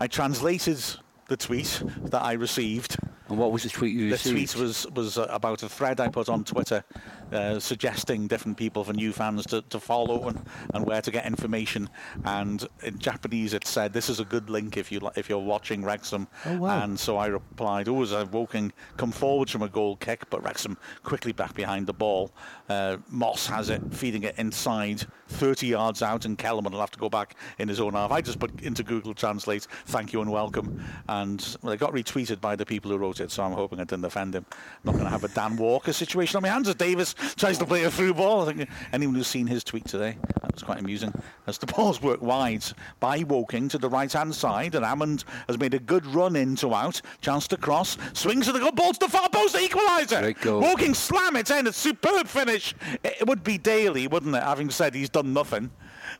[0.00, 0.84] I translated
[1.28, 2.96] the tweet that I received.
[3.28, 4.52] and what was the tweet you The received?
[4.52, 6.84] tweet was was about a thread I put on Twitter,
[7.32, 10.40] uh, suggesting different people for new fans to, to follow and,
[10.74, 11.90] and where to get information.
[12.24, 15.38] And in Japanese, it said, "This is a good link if you li- if you're
[15.54, 16.82] watching Wrexham." Oh, wow.
[16.84, 20.42] And so I replied, "Oh, as a Woking come forwards from a goal kick, but
[20.44, 22.32] Wrexham quickly back behind the ball.
[22.68, 26.98] Uh, Moss has it, feeding it inside, 30 yards out, and Kellerman will have to
[26.98, 30.30] go back in his own half." I just put into Google Translate, "Thank you and
[30.30, 31.15] welcome," and
[31.62, 33.30] well, it got retweeted by the people who wrote it.
[33.30, 34.44] So I'm hoping I didn't offend him.
[34.50, 37.58] I'm not going to have a Dan Walker situation on my hands as Davies tries
[37.58, 38.48] to play a through ball.
[38.48, 41.12] I think anyone who's seen his tweet today, that was quite amusing.
[41.46, 42.64] As the balls work wide
[43.00, 46.56] by Woking to the right hand side, and Amond has made a good run in
[46.56, 47.00] to out.
[47.20, 50.22] Chance to cross, swings to the goal, ball to the far post, equaliser.
[50.60, 52.74] Woking slam it in, a superb finish.
[53.04, 54.42] It would be Daly, wouldn't it?
[54.42, 55.70] Having said he's done nothing.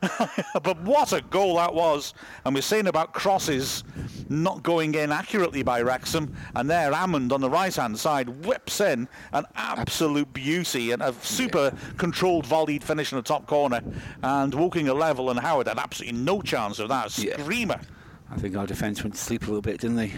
[0.63, 2.13] but what a goal that was.
[2.45, 3.83] And we're saying about crosses
[4.29, 6.35] not going in accurately by Wrexham.
[6.55, 11.73] And there, Amond on the right-hand side whips in an absolute beauty and a super
[11.97, 13.81] controlled volleyed finish in the top corner.
[14.21, 17.17] And Woking a level and Howard had absolutely no chance of that.
[17.17, 17.39] Yeah.
[17.39, 17.79] Screamer.
[18.29, 20.11] I think our defence went to sleep a little bit, didn't they?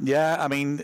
[0.00, 0.82] Yeah, I mean,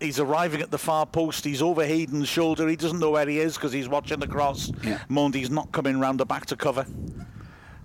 [0.00, 1.44] he's arriving at the far post.
[1.44, 2.68] He's over Hayden's shoulder.
[2.68, 4.70] He doesn't know where he is because he's watching the cross.
[4.82, 4.98] Yeah.
[5.08, 6.86] Mendy's not coming round the back to cover.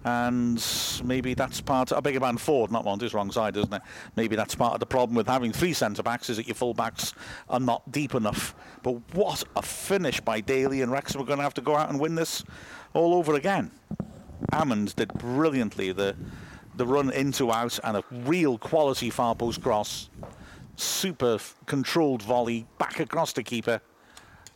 [0.06, 0.64] And
[1.04, 1.94] maybe that's part.
[1.94, 3.82] I beg your pardon, Forde, not Mendy's wrong side, isn't it?
[4.16, 6.74] Maybe that's part of the problem with having three centre backs is that your full
[6.74, 7.14] backs
[7.50, 8.54] are not deep enough.
[8.82, 11.90] But what a finish by Daly and Wrexham are going to have to go out
[11.90, 12.44] and win this
[12.94, 13.72] all over again.
[14.52, 16.16] Hammond did brilliantly the
[16.76, 20.10] the run into out and a real quality far post cross.
[20.76, 23.80] Super controlled volley back across the keeper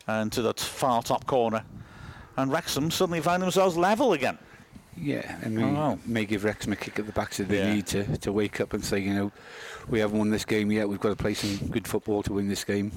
[0.07, 1.64] and to the far top corner.
[2.38, 4.38] And Wrexham suddenly find themselves level again.
[4.99, 7.74] Yeah, and we Oh, may give Wrexham a kick at the back so they Yeah.
[7.76, 9.32] need to, to wake up and say, you know,
[9.88, 10.90] we haven't won this game yet.
[10.90, 12.91] We've got to play some good football to win this game.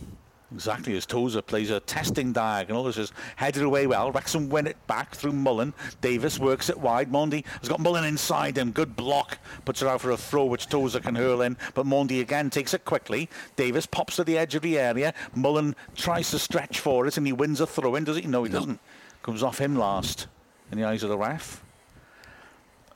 [0.53, 2.83] Exactly as Tozer plays a testing diagonal.
[2.83, 4.11] This is headed away well.
[4.11, 5.73] Wrexham win it back through Mullin.
[6.01, 7.09] Davies works it wide.
[7.13, 8.73] Mendy has got Mullin inside him.
[8.73, 9.39] Good block.
[9.65, 11.57] Puts it out for a throw which Tozer can hurl in.
[11.75, 13.31] But Mendy again takes it quickly.
[13.55, 15.15] Davies pops to the edge of the area.
[15.37, 18.03] Mullin tries to stretch for it and he wins a throw in.
[18.03, 18.23] Does he?
[18.27, 18.81] No, he doesn't.
[19.23, 20.27] Comes off him last
[20.73, 21.63] in the eyes of the ref.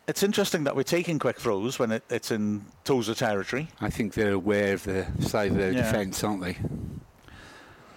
[0.07, 3.69] It's interesting that we're taking quick throws when it, it's in Tozer territory.
[3.81, 5.83] I think they're aware of the size of their Yeah.
[5.83, 6.59] defence, aren't they?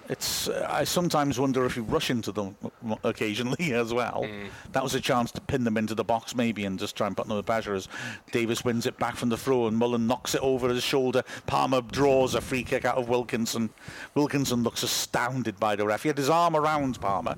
[0.10, 0.48] It's.
[0.48, 2.56] Uh, I sometimes wonder if you rush into them
[3.04, 4.26] occasionally as well.
[4.72, 7.18] That was a chance to pin them into the box maybe and just try and
[7.18, 7.90] put them under pressure as
[8.32, 11.24] Davies wins it back from the throw and Mullin knocks it over his shoulder.
[11.46, 13.70] Palmer draws a free kick out of Wilkinson.
[14.16, 16.04] Wilkinson looks astounded by the ref.
[16.04, 17.36] He had his arm around Palmer.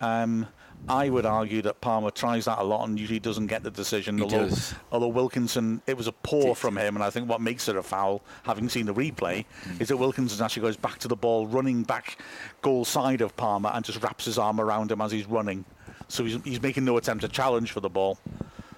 [0.00, 0.48] Um,
[0.88, 4.18] I would argue that Palmer tries that a lot and usually doesn't get the decision.
[4.18, 4.74] He although, does.
[4.92, 7.82] although Wilkinson, it was a paw from him, and I think what makes it a
[7.82, 9.80] foul, having seen the replay, Mm.
[9.80, 12.18] is that Wilkinson actually goes back to the ball, running back
[12.62, 15.64] goal side of Palmer, and just wraps his arm around him as he's running.
[16.08, 18.18] So he's, he's making no attempt to challenge for the ball.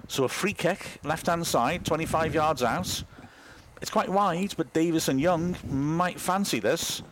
[0.07, 3.05] So a free kick, left hand side, 25 yards out.
[3.83, 7.03] It's quite wide, but Davies and Young might fancy this.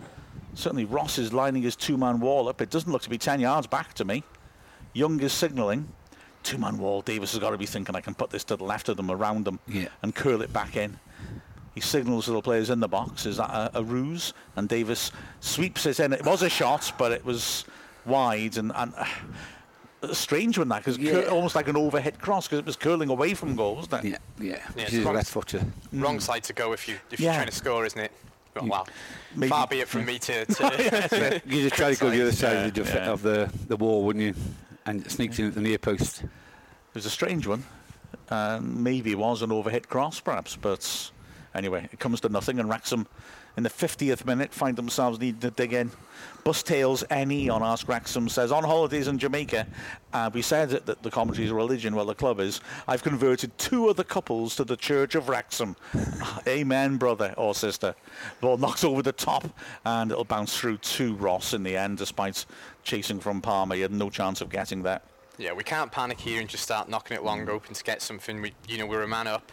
[0.54, 2.62] Certainly Ross is lining his two-man wall up.
[2.62, 4.24] It doesn't look to be 10 yards back to me.
[4.97, 5.86] Young is signalling.
[6.43, 7.02] Two-man wall.
[7.02, 9.10] Davies has got to be thinking, I can put this to the left of them,
[9.10, 9.89] around them, Yeah.
[10.02, 10.98] and curl it back in.
[11.74, 13.27] He signals to the players in the box.
[13.27, 14.32] Is that a, a ruse?
[14.56, 16.14] And Davies sweeps it in.
[16.14, 17.66] It was a shot, but it was
[18.06, 21.24] wide and, and uh, strange when that because Yeah.
[21.24, 24.12] almost like an overhead cross because it was curling away from goal, wasn't it?
[24.12, 24.62] Yeah, yeah.
[24.77, 25.62] Yeah, She's a left footer.
[25.93, 27.27] Wrong side to go if you if Yeah.
[27.27, 28.12] you're trying to score, isn't it?
[28.55, 28.85] Well, You- wow.
[29.35, 30.47] Maybe- Far be it from me to.
[30.47, 33.10] to You just try to go the other side Yeah, of, the, yeah.
[33.10, 34.35] of the, the wall, wouldn't you?
[34.86, 36.22] And it sneaks in at the near post.
[36.22, 36.28] It
[36.94, 37.64] was a strange one.
[38.30, 41.10] Um, maybe it was an overhit cross, perhaps, but
[41.54, 42.58] anyway, it comes to nothing.
[42.58, 43.06] And Wrexham,
[43.56, 45.90] in the 50th minute, find themselves needing to dig in.
[46.44, 49.66] Bus Tails NE on Ask Wrexham says, on holidays in Jamaica,
[50.12, 52.60] uh, we said that, that the commentary is a religion, well, the club is.
[52.86, 55.74] I've converted two other couples to the Church of Wrexham.
[56.46, 57.94] Amen, brother or sister.
[58.40, 59.44] Ball knocks over the top,
[59.84, 62.44] and it'll bounce through to Ross in the end, despite
[62.84, 63.74] chasing from Palmer.
[63.74, 65.02] He had no chance of getting that.
[65.38, 68.40] yeah, we can't panic here and just start knocking it long open to get something.
[68.40, 69.50] We, you know, we're a man up.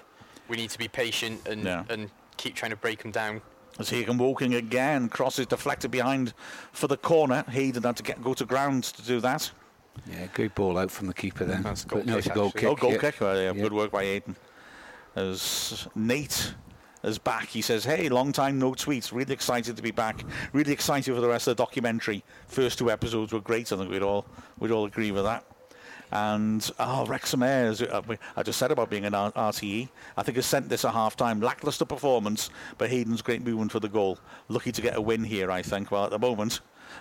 [0.48, 1.84] We need to be patient and Yeah.
[1.90, 3.42] and keep trying to break them down.
[3.80, 6.34] As Hagan walking again, crosses deflected behind
[6.72, 7.44] for the corner.
[7.50, 9.50] Hayden had to get go to ground to do that.
[10.10, 11.64] Yeah, good ball out from the keeper then.
[11.64, 12.62] That's a goal no, kick, it's a goal actually.
[12.62, 12.70] kick.
[12.70, 12.98] oh, goal yeah.
[12.98, 13.22] kick.
[13.22, 13.62] Well, yeah, Yeah.
[13.62, 14.36] Good work by Hayden.
[15.16, 16.54] As Nate
[17.04, 19.12] is back, he says, "Hey, long time no tweets.
[19.12, 20.24] Really excited to be back.
[20.54, 22.24] Really excited for the rest of the documentary.
[22.48, 23.72] First two episodes were great.
[23.72, 24.26] I think we'd all
[24.60, 25.46] we'd all agree with that."
[26.14, 28.04] And oh, Wrexham Ayres, uh,
[28.38, 29.90] I just said about being an RTE.
[30.16, 31.42] I think has sent this at half time.
[31.42, 34.20] Lackluster performance, but Hayden's great movement for the goal.
[34.48, 35.90] Lucky to get a win here, I think.
[35.90, 36.60] Well, at the moment,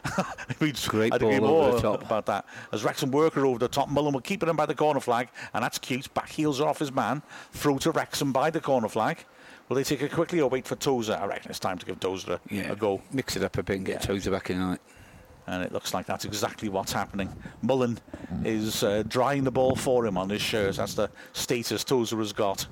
[0.60, 2.02] we'd Great ball over more the top.
[2.02, 2.46] about that.
[2.72, 5.28] As Wrexham worker over the top, Mullin will keep it in by the corner flag,
[5.52, 6.12] and that's cute.
[6.14, 7.20] Back heels are off his man.
[7.52, 9.26] through to Wrexham by the corner flag.
[9.68, 11.18] Will they take it quickly or wait for Tozer?
[11.20, 13.02] I reckon it's time to give Tozer a, Yeah, a go.
[13.12, 14.06] Mix it up a bit and get Yeah.
[14.06, 14.80] Tozer back in on it.
[15.46, 17.28] And it looks like that's exactly what's happening.
[17.62, 17.98] Mullin
[18.44, 20.76] is uh, drying the ball for him on his shirt.
[20.76, 22.66] That's the status Tozer has got.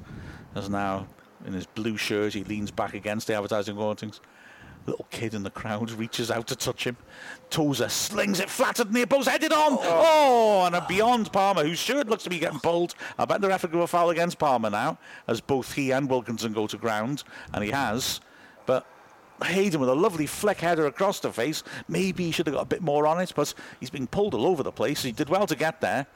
[0.55, 1.07] As now,
[1.45, 4.21] in his blue shirt, he leans back against the advertising awnings.
[4.87, 6.97] Little kid in the crowd reaches out to touch him.
[7.51, 9.79] Tozer slings it flat at the near post, headed on.
[9.81, 12.95] Oh, and a beyond Palmer, whose shirt looks to be getting pulled.
[13.19, 14.99] I bet the ref will foul against Palmer now,
[15.29, 18.21] as both he and Wilkinson go to ground, and he has.
[18.65, 18.87] But
[19.43, 21.63] Hayden with a lovely fleck header across the face.
[21.89, 24.47] Maybe he should have got a bit more on it, but he's been pulled all
[24.47, 25.03] over the place.
[25.03, 26.07] He did well to get there.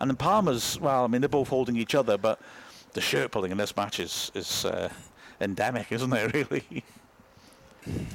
[0.00, 2.40] And then Palmer's, well, I mean, they're both holding each other, but
[2.92, 4.88] the shirt pulling in this match is, is uh,
[5.40, 6.84] endemic, isn't it, really?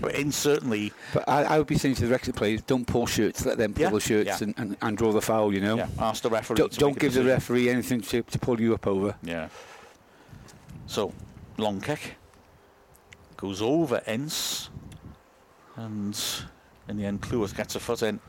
[0.02, 0.92] but in certainly.
[1.14, 3.74] But I, I, would be saying to the Wrexham players, don't pull shirts, let them
[3.74, 4.38] pull yeah, the shirts yeah.
[4.42, 5.78] and, and, and, draw the foul, you know?
[5.78, 6.58] Yeah, ask the referee.
[6.58, 9.16] Don't, don't give the referee anything to, to pull you up over.
[9.24, 9.50] Yeah.
[10.88, 11.14] So,
[11.58, 12.16] long kick.
[13.40, 14.70] Goes over Ince.
[15.78, 16.14] And
[16.90, 18.20] in the end, Cleworth gets a foot in.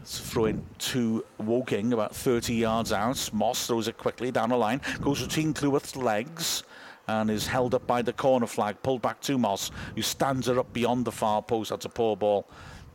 [0.00, 3.30] It's throwing to Woking about 30 yards out.
[3.32, 4.80] Moss throws it quickly down the line.
[5.00, 6.62] Goes between Cleworth's legs
[7.08, 8.80] and is held up by the corner flag.
[8.84, 11.70] Pulled back to Moss, who stands her up beyond the far post.
[11.70, 12.46] That's a poor ball.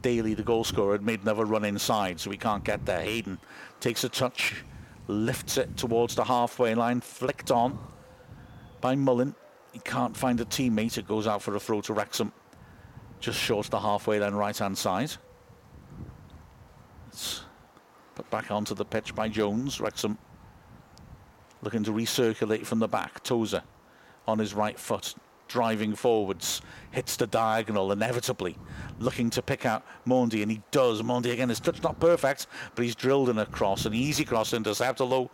[0.02, 3.02] Daly, the goal scorer, had made another run inside, so we can't get there.
[3.02, 3.38] Hayden
[3.82, 4.64] takes a touch,
[5.10, 7.78] lifts it towards the halfway line, flicked on
[8.80, 9.36] by Mullin.
[9.74, 10.98] He can't find a teammate.
[10.98, 12.32] It goes out for a throw to Wrexham.
[13.20, 15.12] Just short the halfway line, right hand side.
[17.10, 17.42] It's
[18.16, 19.82] put back onto the pitch by Jones.
[19.82, 20.18] Wrexham
[21.64, 23.24] looking to recirculate from the back.
[23.24, 23.64] Tozer
[24.28, 25.16] on his right foot,
[25.54, 28.58] driving forwards, hits the diagonal inevitably,
[28.98, 31.04] looking to pick out Mendy, and he does.
[31.04, 34.52] Mendy again, his touch not perfect, but he's drilled in a cross, an easy cross
[34.52, 35.30] intercept, although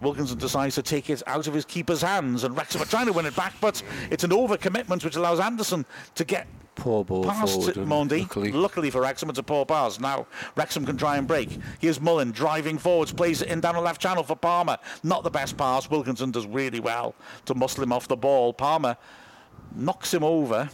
[0.00, 3.12] Wilkinson decides to take it out of his keeper's hands, and Wrexham are trying to
[3.12, 3.82] win it back, but
[4.12, 5.84] it's an overcommitment which allows Anderson
[6.14, 6.46] to get
[6.76, 8.22] Poor ball past forward, Mendy.
[8.22, 8.52] Luckily.
[8.52, 8.90] luckily.
[8.90, 10.00] for Wrexham, it's a poor pass.
[10.00, 10.26] Now
[10.56, 11.58] Wrexham can try and break.
[11.78, 14.78] Here's Mullin driving forwards, plays it in down the left channel for Palmer.
[15.04, 15.88] Not the best pass.
[15.88, 17.14] Wilkinson does really well
[17.44, 18.52] to muscle him off the ball.
[18.52, 18.96] Palmer
[19.74, 20.70] knocks him over,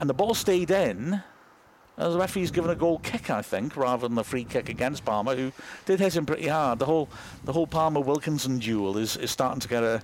[0.00, 1.22] and the ball stayed in.
[1.96, 5.04] As the referee's given a goal kick, I think, rather than the free kick against
[5.04, 5.52] Palmer, who
[5.86, 6.80] did hit him pretty hard.
[6.80, 7.08] The whole
[7.44, 10.02] the whole Palmer Wilkinson duel is, is starting to get a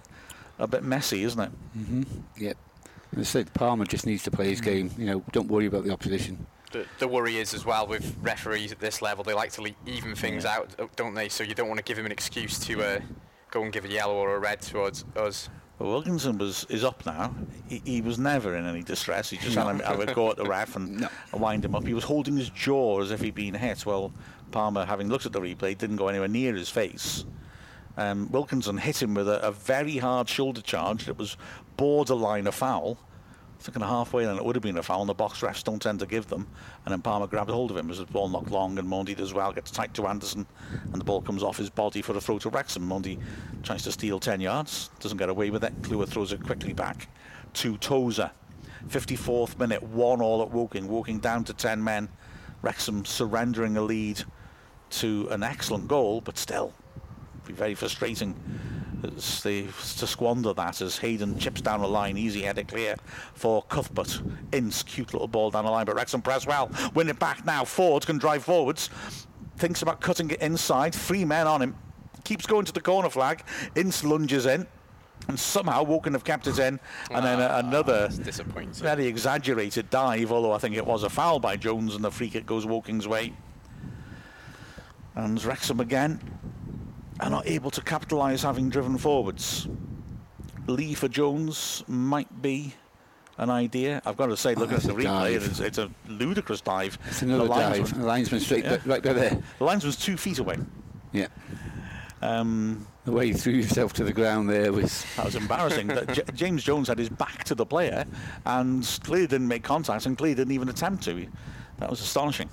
[0.61, 1.51] a bit messy, isn't it?
[1.77, 2.03] Mm-hmm.
[2.37, 2.57] Yep.
[3.13, 4.91] As I said, Palmer just needs to play his game.
[4.97, 6.47] You know, don't worry about the opposition.
[6.71, 10.15] The, the worry is as well with referees at this level, they like to even
[10.15, 10.59] things yeah.
[10.59, 11.29] out, don't they?
[11.29, 13.01] So you don't want to give him an excuse to uh,
[13.51, 15.49] go and give a yellow or a red towards us.
[15.81, 17.35] Well, Wilkinson was is up now.
[17.67, 19.31] He, he was never in any distress.
[19.31, 21.09] He just had a, go at the ref and no.
[21.33, 21.87] wind him up.
[21.87, 23.87] He was holding his jaw as if he'd been hit.
[23.87, 24.13] Well,
[24.51, 27.25] Palmer, having looked at the replay, didn't go anywhere near his face.
[27.97, 31.39] Um, Wilkinson hit him with a, a, very hard shoulder charge that was
[31.79, 32.99] borderline a foul.
[33.61, 35.03] Thinking halfway, then it would have been a foul.
[35.03, 36.47] And the box refs don't tend to give them.
[36.85, 39.35] And then Palmer grabbed hold of him as the ball knocked long, and Mendy as
[39.35, 40.47] well gets tight to Anderson,
[40.93, 42.89] and the ball comes off his body for a throw to Wrexham.
[42.89, 43.21] Mendy
[43.63, 45.75] tries to steal 10 yards, doesn't get away with it.
[45.83, 47.09] Cleworth throws it quickly back
[47.55, 48.31] to Tozer.
[48.89, 52.09] 54th minute, one all at Woking, Woking down to 10 men.
[52.63, 54.23] Wrexham surrendering a lead
[54.91, 56.73] to an excellent goal, but still
[57.47, 58.35] be very frustrating
[59.01, 62.97] they, to squander that as Hayden chips down the line, easy header clear
[63.35, 64.21] for Cuthbert.
[64.53, 66.71] Ince, cute little ball down the line, but Wrexham press well.
[66.95, 67.65] Win it back now.
[67.65, 68.91] Forde can drive forwards.
[69.57, 70.95] Thinks about cutting it inside.
[70.95, 71.77] Three men on him.
[72.25, 73.43] Keeps going to the corner flag.
[73.77, 74.67] Ince lunges in.
[75.29, 80.53] And somehow Woking have kept it in, and then ah, another very exaggerated dive, although
[80.53, 83.35] I think it was a foul by Jones, and the free kick goes Woking's way.
[85.15, 86.21] And Wrexham again
[87.21, 89.69] are not able to capitalise having driven forwards.
[90.67, 92.75] Lee for Jones might be
[93.39, 94.03] an idea.
[94.05, 96.99] I've got to say, look oh, at the replay, it's, it's, a ludicrous dive.
[97.09, 97.99] It's another the dive.
[97.99, 98.79] The linesman straight yeah.
[98.85, 99.43] right by there.
[99.59, 100.59] The linesman's two feet away.
[101.13, 101.29] Yeah.
[102.23, 105.89] Um, the way you threw yourself to the ground there was that was embarrassing.
[106.13, 108.05] J- James Jones had his back to the player
[108.45, 111.27] and clearly didn't make contact and clearly didn't even attempt to.
[111.79, 112.51] That was astonishing.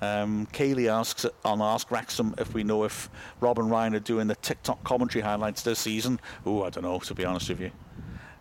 [0.00, 3.10] Um, Kaylee asks on Ask Wrexham if we know if
[3.40, 6.20] Rob and Ryan are doing the TikTok commentary highlights this season.
[6.46, 7.70] Oh, I don't know, to be honest with you.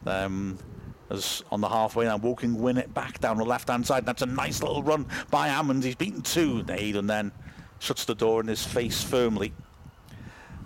[0.06, 0.60] Um,
[1.10, 4.06] as on the halfway line, Woking win it back down the left hand side.
[4.06, 5.84] That's a nice little run by Amond.
[5.84, 7.32] He's beaten two, Nade, and then
[7.80, 9.54] shuts the door in his face firmly.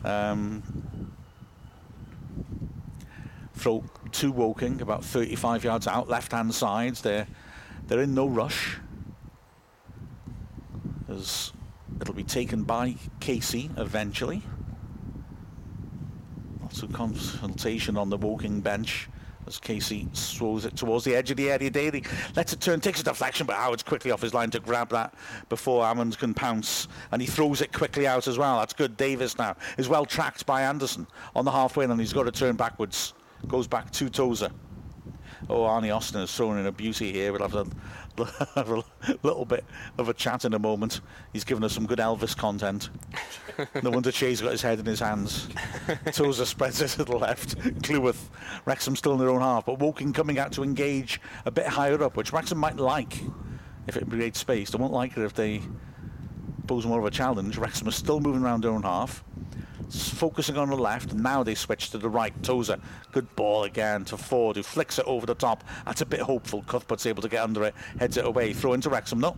[0.04, 1.14] Um,
[3.54, 7.02] throw to Woking, about 35 yards out, left hand sides.
[7.02, 7.28] They're,
[7.88, 8.80] they're in no rush
[11.12, 11.52] as
[12.00, 14.42] it'll be taken by Casey eventually.
[16.62, 19.10] Lots of consultation on the Woking bench
[19.48, 21.70] as Casey throws it towards the edge of the area.
[21.70, 22.04] Daly
[22.36, 25.14] lets it turn, takes a deflection, but Howard's quickly off his line to grab that
[25.50, 28.60] before Amond can pounce, and he throws it quickly out as well.
[28.60, 28.96] That's good.
[28.98, 32.56] Davies now is well tracked by Anderson on the halfway, and he's got to turn
[32.56, 33.14] backwards.
[33.48, 34.52] Goes back to Tozer.
[35.50, 37.34] Oh, Arnie Austin is throwing in a beauty here.
[37.34, 37.66] We'll have a,
[38.56, 38.84] have a
[39.24, 39.64] little bit
[39.98, 41.02] of a chat in a moment.
[41.34, 42.90] He's given us some good Elvis content.
[43.82, 45.48] no wonder Che's got his head in his hands.
[46.12, 47.58] Tozer spreads it to the left.
[47.82, 48.30] Cleworth,
[48.66, 52.02] Wrexham still in their own half, but Woking coming out to engage a bit higher
[52.04, 53.20] up, which Wrexham might like
[53.88, 54.72] if it creates space.
[54.72, 55.62] They won't like it if they
[56.68, 57.58] pose more of a challenge.
[57.58, 59.24] Wrexham are still moving around their own half
[59.92, 61.14] focusing on the left.
[61.14, 62.34] Now they switch to the right.
[62.44, 62.80] Tozer,
[63.12, 65.64] good ball again to Forde, who flicks it over the top.
[65.86, 66.64] That's a bit hopeful.
[66.64, 68.54] Cuthbert's able to get under it, heads it away.
[68.54, 69.36] Throw into Wrexham, no.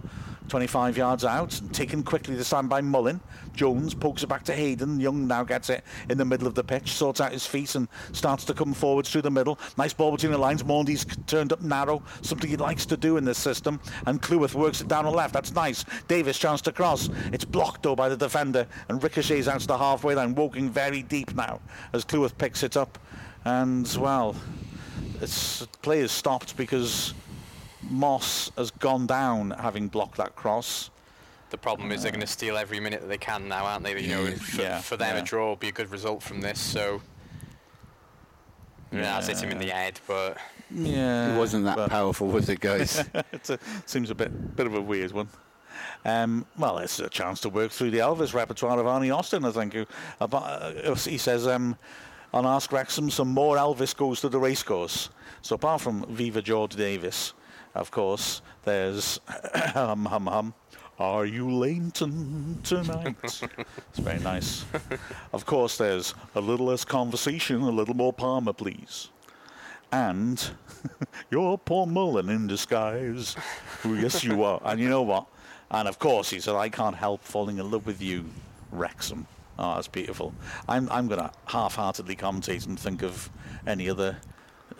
[0.50, 3.20] 25 yards out, and taken quickly this time by Mullin.
[3.56, 5.00] Jones pokes it back to Hayden.
[5.00, 7.88] Young now gets it in the middle of the pitch, sorts out his feet and
[8.12, 9.60] starts to come forwards through the middle.
[9.78, 10.64] Nice ball between the lines.
[10.64, 13.80] Mendy's turned up narrow, something he likes to do in this system.
[14.06, 15.34] And Cleworth works it down on left.
[15.34, 15.86] That's nice.
[16.08, 17.10] Davies chance to cross.
[17.32, 21.04] It's blocked though by the defender and ricochets out to the halfway line, Woking very
[21.04, 21.62] deep now
[21.94, 22.98] as Cleworth picks it up.
[23.46, 24.36] And well,
[25.22, 27.14] it's play is stopped because
[27.90, 30.90] Moss has gone down having blocked that cross.
[31.50, 34.00] The problem is they're going to steal every minute that they can now, aren't they?
[34.02, 35.22] You know, for, Yeah, for them yeah.
[35.22, 36.60] a draw will be a good result from this.
[36.60, 37.02] So,
[38.92, 40.38] yeah, that's hit him in the head, but
[40.72, 43.04] Yeah, It wasn't that powerful, was it, guys?
[43.14, 45.28] it seems a bit bit of a weird one.
[46.06, 49.52] Um, well, it's a chance to work through the Elvis repertoire of Arnie Austin, I
[49.52, 49.74] think.
[49.74, 49.86] Who,
[50.20, 51.78] uh, he says um,
[52.34, 55.10] on Ask Wrexham, some more Elvis goes to the racecourse.
[55.42, 57.34] So apart from Viva George Davis,
[57.76, 59.20] of course, there's
[59.56, 60.54] hum hum hum.
[61.00, 63.16] Are you Leighton tonight?
[63.24, 64.64] it's very nice.
[65.34, 69.10] of course, there's a little less conversation, a little more Palmer, please.
[69.92, 70.52] And
[71.32, 73.36] you're Paul Mullin in disguise.
[73.84, 74.62] Oh, yes, you are.
[74.64, 75.26] And you know what?
[75.72, 78.26] And of course, he said, I can't help falling in love with you,
[78.72, 79.26] Wrexham.
[79.58, 80.34] Oh, that's beautiful.
[80.68, 83.30] I'm, I'm going to half-heartedly commentate and think of
[83.66, 84.18] any other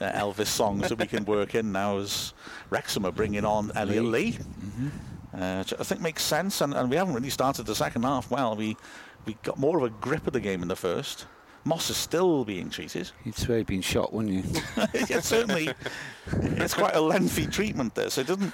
[0.04, 2.34] uh, Elvis songs that we can work in now as
[2.70, 4.38] Wrexham are bringing on Elliot Lee.
[5.34, 8.30] Uh, which I think makes sense, and, and we haven't really started the second half
[8.30, 8.56] well.
[8.56, 8.78] We
[9.26, 11.26] we got more of a grip of the game in the first.
[11.66, 13.10] Moss is still being treated.
[13.24, 14.62] You'd swear he'd been shot, wouldn't you?
[15.08, 15.70] yeah, certainly,
[16.28, 17.96] it's quite a lengthy treatment.
[17.96, 18.54] This it doesn't.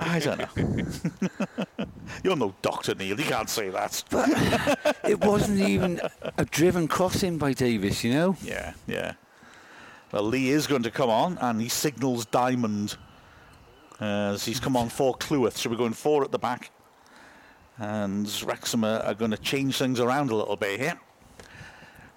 [0.00, 1.86] I don't know.
[2.24, 3.18] You're no doctor, Neil.
[3.18, 4.02] You can't say that.
[5.04, 6.00] it wasn't even
[6.38, 8.36] a driven crossing by Davies, you know?
[8.42, 9.12] Yeah, yeah.
[10.14, 12.96] Well, Lee is going to come on, and he signals Diamond
[13.98, 15.56] as he's come on for Cleworth.
[15.56, 16.70] So we're going four at the back,
[17.78, 21.00] and Wrexham are, are going to change things around a little bit here.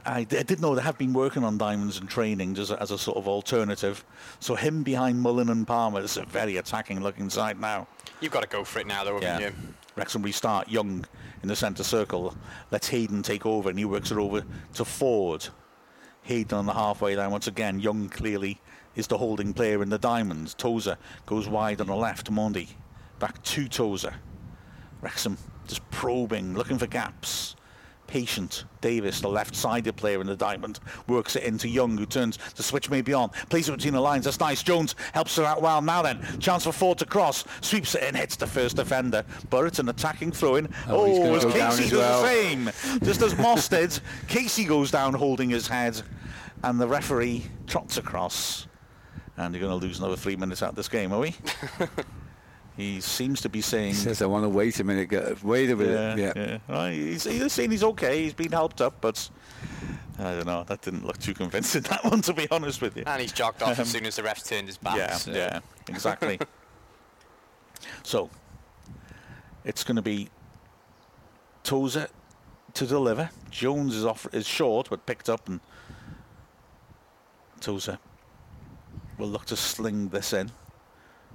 [0.06, 2.80] I, d- I did know they have been working on diamonds and training as a,
[2.80, 4.06] as a sort of alternative.
[4.42, 7.88] So him behind Mullin and Palmer is a very attacking looking side now.
[8.22, 9.48] you've got to go for it now, though, haven't Yeah.
[9.48, 9.54] you?
[9.96, 11.04] Wrexham restart Young
[11.42, 12.38] in the centre circle.
[12.70, 14.42] Lets Hayden take over and he works it over
[14.76, 15.50] to Forde.
[16.28, 17.80] Hayden on the halfway line once again.
[17.80, 18.60] Young clearly
[18.96, 20.54] is the holding player in the diamonds.
[20.54, 22.30] Tozer goes wide on the left.
[22.30, 22.68] Mendy
[23.18, 24.14] back to Tozer.
[25.02, 25.38] Wrexham
[25.68, 27.56] just probing, looking for gaps.
[28.08, 32.64] Patient Davies, the left-sided player in the diamond, works it into Young, who turns the
[32.64, 34.26] switch maybe on, plays it between the lines.
[34.26, 34.64] That's nice.
[34.64, 35.82] Jones helps her out well.
[35.82, 39.24] Now then, chance for Forde to cross, sweeps it in, hits the first defender.
[39.50, 40.68] But it's an attacking throw-in.
[40.88, 42.22] Oh, Oh, as go Casey as does well.
[42.22, 44.00] the same, just as Moss did.
[44.28, 46.02] Casey goes down holding his head,
[46.64, 48.68] and the referee trots across.
[49.38, 51.36] And you're going to lose another three minutes out of this game, are we?
[52.78, 53.90] he seems to be saying.
[53.90, 55.10] He says, I want to wait a minute.
[55.10, 56.18] go- Wait a minute.
[56.20, 56.34] Yeah.
[56.36, 56.58] yeah.
[56.68, 58.24] Well, he's, he's saying he's okay.
[58.24, 59.30] He's been helped up, but
[60.20, 60.64] I don't know.
[60.64, 61.82] That didn't look too convincing.
[61.90, 63.04] That one, to be honest with you.
[63.08, 64.96] And he's jogged off Um, as soon as the ref turned his back.
[64.98, 65.60] yeah, so- yeah,
[65.90, 66.40] exactly.
[68.04, 68.30] so
[69.66, 70.30] it's going to be
[71.64, 72.08] Tozer
[72.76, 73.30] to deliver.
[73.50, 75.60] Jones is off is short, but picked up, and
[77.60, 77.98] Tozer
[79.18, 80.52] will look to sling this in.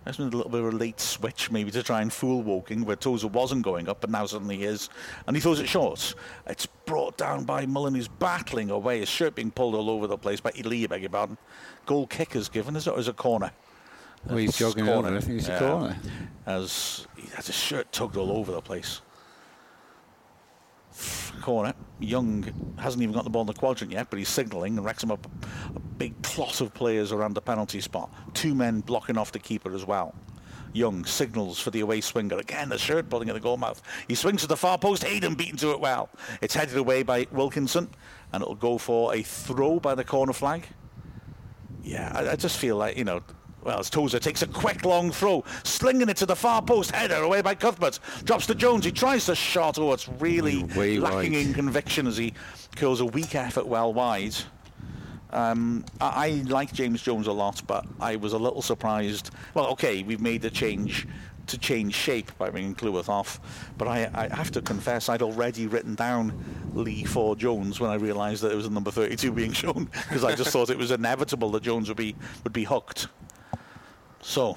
[0.05, 2.85] There's been a little bit of a late switch, maybe to try and fool Woking,
[2.85, 4.89] where Tozer wasn't going up, but now suddenly he is,
[5.27, 6.15] and he throws it short.
[6.47, 8.99] It's brought down by Mullin, who's battling away.
[9.01, 11.39] His shirt being pulled all over the place by Lee, I beg your pardon.
[11.87, 13.53] Goal kick is given, is it, or is it a corner?
[14.27, 15.09] Well, he's jogging corner.
[15.09, 15.17] over.
[15.17, 15.57] I think it's Yeah.
[15.57, 15.97] a corner.
[16.47, 19.01] As he has his shirt tugged all over the place.
[21.41, 21.75] Corner.
[22.01, 25.11] Young hasn't even got the ball in the quadrant yet, but he's signalling and Wrexham
[25.11, 25.27] up
[25.75, 28.13] a big clot of players around the penalty spot.
[28.35, 30.15] Two men blocking off the keeper as well.
[30.73, 32.39] Young signals for the away swinger.
[32.39, 33.83] Again, the shirt pulling at the goal mouth.
[34.09, 35.05] He swings to the far post.
[35.05, 36.09] Hayden beaten to it well.
[36.41, 37.91] It's headed away by Wilkinson,
[38.33, 40.67] and it'll go for a throw by the corner flag.
[41.83, 43.23] Yeah, I, I just feel like, you know,
[43.63, 47.23] well, as Tozer takes a quick long throw, slinging it to the far post, header
[47.23, 47.99] away by Cuthbert.
[48.25, 49.79] Drops to Jones, he tries the shot.
[49.79, 51.47] Oh, it's really Way lacking wide.
[51.47, 52.35] in conviction as he
[52.77, 54.35] curls a weak effort well wide.
[55.31, 59.31] Um, I, I like James Jones a lot, but I was a little surprised.
[59.55, 61.07] Well, okay, we've made the change
[61.49, 63.41] to change shape by bringing Cleworth off,
[63.77, 67.95] but I, I have to confess I'd already written down Lee for Jones when I
[67.95, 70.93] realised that it was a number 32 being shown because I just thought it was
[70.93, 72.15] inevitable that Jones would be
[72.45, 73.09] would be hooked.
[74.23, 74.57] So,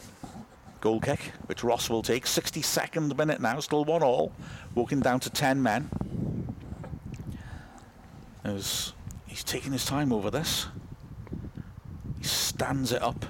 [0.79, 2.25] goal kick, which Ross will take.
[2.25, 4.31] 62nd minute now, still one all,
[4.75, 5.89] Woking down to 10 men.
[8.43, 8.93] As
[9.25, 10.67] he's taking his time over this.
[12.19, 13.25] He stands it up,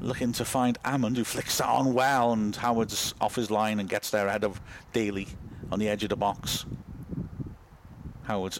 [0.00, 3.88] looking to find Amond, who flicks that on well, and Howard's off his line and
[3.88, 4.60] gets there ahead of
[4.92, 5.26] Daly
[5.72, 6.64] on the edge of the box.
[8.22, 8.58] Howard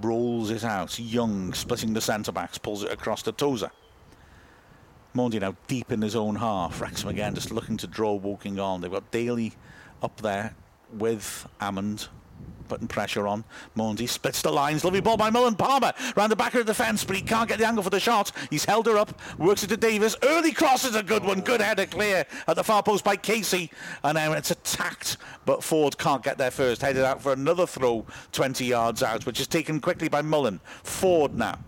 [0.00, 0.98] rolls it out.
[0.98, 3.70] Young, splitting the centre backs, pulls it across to Tozer.
[5.16, 6.80] Mendy now deep in his own half.
[6.80, 8.80] Wrexham again just looking to draw Woking on.
[8.80, 9.54] They've got Daly
[10.02, 10.54] up there
[10.92, 12.08] with Amond
[12.68, 13.44] putting pressure on.
[13.76, 14.84] Mendy splits the lines.
[14.84, 15.54] Lovely ball by Mullin.
[15.54, 18.00] Palmer round the back of the defence, but he can't get the angle for the
[18.00, 18.32] shot.
[18.50, 20.16] He's held her up, works it to Davies.
[20.22, 21.40] Early cross is a good one.
[21.40, 23.70] Good header clear at the far post by Casey.
[24.02, 26.82] And then it's attacked, but Forde can't get there first.
[26.82, 30.60] Headed out for another throw 20 yards out, which is taken quickly by Mullin.
[30.82, 31.58] Forde now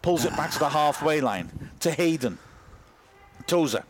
[0.00, 2.38] pulls it back to the halfway line to Hayden.
[3.46, 3.84] Tozer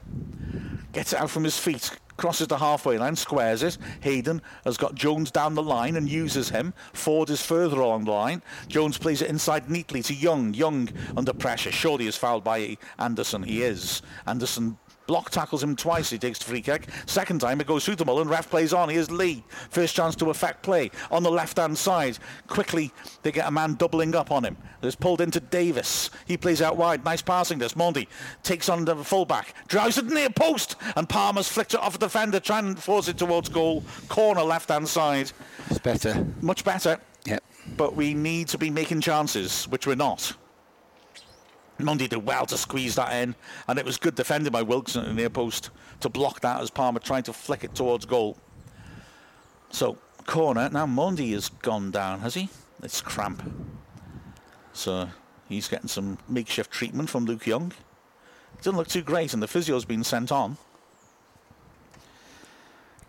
[0.93, 3.79] gets it out from his feet, crosses the halfway line, squares it.
[4.01, 6.73] Hayden has got Jones down the line and uses him.
[6.93, 8.43] Forde is further along the line.
[8.69, 10.55] Jones plays it inside neatly to Young.
[10.55, 11.73] Young under pressure.
[11.73, 13.43] Surely is fouled by Anderson.
[13.43, 14.03] He is.
[14.27, 16.11] Anderson Block tackles him twice.
[16.11, 16.89] He takes the free kick.
[17.07, 18.29] Second time it goes through the Mullin.
[18.29, 18.89] Ref plays on.
[18.89, 19.45] Here's Lee.
[19.71, 22.19] First chance to affect play on the left hand side.
[22.49, 22.93] Quickly
[23.23, 24.57] they get a man doubling up on him.
[24.83, 26.11] It's pulled into Davies.
[26.27, 27.05] He plays out wide.
[27.05, 27.75] Nice passing this.
[27.75, 28.07] Mendy
[28.43, 29.55] takes on the fullback.
[29.69, 30.77] Drives it near post.
[30.97, 32.41] And Palmer's flicked it off a defender.
[32.41, 33.83] Trying to force it towards goal.
[34.09, 35.33] Corner left hand side.
[35.71, 36.27] It's better.
[36.41, 36.99] Much better.
[37.25, 37.43] Yep.
[37.77, 40.33] But we need to be making chances, which we're not.
[41.79, 43.35] Mendy did well to squeeze that in,
[43.69, 45.71] and it was good defending by Wilson in the near post
[46.01, 48.39] to block that as Palmer trying to flick it towards goal.
[49.71, 50.69] So, corner.
[50.71, 52.49] Now Mendy has gone down, has he?
[52.83, 53.43] It's cramp.
[54.73, 55.09] So,
[55.49, 57.73] he's getting some makeshift treatment from Luke Young.
[58.59, 60.57] Doesn't look too great, and the physio's been sent on.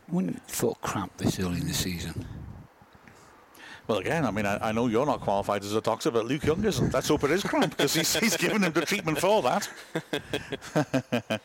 [0.09, 2.25] Wouldn't have thought cramp this early in the season.
[3.87, 6.43] Well, again, I mean, I, I, know you're not qualified as a doctor, but Luke
[6.43, 6.93] Young isn't.
[6.93, 9.69] Let's hope it is cramp because he's, he's given him the treatment for that.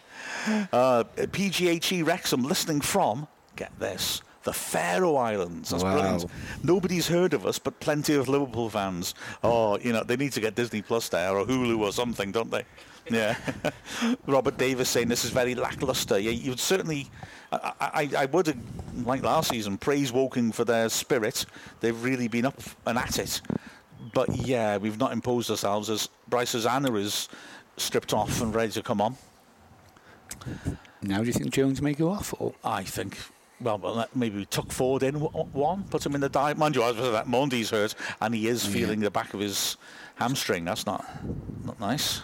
[0.73, 5.71] uh, PGHE Wrexham listening from, get this, the Faroe Islands.
[5.71, 5.93] That's wow.
[5.93, 6.27] brilliant.
[6.65, 9.15] Nobody's heard of us, but plenty of Liverpool fans.
[9.45, 12.51] Oh, you know, they need to get Disney Plus there or Hulu or something, don't
[12.51, 12.65] they?
[13.11, 13.37] Yeah.
[14.27, 16.19] Robert Davis saying this is very lackluster.
[16.19, 17.09] Yeah, you'd certainly
[17.53, 18.57] I, I, I would,
[19.05, 21.47] like last season, praise Woking for their spirit.
[21.81, 23.41] They've really been up and at it.
[24.15, 27.29] But yeah, we've not imposed ourselves as Bryce Hosannah is
[27.77, 29.17] stripped off and ready to come on.
[31.03, 32.35] Now, do you think Jones may go off?
[32.39, 32.55] Or?
[32.65, 33.19] I think
[33.63, 36.59] well, maybe we took Forde in one, put him in the diet.
[36.59, 39.05] Mind you, that Mendy's hurt, and he is feeling yeah.
[39.05, 39.77] the back of his
[40.17, 40.65] hamstring.
[40.65, 41.05] That's not
[41.65, 42.23] not nice.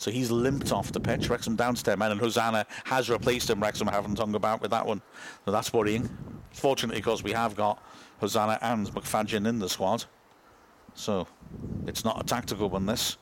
[0.00, 1.28] So he's limped off the pitch.
[1.28, 3.60] Wrexham down downstairs man, and Hosannah has replaced him.
[3.60, 5.02] Wrexham haven't hung about with that one.
[5.44, 6.08] So that's worrying.
[6.52, 7.84] Fortunately, because we have got
[8.18, 10.06] Hosannah and McFadzean in the squad.
[10.94, 11.28] So
[11.86, 13.18] it's not a tactical one, this.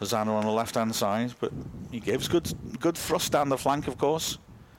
[0.00, 1.52] Hosannah on the left-hand side, but
[1.92, 4.38] he gives good good thrust down the flank, of course.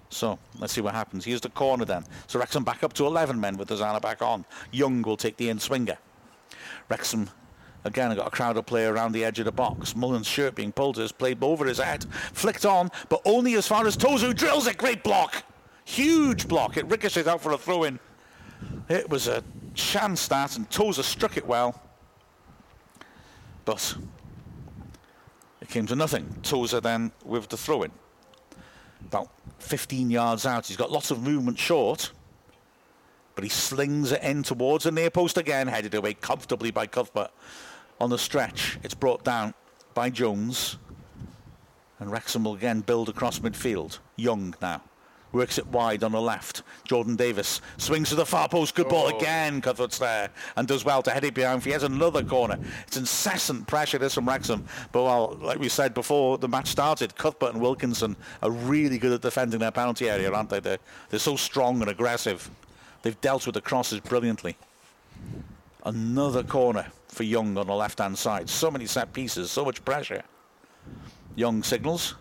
[0.09, 1.23] So let's see what happens.
[1.23, 2.03] Here's the corner then.
[2.27, 4.43] So Wrexham back up to 11 men with Hosannah back on.
[4.73, 5.97] Young will take the in swinger.
[6.89, 7.29] Wrexham
[7.83, 9.95] Again, I got a crowded player around the edge of the box.
[9.95, 13.87] Mullin's shirt being pulled as played over his head, flicked on, but only as far
[13.87, 14.77] as Tozer drills it.
[14.77, 15.43] Great block.
[15.85, 16.77] Huge block.
[16.77, 17.99] It ricochets out for a throw in.
[18.87, 19.43] It was a
[19.73, 21.81] chance that, and Tozer struck it well.
[23.65, 23.95] But
[25.59, 26.35] it came to nothing.
[26.43, 27.91] Tozer then with the throw in.
[29.07, 30.67] About 15 yards out.
[30.67, 32.11] He's got lots of movement short
[33.33, 37.31] but he slings it in towards the near post again, headed away comfortably by Cuthbert
[38.01, 38.79] on the stretch.
[38.83, 39.53] It's brought down
[39.93, 40.77] by Jones.
[41.99, 43.99] And Wrexham will again build across midfield.
[44.15, 44.81] Young now.
[45.33, 46.63] Works it wide on the left.
[46.83, 48.73] Jordan Davies swings to the far post.
[48.73, 49.17] Good ball oh.
[49.17, 49.61] again.
[49.61, 51.63] Cuthbert's there and does well to head it behind.
[51.63, 52.57] He has another corner.
[52.87, 54.65] It's incessant pressure this from Wrexham.
[54.91, 59.13] But well, like we said before the match started, Cuthbert and Wilkinson are really good
[59.13, 60.59] at defending their penalty area, aren't they?
[60.59, 60.79] They're,
[61.11, 62.49] they're so strong and aggressive.
[63.03, 64.57] They've dealt with the crosses brilliantly.
[65.85, 68.49] Another corner for Young on the left-hand side.
[68.49, 70.23] So many set pieces, so much pressure.
[71.35, 72.15] Young signals.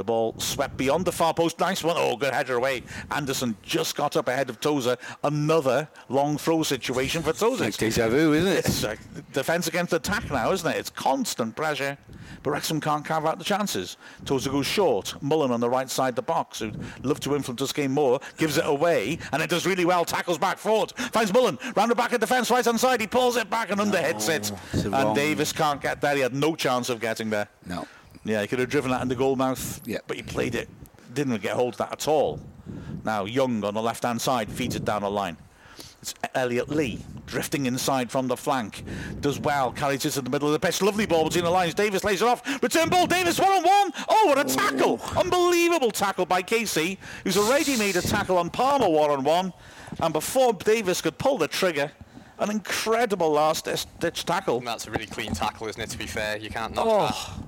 [0.00, 1.60] The ball swept beyond the far post.
[1.60, 1.94] Nice one.
[1.98, 2.84] Oh, good header away.
[3.10, 4.96] Anderson just got up ahead of Tozer.
[5.22, 7.64] Another long throw situation for Tozer.
[7.64, 8.64] Like deja vu, isn't it?
[8.64, 10.78] It's uh, like defence against attack now, isn't it?
[10.78, 11.98] It's constant pressure.
[12.42, 13.98] But Wrexham can't carve out the chances.
[14.24, 15.22] Tozer goes short.
[15.22, 18.20] Mullin on the right side of the box, who'd love to influence this game more,
[18.38, 20.06] gives it away, and it does really well.
[20.06, 20.92] Tackles back forward.
[21.12, 21.58] Finds Mullin.
[21.76, 23.02] Round the back of defence, right hand side.
[23.02, 24.50] He pulls it back and underhits it.
[24.72, 26.14] And Davies can't get there.
[26.14, 27.48] He had no chance of getting there.
[27.66, 27.86] No.
[28.24, 29.98] Yeah, he could have driven that in the goal mouth, Yeah.
[30.06, 30.68] but he played it,
[31.14, 32.40] didn't get hold of that at all.
[33.04, 35.36] Now Young on the left-hand side feeds it down the line.
[36.02, 38.84] It's Elliot Lee drifting inside from the flank.
[39.20, 40.80] Does well, carries it to the middle of the pitch.
[40.82, 41.74] Lovely ball between the lines.
[41.74, 42.42] Davies lays it off.
[42.62, 43.06] Return ball.
[43.06, 43.92] Davies one on one.
[44.08, 44.98] Oh, what a tackle!
[45.16, 49.52] Unbelievable tackle by Casey, who's already made a tackle on Palmer one on one.
[50.00, 51.92] And before Davies could pull the trigger,
[52.38, 54.60] an incredible last-ditch tackle.
[54.60, 55.90] That's a really clean tackle, isn't it?
[55.90, 57.42] To be fair, you can't knock Oh,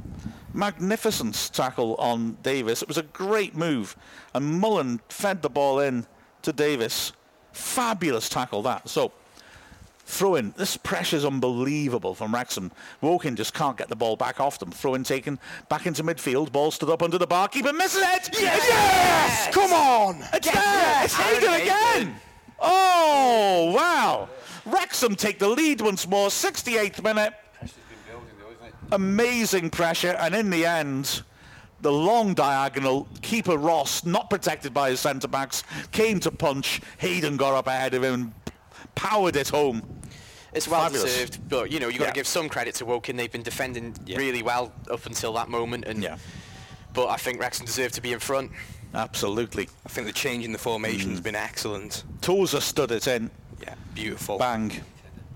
[0.54, 2.82] magnificent tackle on Davies.
[2.82, 3.96] It was a great move.
[4.34, 6.06] And Mullin fed the ball in
[6.42, 7.12] to Davies.
[7.52, 8.88] Fabulous tackle that.
[8.88, 9.12] So,
[10.04, 10.54] throw in.
[10.56, 10.78] This
[11.12, 12.72] is unbelievable from Wrexham.
[13.00, 14.70] Woking just can't get the ball back off them.
[14.70, 15.38] Throw in taken
[15.68, 16.52] back into midfield.
[16.52, 17.48] Ball stood up under the bar.
[17.48, 18.30] Keeper misses it.
[18.32, 18.66] Yes!
[18.68, 20.24] yes, Come on!
[20.32, 21.04] It's there!
[21.04, 22.16] It's Hayden again!
[22.58, 24.28] Oh, wow!
[24.64, 26.28] Wrexham take the lead once more.
[26.28, 27.34] 68th minute
[28.92, 31.22] amazing pressure, and in the end,
[31.80, 36.80] the long diagonal, keeper Ross, not protected by his centre backs, came to punch.
[36.98, 38.32] Hayden got up ahead of him and
[38.94, 39.82] powered it home.
[40.52, 41.12] It's well Fabulous.
[41.14, 42.14] deserved, but you know you've got to Yeah.
[42.14, 43.16] give some credit to Woking.
[43.16, 46.18] They've been defending really well up until that moment, and Yeah.
[46.92, 48.52] but I think Wrexham deserve to be in front.
[48.94, 49.68] Absolutely.
[49.86, 51.24] I think the change in the formation's Mm.
[51.24, 52.04] been excellent.
[52.20, 53.30] Tozer stood it in.
[53.62, 54.36] Yeah, beautiful.
[54.38, 54.82] Bang.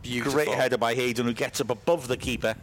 [0.02, 0.34] Beautiful.
[0.34, 2.54] Great header by Hayden who gets up above the keeper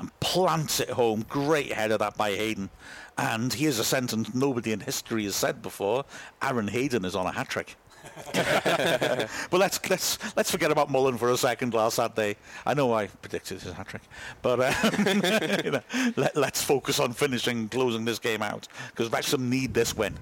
[0.00, 1.24] and plants it home.
[1.28, 2.70] Great header that by Hayden.
[3.18, 6.04] And here's a sentence nobody in history has said before.
[6.42, 7.76] Aaron Hayden is on a hat trick.
[8.32, 12.36] but let's let's let's forget about Mullin for a second last Saturday.
[12.64, 14.02] I know I predicted his hat trick,
[14.40, 15.82] but um, you know,
[16.16, 20.14] let, let's focus on finishing, closing this game out because Wrexham need this win.
[20.14, 20.20] Do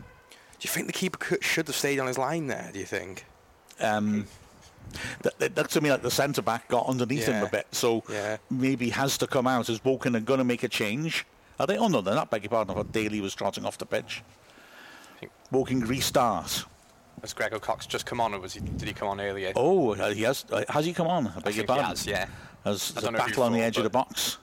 [0.63, 3.25] you think the keeper could, should have stayed on his line there, do you think?
[3.79, 4.27] Um,
[5.23, 8.03] that, that, that to me like the centre back got underneath him a bit, so
[8.09, 8.37] Yeah.
[8.51, 9.69] maybe has to come out.
[9.69, 11.27] Is Woking are going to make a change?
[11.61, 11.77] Are they?
[11.77, 12.31] Oh no, they're not.
[12.31, 12.73] Beg your pardon.
[12.73, 14.23] I thought Daly was trotting off the pitch.
[15.51, 16.65] Woking restart.
[17.23, 18.61] Has Gregor Cox just come on, or was he?
[18.61, 19.53] Did he come on earlier?
[19.57, 20.45] Oh, uh, he has.
[20.53, 21.27] Uh, has he come on?
[21.27, 21.85] I I beg your think he pardon.
[21.87, 22.27] has, yeah.
[22.65, 24.39] As I a don't know if battle on the edge of the box.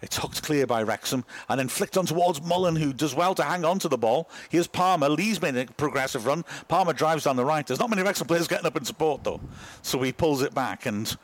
[0.00, 3.42] It's hooked clear by Wrexham and then flicked on towards Mullin, who does well to
[3.42, 4.30] hang on to the ball.
[4.48, 5.08] Here's Palmer.
[5.08, 6.44] Lee's made a progressive run.
[6.68, 7.66] Palmer drives down the right.
[7.66, 9.40] There's not many Wrexham players getting up in support, though.
[9.82, 10.86] So he pulls it back.
[10.86, 11.16] And,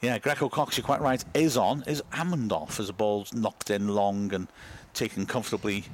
[0.00, 1.84] yeah, Greco Cox, you're quite right, is on.
[1.86, 4.48] Is Amond off as the ball's knocked in long and
[4.94, 5.84] taken comfortably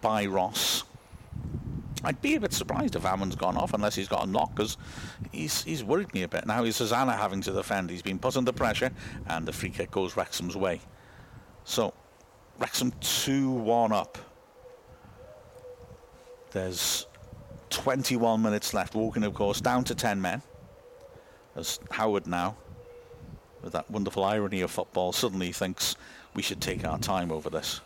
[0.00, 0.82] by Ross.
[2.02, 4.76] I'd be a bit surprised if Amond's gone off unless he's got a knock because
[5.32, 6.46] he's, he's worried me a bit.
[6.46, 7.90] Now is Hosannah having to defend.
[7.90, 8.90] He's been put under pressure
[9.26, 10.80] and the free kick goes Wrexham's way.
[11.66, 11.92] So,
[12.60, 14.18] Wrexham 2-1 up.
[16.52, 17.06] There's
[17.70, 18.94] 21 minutes left.
[18.94, 20.40] Woking, of course, down to 10 men.
[21.56, 22.56] As Howard now,
[23.62, 25.96] with that wonderful irony of football, suddenly thinks
[26.34, 27.80] we should take our time over this.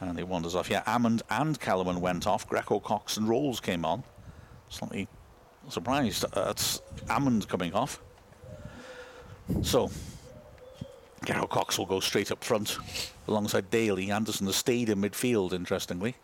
[0.00, 0.68] And he wanders off.
[0.68, 2.48] Yeah, Amond and Callum went off.
[2.48, 4.02] Greco, Cox and Rolls came on.
[4.70, 5.06] Slightly
[5.68, 8.00] surprised at Amond coming off.
[9.62, 9.88] So,
[11.24, 12.78] Greco Cox will go straight up front
[13.26, 14.10] alongside Daly.
[14.10, 16.14] Anderson has stayed in midfield, interestingly.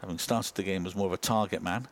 [0.00, 1.86] Having started the game as more of a target man.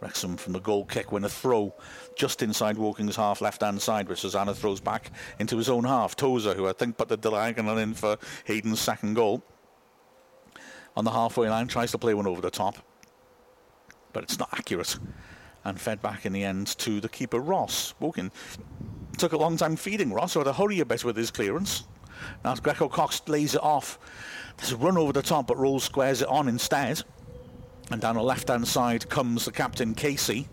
[0.00, 1.74] Wrexham from the goal kick win a throw
[2.16, 6.16] just inside Woking's half left hand side, which Hosannah throws back into his own half.
[6.16, 9.42] Tozer, who I think put the diagonal in for Hayden's second goal.
[10.96, 12.76] On the halfway line, tries to play one over the top,
[14.12, 14.98] but it's not accurate.
[15.64, 17.94] And fed back in the end to the keeper Ross.
[17.98, 18.30] Woking
[19.16, 21.84] took a long time feeding Ross, so had to hurry a bit with his clearance.
[22.44, 23.98] Now Greco Cox lays it off.
[24.56, 27.02] There's a run over the top, but Rolls squares it on instead.
[27.90, 30.48] And down the left-hand side comes the captain, Casey.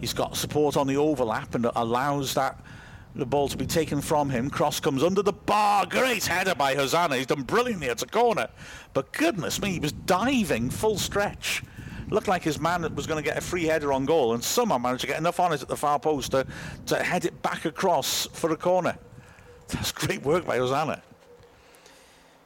[0.00, 2.60] He's got support on the overlap and allows that
[3.14, 4.50] the ball to be taken from him.
[4.50, 5.86] Cross comes under the bar.
[5.86, 7.16] Great header by Hosannah.
[7.16, 7.88] He's done brilliantly.
[7.88, 8.48] at a corner.
[8.92, 11.62] But goodness me, he was diving full stretch.
[12.08, 14.78] Looked like his man was going to get a free header on goal and somehow
[14.78, 16.46] managed to get enough on it at the far post to,
[16.86, 18.96] to head it back across for a corner.
[19.68, 21.02] That's great work by Hosannah.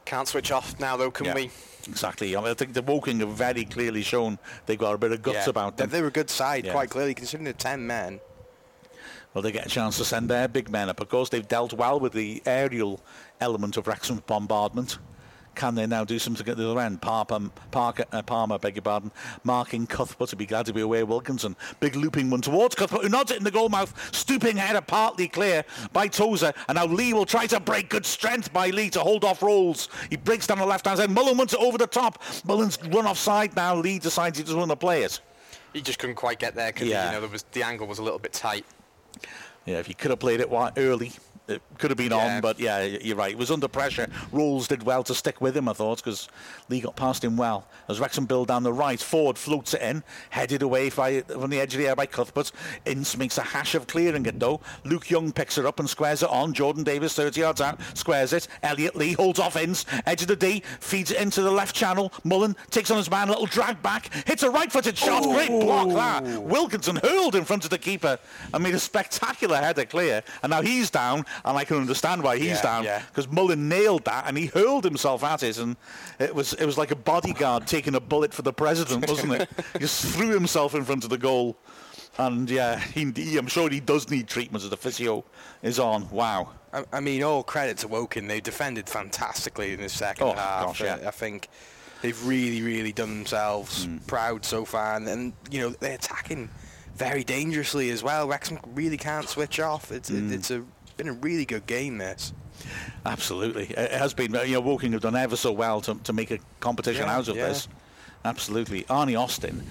[0.05, 1.51] Can't switch off now, though, can Yeah, we?
[1.87, 2.35] Exactly.
[2.35, 5.21] I, mean, I think the Woking have very clearly shown they've got a bit of
[5.21, 5.89] guts Yeah, about them.
[5.89, 6.71] They're a good side, Yeah.
[6.73, 8.19] quite clearly, considering the 10 men.
[9.33, 10.99] Well, they get a chance to send their big men up.
[10.99, 12.99] Of course, they've dealt well with the aerial
[13.39, 14.97] element of Wrexham's bombardment.
[15.53, 17.01] Can they now do something at the other end?
[17.01, 17.39] Parker,
[17.71, 19.11] Parker, uh, Palmer, beg your pardon,
[19.43, 21.03] marking Cuthbert to be glad to be away.
[21.03, 24.81] Wilkinson, big looping one towards Cuthbert, who nods it in the goal mouth, stooping header
[24.81, 27.89] partly clear by Tozer, and now Lee will try to break.
[27.89, 29.89] Good strength by Lee to hold off rolls.
[30.09, 31.11] He breaks down the left hand side.
[31.11, 32.23] Mullin wants it over the top.
[32.45, 33.75] Mullin's run offside now.
[33.75, 35.19] Lee decides he doesn't want to play it.
[35.73, 37.13] He just couldn't quite get there because Yeah.
[37.13, 38.65] you know was the angle was a little bit tight.
[39.65, 41.11] Yeah, if he could have played it early,
[41.51, 42.35] it could have been Yeah.
[42.35, 42.41] on.
[42.41, 43.31] But yeah, you're right.
[43.31, 44.07] It was under pressure.
[44.31, 46.27] Rules did well to stick with him, I thought, because
[46.69, 47.67] Lee got past him well.
[47.89, 51.59] As Wrexham build down the right, Forde floats it in, headed away by, from the
[51.59, 52.51] edge of the air by Cuthbert.
[52.85, 54.61] Ince makes a hash of clearing it though.
[54.83, 56.53] Luke Young picks it up and squares it on.
[56.53, 58.47] Jordan Davies, 30 yards out, squares it.
[58.63, 62.11] Elliot Lee holds off Ince, edge of the D, feeds it into the left channel.
[62.23, 65.23] Mullin takes on his man, a little drag back, hits a right-footed shot.
[65.23, 66.41] Great block that.
[66.43, 68.17] Wilkinson hurled in front of the keeper
[68.53, 70.23] and made a spectacular header clear.
[70.43, 73.01] And now he's down, and I can understand why he's Yeah, down yeah.
[73.07, 75.75] because Mullin nailed that and he hurled himself at it, and
[76.19, 79.49] it was it was like a bodyguard taking a bullet for the president, wasn't it?
[79.73, 81.57] he just threw himself in front of the goal,
[82.17, 85.23] and yeah, he, he- I'm sure he does need treatment as the physio
[85.63, 86.09] is on.
[86.09, 86.49] Wow.
[86.73, 88.27] I, I mean, all credit to Woking.
[88.27, 90.65] They defended fantastically in the second Oh, half.
[90.67, 90.99] gosh, yeah.
[91.03, 91.49] I- I think
[92.01, 93.97] they've really, really done themselves Hmm.
[94.07, 96.49] proud so far, and, and you know they're attacking
[96.95, 98.27] very dangerously as well.
[98.27, 99.91] Wrexham really can't switch off.
[99.91, 100.31] It's Hmm.
[100.31, 100.63] it, it's a
[101.03, 101.97] been a really good game.
[101.97, 102.33] This.
[103.05, 104.33] Absolutely, it has been.
[104.33, 107.27] You know, Woking have done ever so well to, to make a competition Yeah, out
[107.27, 107.47] of yeah.
[107.47, 107.67] this.
[108.23, 109.63] Absolutely, Arnie Austin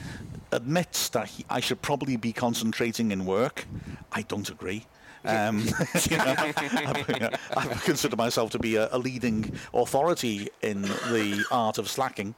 [0.53, 3.67] admits that he, I should probably be concentrating in work.
[4.11, 4.87] I don't agree.
[5.25, 5.59] Um,
[6.11, 10.83] you know, I, you know, I consider myself to be a, a leading authority in
[10.83, 12.35] the art of slacking.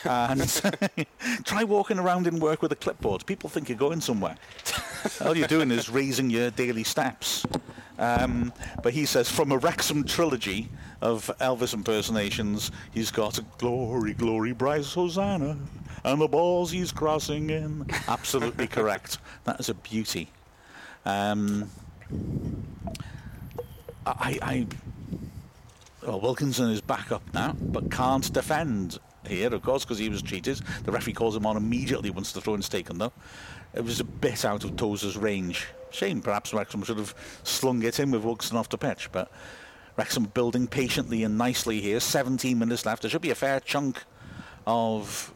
[0.04, 0.62] And
[1.44, 3.26] try walking around in work with a clipboard.
[3.26, 4.36] People think you're going somewhere.
[5.24, 7.44] All you're doing is raising your daily steps.
[7.98, 8.52] Um,
[8.82, 10.68] but he says from a Wrexham trilogy
[11.00, 15.56] of Elvis impersonations, he's got glory, glory, Bryce Hosannah,
[16.04, 17.86] and the balls he's crossing in.
[18.08, 19.18] Absolutely correct.
[19.44, 20.28] That is a beauty.
[21.06, 21.70] Um,
[24.06, 24.66] I, I,
[26.06, 30.22] well, Wilkinson is back up now, but can't defend here, of course, because he was
[30.22, 30.60] cheated.
[30.84, 33.12] The referee calls him on immediately once the throw is taken, though.
[33.74, 35.66] It was a bit out of Tozer's range.
[35.90, 39.30] Shame, perhaps Wrexham should have slung it in with Wilkinson off the pitch, but
[39.96, 42.00] Wrexham building patiently and nicely here.
[42.00, 43.02] 17 minutes left.
[43.02, 44.02] There should be a fair chunk
[44.66, 45.33] of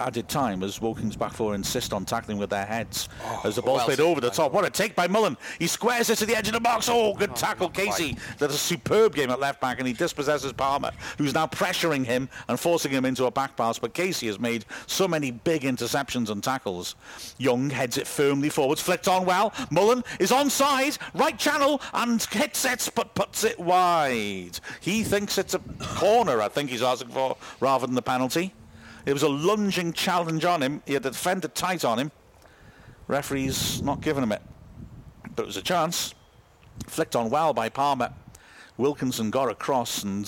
[0.00, 3.08] added time as Woking's back four insist on tackling with their heads
[3.44, 4.52] as the ball's well played over the top.
[4.52, 5.36] What a take by Mullin.
[5.58, 6.88] He squares it to the edge of the box.
[6.88, 7.68] Oh, good tackle.
[7.68, 8.16] Casey.
[8.38, 12.28] That's a superb game at left back and he dispossesses Palmer, who's now pressuring him
[12.48, 13.78] and forcing him into a back pass.
[13.78, 16.96] But Casey has made so many big interceptions and tackles.
[17.38, 19.52] Young heads it firmly forwards, flicked on well.
[19.70, 24.58] Mullin is onside, right channel, and hits it, but puts it wide.
[24.80, 28.52] He thinks it's a corner, I think he's asking for, rather than the penalty.
[29.06, 30.82] It was a lunging challenge on him.
[30.86, 32.12] He had the defender tight on him.
[33.08, 34.42] Referee's not giving him it.
[35.34, 36.14] But it was a chance.
[36.86, 38.12] Flicked on well by Palmer.
[38.76, 40.26] Wilkinson got across and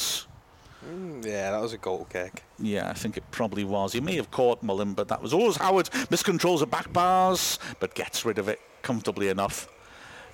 [1.24, 2.42] Yeah, that was a goal kick.
[2.58, 3.92] yeah, I think it probably was.
[3.92, 7.94] He may have caught Mullin, but that was always Howard miscontrols the back bars, but
[7.94, 9.68] gets rid of it comfortably enough.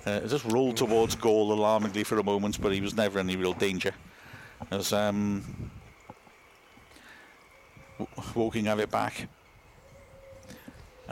[0.07, 3.29] Uh, it just rolled towards goal alarmingly for a moment, but he was never in
[3.29, 3.91] any real danger.
[4.71, 5.71] As um,
[7.99, 9.27] W- Woking have it back,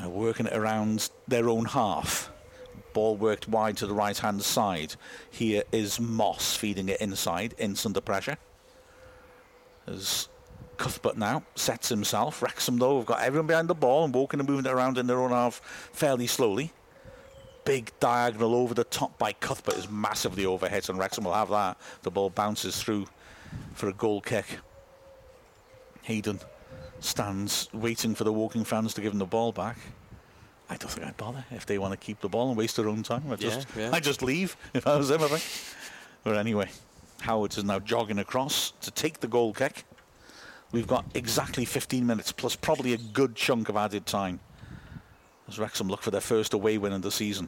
[0.01, 2.31] uh, working it around their own half.
[2.93, 4.95] Ball worked wide to the right hand side.
[5.29, 8.37] Here is Moss feeding it inside, Ince under pressure.
[9.85, 10.29] As
[10.77, 12.41] Cuthbert now sets himself.
[12.41, 15.07] Wrexham, though, have got everyone behind the ball and Woking and moving it around in
[15.07, 15.55] their own half
[15.91, 16.71] fairly slowly.
[17.65, 21.77] Big diagonal over the top by Cuthbert is massively overhit, and Wrexham will have that.
[22.03, 23.07] The ball bounces through
[23.73, 24.59] for a goal kick.
[26.03, 26.39] Hayden
[26.99, 29.77] stands waiting for the Woking fans to give him the ball back.
[30.69, 32.89] I don't think I'd bother if they want to keep the ball and waste their
[32.89, 33.23] own time.
[33.31, 33.89] I'd just, Yeah, yeah.
[33.93, 35.43] I'd just leave if I was them, I think.
[36.23, 36.69] But anyway,
[37.21, 39.85] Howard is now jogging across to take the goal kick.
[40.71, 44.41] We've got exactly 15 minutes plus probably a good chunk of added time
[45.47, 47.47] as Wrexham look for their first away win of the season.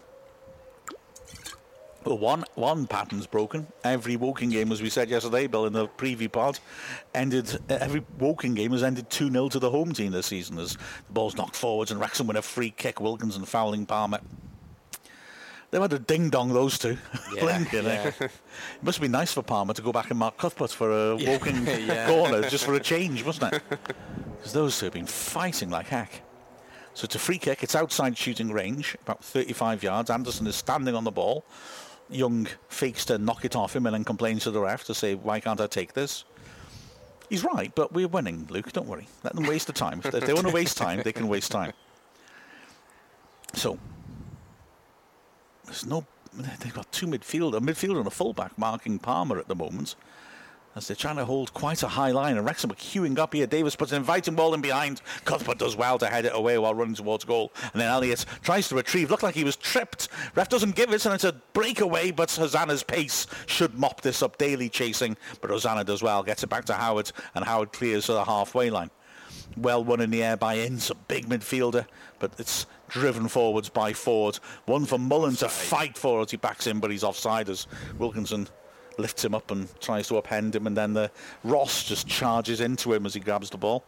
[2.05, 3.67] Well, one one pattern's broken.
[3.83, 6.59] Every Woking game, as we said yesterday, Bill, in the preview part,
[7.13, 7.59] ended.
[7.69, 11.13] Every Woking game has ended 2 0 to the home team this season as the
[11.13, 13.01] ball's knocked forwards and Wrexham win a free kick.
[13.01, 14.19] Wilkinson fouling Palmer.
[15.71, 16.97] They had a ding dong, those two.
[17.35, 18.11] Yeah, yeah.
[18.19, 18.31] It
[18.81, 21.65] must be nice for Palmer to go back and mark Cuthbert for a Yeah, Woking
[21.67, 22.07] yeah.
[22.07, 23.61] corner, just for a change, wasn't it?
[23.69, 26.23] Because those two have been fighting like heck.
[26.95, 27.61] So it's a free kick.
[27.61, 30.09] It's outside shooting range, about 35 yards.
[30.09, 31.45] Anderson is standing on the ball.
[32.09, 35.15] Young fakes to knock it off him and then complains to the ref to say,
[35.15, 36.23] why can't I take this?
[37.29, 38.71] He's right, but we're winning, Luke.
[38.71, 39.07] Don't worry.
[39.23, 40.01] Let them waste the time.
[40.03, 41.73] If they want to waste time, they can waste time.
[43.53, 43.77] So,
[45.65, 46.05] there's no.
[46.33, 49.95] They've got two midfielder, a midfielder and a fullback marking Palmer at the moment
[50.79, 52.37] as they're trying to hold quite a high line.
[52.37, 53.45] And Wrexham are queuing up here.
[53.45, 55.01] Davies puts an inviting ball in behind.
[55.25, 57.51] Cuthbert does well to head it away while running towards goal.
[57.73, 59.11] And then Elliott tries to retrieve.
[59.11, 60.07] Looked like he was tripped.
[60.35, 62.11] Ref doesn't give it, and it's a breakaway.
[62.11, 64.37] But Hosannah's pace should mop this up.
[64.37, 66.23] Daly chasing, but Hosannah does well.
[66.23, 68.89] Gets it back to Howard, and Howard clears to the halfway line.
[69.57, 71.85] Well won in the air by Ince, a big midfielder,
[72.19, 74.39] but it's driven forwards by Forde.
[74.65, 78.47] One for Mullin to fight for as he backs in, but he's offside as Wilkinson
[78.99, 81.09] lifts him up and tries to upend him, and then the
[81.43, 83.83] Ross just charges into him as he grabs the ball,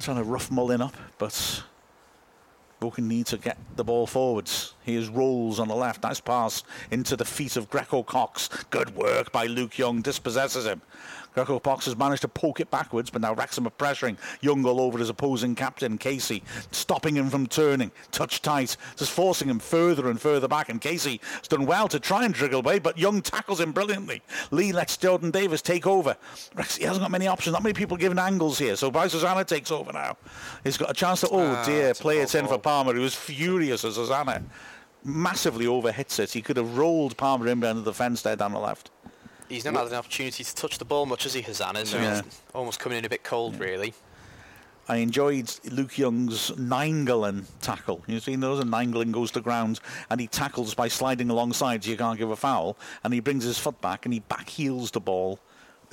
[0.00, 1.62] trying to rough Mullin up, but
[2.80, 4.74] Woking need to get the ball forwards.
[4.84, 6.02] He Here's rolls on the left.
[6.02, 8.48] Nice pass into the feet of Greco Cox.
[8.68, 10.02] Good work by Luke Young.
[10.02, 10.82] Dispossesses him.
[11.36, 14.16] Greco Cox has managed to poke it backwards, but now Wrexham are pressuring.
[14.40, 17.92] Young all over his opposing captain, Casey, stopping him from turning.
[18.10, 20.70] Touch tight, just forcing him further and further back.
[20.70, 24.22] And Casey has done well to try and driggle away, but Young tackles him brilliantly.
[24.50, 26.16] Lee lets Jordan Davies take over.
[26.54, 28.74] Rex, he hasn't got many options, not many people giving angles here.
[28.74, 30.16] So Bryce Hosannah takes over now.
[30.64, 32.56] He's got a chance to, oh Ah, dear, play it in for.
[32.58, 34.42] Palmer, who was furious as Hosannah.
[35.04, 36.32] massively overhits it.
[36.32, 38.90] He could have rolled Palmer in behind the fence there down the left.
[39.48, 41.98] He's not had an opportunity to touch the ball much as he has, Anna, so
[41.98, 42.22] Yeah.
[42.22, 43.94] he's almost coming in a bit cold, really.
[44.88, 48.02] I enjoyed Luke Young's Ningelen tackle.
[48.06, 48.60] You've seen those?
[48.60, 52.30] And Ningelen goes to ground and he tackles by sliding alongside so you can't give
[52.30, 52.76] a foul.
[53.02, 55.40] And he brings his foot back and he back heels the ball,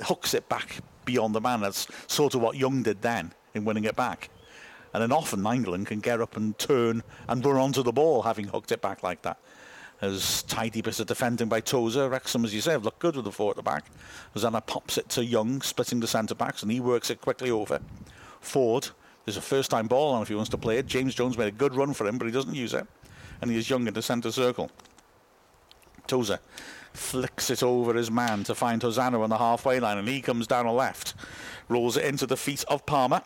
[0.02, 1.60] hooks it back beyond the man.
[1.60, 4.30] That's sort of what Young did then in winning it back.
[4.92, 8.46] And then often Ningelen can get up and turn and run onto the ball having
[8.46, 9.38] hooked it back like that.
[10.04, 12.10] As tidy bit of defending by Tozer.
[12.10, 13.86] Wrexham, as you say, have looked good with the four at the back.
[14.34, 17.80] Hosannah pops it to Young, splitting the centre backs, and he works it quickly over.
[18.38, 18.90] Forde,
[19.24, 20.86] there's a first time ball on if he wants to play it.
[20.86, 22.86] James Jones made a good run for him, but he doesn't use it.
[23.40, 24.70] And he is Young in the centre circle.
[26.06, 26.38] Tozer
[26.92, 30.46] flicks it over his man to find Hosannah on the halfway line, and he comes
[30.46, 31.14] down the left,
[31.70, 33.22] rolls it into the feet of Palmer,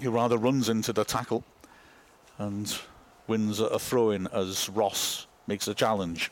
[0.00, 1.42] who rather runs into the tackle
[2.38, 2.78] and
[3.26, 6.30] wins a throw in as Ross makes a challenge.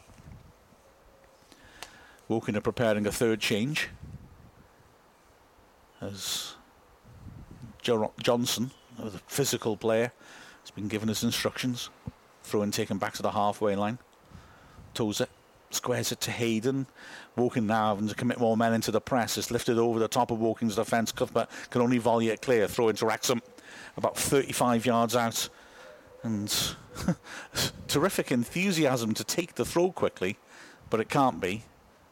[2.28, 3.88] Woking are preparing a third change
[6.00, 6.54] as
[7.82, 10.12] Jo- Johnson, the physical player,
[10.62, 11.90] has been given his instructions.
[12.42, 13.98] Throw in taken back to the halfway line.
[14.94, 15.26] Tozer
[15.70, 16.86] squares it to Hayden.
[17.36, 19.36] Woking now having to commit more men into the press.
[19.36, 21.12] It's lifted over the top of Woking's defence.
[21.12, 22.68] Cuthbert can only volley it clear.
[22.68, 23.42] Throw into Wrexham
[23.96, 25.48] about 35 yards out.
[26.24, 26.52] And
[27.88, 30.38] terrific enthusiasm to take the throw quickly,
[30.90, 31.64] but it can't be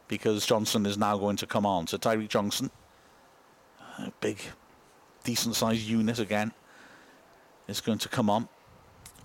[0.07, 1.87] because Johnson is now going to come on.
[1.87, 2.71] So Tyreek Johnson,
[3.99, 4.39] a big,
[5.25, 6.53] decent sized unit again,
[7.67, 8.49] is going to come on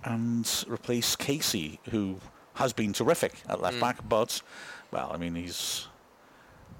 [0.04, 2.18] and replace Casey, who
[2.54, 3.80] has been terrific at left hmm.
[3.80, 4.40] back, but,
[4.90, 5.86] well, I mean, he's.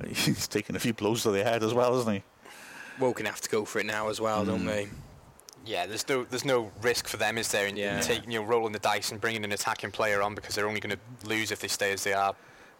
[0.06, 2.22] He's taken a few blows to the head as well, hasn't he?
[3.00, 4.66] Woking have to go for it now as well, don't hmm.
[4.66, 4.88] they?
[5.68, 7.98] Yeah, there's no there's no risk for them, is there, in, Yeah.
[7.98, 10.66] in taking you know rolling the dice and bringing an attacking player on because they're
[10.66, 12.34] only going to lose if they stay as they are.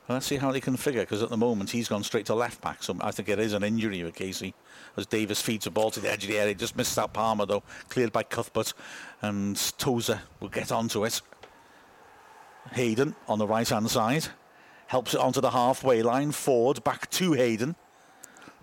[0.09, 2.35] Well, let's see how they can figure, because at the moment he's gone straight to
[2.35, 4.55] left back, so I think it is an injury with Casey.
[4.97, 7.45] As Davies feeds a ball to the edge of the area, just misses out Palmer
[7.45, 8.73] though, cleared by Cuthbert,
[9.21, 11.21] and Tozer will get onto it.
[12.73, 14.29] Hayden on the right hand side
[14.87, 16.33] helps it onto the halfway line.
[16.33, 17.77] Forde back to Hayden.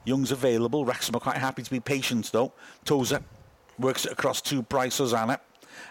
[0.04, 0.84] Young's available.
[0.84, 2.54] Wrexham are quite happy to be patient though.
[2.86, 3.24] Tozer
[3.80, 5.40] works it across to Bryce Hosannah.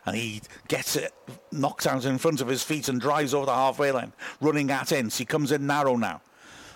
[0.07, 1.13] And he gets it
[1.51, 4.93] knocked out in front of his feet and drives over the halfway line, running at
[4.93, 5.19] Ince.
[5.19, 6.21] He comes in narrow now.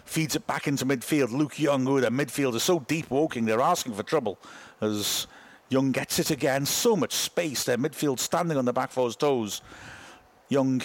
[0.04, 1.32] Feeds it back into midfield.
[1.32, 4.38] Luke Young, who the midfield is so deep Woking, they're asking for trouble.
[4.80, 5.26] As
[5.68, 6.64] Young gets it again.
[6.64, 7.64] So much space.
[7.64, 9.60] Their midfield standing on the back four's toes.
[10.48, 10.82] Young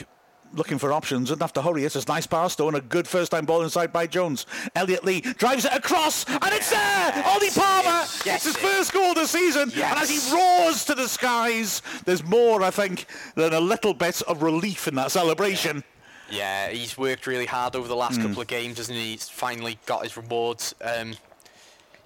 [0.54, 1.84] looking for options, doesn't have to hurry.
[1.84, 4.46] It's a nice pass though, and a good first time ball inside by Jones.
[4.76, 7.24] Elliot Lee drives it across, and it's there!
[7.26, 8.06] Ollie Palmer!
[8.26, 11.82] Yes, it's his first goal of the season, and as he roars to the skies,
[12.06, 13.06] there's more, I think,
[13.36, 15.84] than a little bit of relief in that celebration.
[16.30, 18.28] Yeah, he's worked really hard over the last Hmm.
[18.28, 19.12] couple of games, hasn't he?
[19.12, 20.74] He's finally got his rewards.
[20.82, 21.16] Um,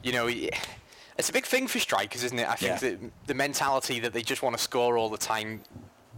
[0.04, 0.50] you know, he,
[1.18, 2.48] it's a big thing for strikers, isn't it?
[2.48, 2.90] I think Yeah.
[2.90, 5.62] that the mentality that they just want to score all the time,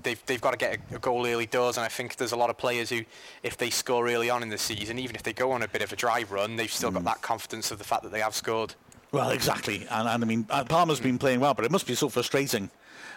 [0.03, 2.35] they've, they've got to get a, a goal early doors, and I think there's a
[2.37, 3.01] lot of players who,
[3.43, 5.81] if they score early on in the season, even if they go on a bit
[5.81, 6.95] of a dry run, they've still Hmm.
[6.95, 8.75] got that confidence of the fact that they have scored.
[9.11, 9.87] Well, exactly.
[9.89, 12.69] And, and I mean, uh, Palmer's been playing well, but it must be so frustrating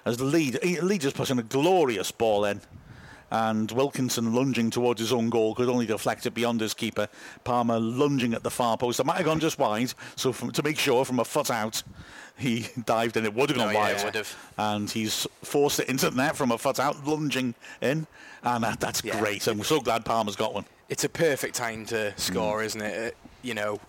[0.05, 0.59] as the lead.
[0.83, 2.61] Lee just puts in a glorious ball in.
[3.33, 7.09] And Wilkinson lunging towards his own goal could only deflect it beyond his keeper.
[7.45, 9.01] Palmer lunging at the far post.
[9.01, 11.83] It might have gone just wide, so from, to make sure from a foot out,
[12.37, 13.97] he dived and it would have gone Oh, wide.
[13.97, 14.37] it would have.
[14.59, 18.07] And he's forced it into the net from a foot out, lunging in,
[18.45, 19.19] and that, that's Yeah.
[19.19, 19.47] great.
[19.47, 20.67] I'm so glad Palmer's got one.
[20.91, 23.15] It's a perfect time to score, isn't it?
[23.15, 23.81] Uh, you know,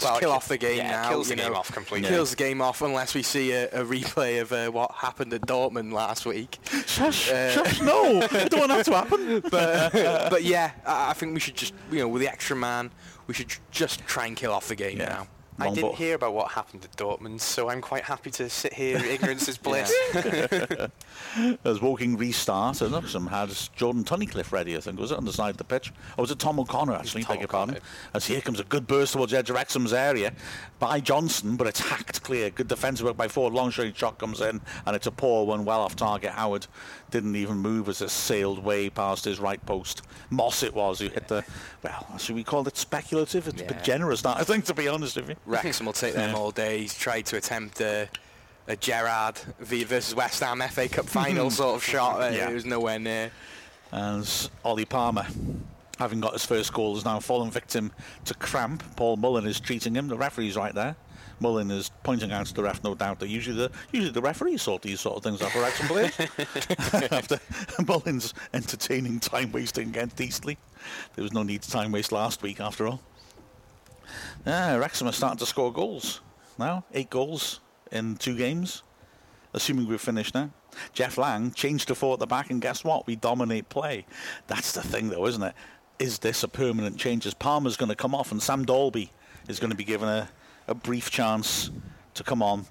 [0.00, 1.08] Well, kill off the game yeah, it now.
[1.08, 1.58] kills you the game know.
[1.58, 2.08] off completely.
[2.08, 5.40] Kills the game off unless we see a, a replay of uh, what happened at
[5.42, 6.58] Dortmund last week.
[6.86, 9.40] Shush, shush, no, I don't want that to happen.
[9.50, 12.54] But uh, but yeah, I, I think we should just you know with the extra
[12.56, 12.90] man,
[13.26, 15.08] we should tr- just try and kill off the game Yeah.
[15.08, 15.26] now.
[15.58, 18.98] I didn't hear about what happened at Dortmund, so I'm quite happy to sit here.
[19.04, 19.92] Ignorance is bliss.
[21.64, 25.32] As Woking restart, and Wrexham had Jordan Tunnicliffe ready, I think, was it, on the
[25.32, 25.92] side of the pitch?
[26.16, 27.78] Or was it Tom O'Connor, actually, Tom beg your pardon?
[28.14, 30.32] As here comes a good burst towards edge of Wrexham's area
[30.78, 32.50] by Johnson, but it's hacked clear.
[32.50, 33.52] Good defensive work by Forde.
[33.52, 36.30] Long shooting shot comes in, and it's a poor one, well off target.
[36.30, 36.66] Howard
[37.10, 40.02] didn't even move as it sailed way past his right post.
[40.30, 41.44] Moss it was who hit the,
[41.82, 43.48] well, should we call it speculative?
[43.48, 45.36] It's a bit generous, that, I think, to be honest with you.
[45.48, 46.80] Wrexham will take them all day.
[46.80, 48.08] He's tried to attempt a,
[48.66, 52.20] a Gerrard v versus West Ham FA Cup final sort of shot.
[52.20, 52.50] Uh, Yeah.
[52.50, 53.30] It was nowhere near.
[53.92, 55.26] as Ollie Palmer,
[55.98, 57.90] having got his first goal, has now fallen victim
[58.26, 58.82] to cramp.
[58.96, 60.08] Paul Mullin is treating him.
[60.08, 60.96] The referee's right there.
[61.40, 64.60] Mullin is pointing out to the ref, no doubt, that usually the usually the referees
[64.60, 66.18] sort these sort of things out for Wrexham players.
[67.12, 67.38] After
[67.86, 70.56] Mullin's entertaining time wasting against Eastleigh,
[71.14, 73.00] there was no need to time waste last week after all.
[74.46, 76.20] Yeah, Wrexham are starting to score goals
[76.58, 76.84] now.
[76.92, 77.60] Eight goals
[77.90, 78.82] in two games
[79.52, 80.50] assuming we're finished now.
[80.92, 83.06] Jeff Lang changed to four at the back, and guess what?
[83.06, 84.06] We dominate play.
[84.46, 85.54] That's the thing, though, isn't it?
[85.98, 87.26] Is this a permanent change?
[87.26, 89.12] As Palmer's going to come off, and Sam Dalby
[89.48, 90.28] is going to be given a,
[90.68, 91.70] a brief chance
[92.14, 92.66] to come on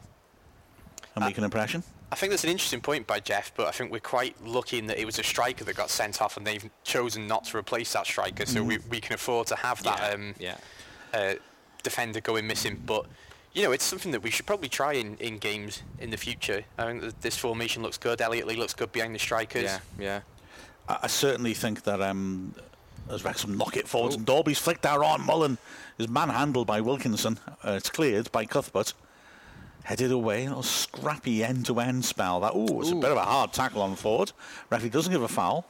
[1.15, 1.83] and make an impression.
[2.09, 4.85] I think that's an interesting point by Jeff, but I think we're quite lucky in
[4.85, 7.91] that it was a striker that got sent off, and they've chosen not to replace
[7.93, 10.55] that striker, so we, we can afford to have that um, yeah.
[11.13, 11.35] Uh,
[11.83, 12.81] defender going missing.
[12.85, 13.05] But
[13.53, 16.63] you know, it's something that we should probably try in, in games in the future.
[16.77, 18.21] I think that this formation looks good.
[18.21, 19.63] Elliot Lee looks good behind the strikers.
[19.63, 20.19] Yeah, yeah.
[20.87, 22.53] I, I certainly think that um,
[23.09, 25.57] as Wrexham knock it forwards, and Dalby's flicked there on Mullin
[25.97, 27.39] is manhandled by Wilkinson.
[27.63, 28.93] Uh, it's cleared by Cuthbert.
[29.83, 32.41] Headed away, a little scrappy end-to-end spell.
[32.41, 34.33] That ooh, it's a bit of a hard tackle on Forde.
[34.69, 35.65] Referee doesn't give a foul,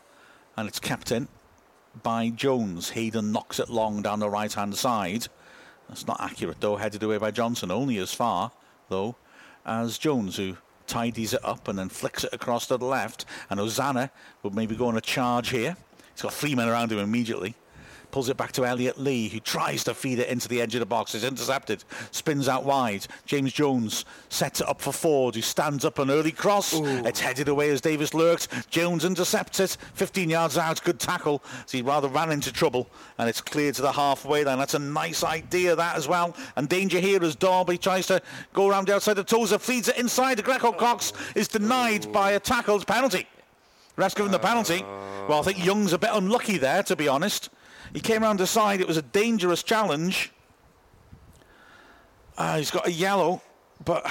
[0.58, 1.28] and it's kept in
[2.04, 2.92] by Jones.
[2.92, 5.28] Hayden knocks it long down the right-hand side.
[5.88, 6.76] That's not accurate though.
[6.76, 8.52] Headed away by Johnson, only as far
[8.90, 9.16] though
[9.66, 10.58] as Jones, who
[10.88, 13.26] tidies it up and then flicks it across to the left.
[13.50, 14.12] And Hosannah
[14.44, 15.76] would maybe go on a charge here.
[16.14, 17.56] He's got three men around him immediately.
[18.10, 20.80] Pulls it back to Elliot Lee, who tries to feed it into the edge of
[20.80, 21.14] the box.
[21.14, 21.84] Is intercepted.
[22.12, 23.06] Spins out wide.
[23.26, 26.74] James Jones sets it up for Forde, who stands up an early cross.
[26.74, 28.48] It's headed away as Davies lurks.
[28.70, 29.78] Jones intercepts it.
[29.94, 30.82] 15 yards out.
[30.84, 31.44] Good tackle.
[31.66, 32.90] So he rather ran into trouble.
[33.18, 34.58] And it's cleared to the halfway line.
[34.58, 36.36] That's a nice idea, that as well.
[36.56, 38.22] And danger here as Darby tries to
[38.54, 39.60] go around the outside the Tozer.
[39.60, 40.38] Feeds it inside.
[40.38, 43.28] The Greco Cox is denied by a tackled penalty.
[43.98, 44.84] Ref's given the penalty.
[45.28, 47.50] Well, I think Young's a bit unlucky there, to be honest.
[47.94, 48.82] He came around the side.
[48.82, 50.32] It was a dangerous challenge.
[52.38, 53.42] Uh, he's got a yellow,
[53.84, 54.06] but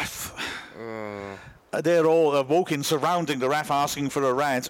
[1.82, 4.68] they're all uh, Woking surrounding the ref, asking for a red.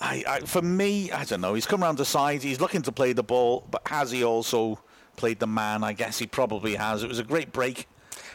[0.00, 1.54] I, I, for me, I don't know.
[1.54, 2.42] He's come around the side.
[2.42, 4.78] He's looking to play the ball, but has he also
[5.16, 5.82] played the man?
[5.82, 7.02] I guess he probably has.
[7.02, 7.88] It was a great break.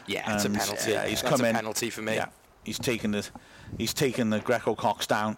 [0.07, 0.91] Yeah, it's a penalty.
[0.91, 1.55] Yeah, he's That's come a in.
[1.55, 2.15] penalty for me.
[2.15, 2.29] Yeah,
[2.65, 3.29] he's taken the
[3.77, 5.37] he's taken the Greco Cox down,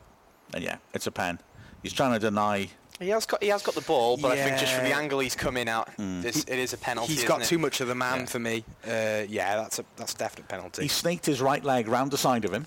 [0.54, 1.40] and yeah, it's a pen.
[1.84, 2.70] He's trying to deny.
[3.04, 5.20] He has got he has got the ball, but I think just from the angle
[5.20, 7.10] he's coming out, this, it is a penalty.
[7.10, 7.46] He's isn't got it?
[7.48, 8.26] too much of the man Yeah.
[8.26, 8.64] for me.
[8.88, 10.84] Uh, yeah, that's a that's a definite penalty.
[10.84, 12.66] He snaked his right leg round the side of him.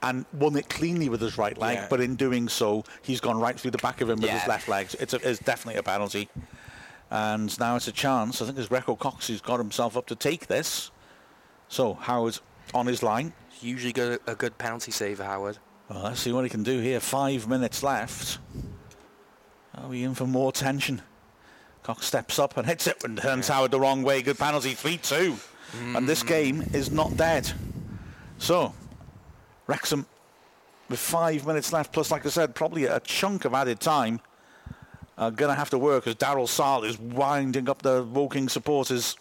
[0.00, 1.86] And won it cleanly with his right leg, Yeah.
[1.90, 4.68] but in doing so, he's gone right through the back of him with his left
[4.68, 4.94] leg.
[5.00, 6.28] It's, a, it's definitely a penalty.
[7.10, 8.40] And now it's a chance.
[8.40, 10.92] I think it's Greco Cox who's got himself up to take this.
[11.68, 12.38] So Howard
[12.74, 13.32] on his line.
[13.60, 15.58] Usually good, a good penalty saver, Howard.
[15.90, 17.00] Well, let's see what he can do here.
[17.00, 18.38] Five minutes left.
[19.74, 21.02] Are we in for more tension?
[21.82, 24.22] Cox steps up and hits it and turns Howard the wrong way.
[24.22, 25.38] Good penalty, 3-2.
[25.96, 26.28] And this mm.
[26.28, 27.50] game is not dead.
[28.38, 28.72] So,
[29.66, 30.06] Wrexham,
[30.88, 34.20] with five minutes left, plus, like I said, probably a chunk of added time,
[35.18, 39.16] are going to have to work as Darren Sarll is winding up the Woking supporters.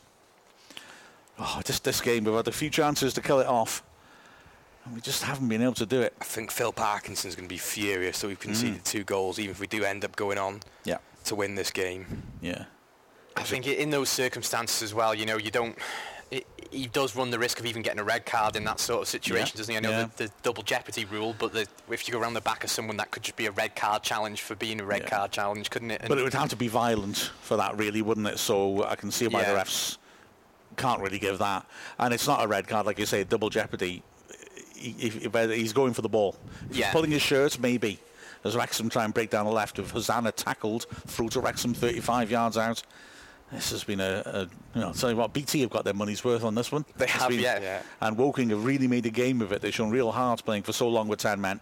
[1.39, 3.83] Oh, just this game, we've had a few chances to kill it off.
[4.87, 6.13] And we just haven't been able to do it.
[6.21, 8.43] I think Phil Parkinson's going to be furious that we've mm.
[8.43, 10.99] conceded two goals, even if we do end up going on Yeah.
[11.25, 12.23] to win this game.
[12.41, 12.65] Yeah.
[13.35, 15.77] I think in those circumstances as well, you know, you don't.
[16.31, 19.01] it, he does run the risk of even getting a red card in that sort
[19.01, 19.57] of situation, Yeah.
[19.57, 19.77] doesn't he?
[19.77, 20.07] I know Yeah.
[20.15, 22.97] the, the double jeopardy rule, but the, if you go around the back of someone,
[22.97, 25.09] that could just be a red card challenge for being a red Yeah.
[25.09, 26.01] card challenge, couldn't it?
[26.01, 28.39] And But it would have to be violent for that, really, wouldn't it?
[28.39, 29.97] So I can see why the refs
[30.77, 31.65] can't really give that.
[31.99, 34.03] And it's not a red card, like you say, double jeopardy.
[34.77, 36.35] He, he- whether he's going for the ball.
[36.69, 37.99] If he's pulling his shirt, maybe.
[38.43, 42.29] As Wrexham try and break down the left, if Hosannah tackled through to Wrexham 35
[42.31, 42.81] yards out.
[43.51, 44.41] This has been a, a
[44.75, 46.85] you know, I'll tell you what, BT have got their money's worth on this one.
[46.97, 47.59] They It's have, been- yeah.
[47.61, 47.81] Yeah.
[48.01, 49.61] And Woking have really made a game of it.
[49.61, 51.59] They've shown real heart playing for so long with 10 men.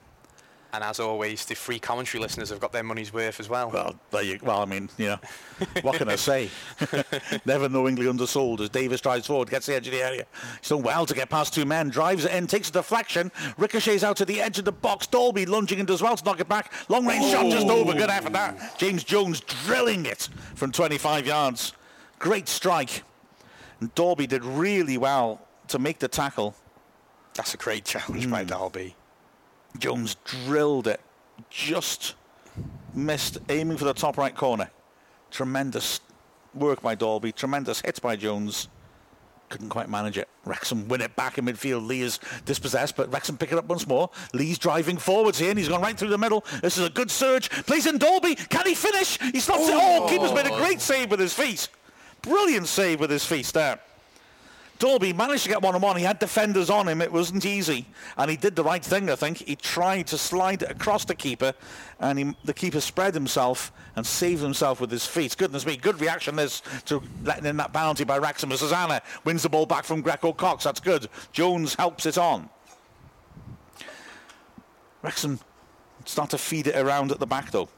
[0.75, 3.71] And as always, the free commentary listeners have got their money's worth as well.
[3.71, 5.19] Well, there you, well, I mean, you know,
[5.83, 6.49] what can I say?
[7.45, 10.25] Never knowingly undersold as Davies drives forward, gets the edge of the area.
[10.59, 14.03] He's done well to get past two men, drives it in, takes a deflection, ricochets
[14.03, 15.07] out to the edge of the box.
[15.07, 16.73] Dalby lunging in as well to knock it back.
[16.89, 17.93] Long range shot just over.
[17.93, 18.77] Good effort that.
[18.77, 21.71] James Jones drilling it from 25 yards.
[22.19, 23.03] Great strike.
[23.79, 25.39] And Dalby did really well
[25.69, 26.53] to make the tackle.
[27.33, 29.04] That's a great challenge by Hmm.
[29.79, 31.01] Jones drilled it,
[31.49, 32.15] just
[32.93, 34.69] missed, aiming for the top right corner.
[35.31, 35.99] Tremendous
[36.53, 38.69] work by Dalby, tremendous hit by Jones.
[39.49, 40.27] Couldn't quite manage it.
[40.43, 41.85] Wrexham win it back in midfield.
[41.85, 44.09] Lee is dispossessed, but Wrexham pick it up once more.
[44.33, 46.43] Lee's driving forwards here, and he's gone right through the middle.
[46.61, 47.49] This is a good surge.
[47.65, 48.35] Plays in Dalby.
[48.35, 49.19] Can he finish?
[49.21, 49.75] He stops it.
[49.75, 51.69] Oh, keeper's made a great save with his feet.
[52.23, 53.79] Brilliant save with his feet there.
[54.77, 55.95] Dalby managed to get one on one.
[55.95, 57.01] He had defenders on him.
[57.01, 57.85] It wasn't easy.
[58.17, 59.37] And he did the right thing, I think.
[59.37, 61.53] He tried to slide it across the keeper,
[61.99, 65.37] and he, the keeper spread himself and saved himself with his feet.
[65.37, 68.49] Goodness me, good reaction this to letting in that penalty by Wrexham.
[68.51, 70.65] Hosannah wins the ball back from Greco Cox.
[70.65, 71.07] That's good.
[71.31, 72.49] Jones helps it on.
[75.01, 75.39] Wrexham
[76.03, 77.69] start to feed it around at the back, though.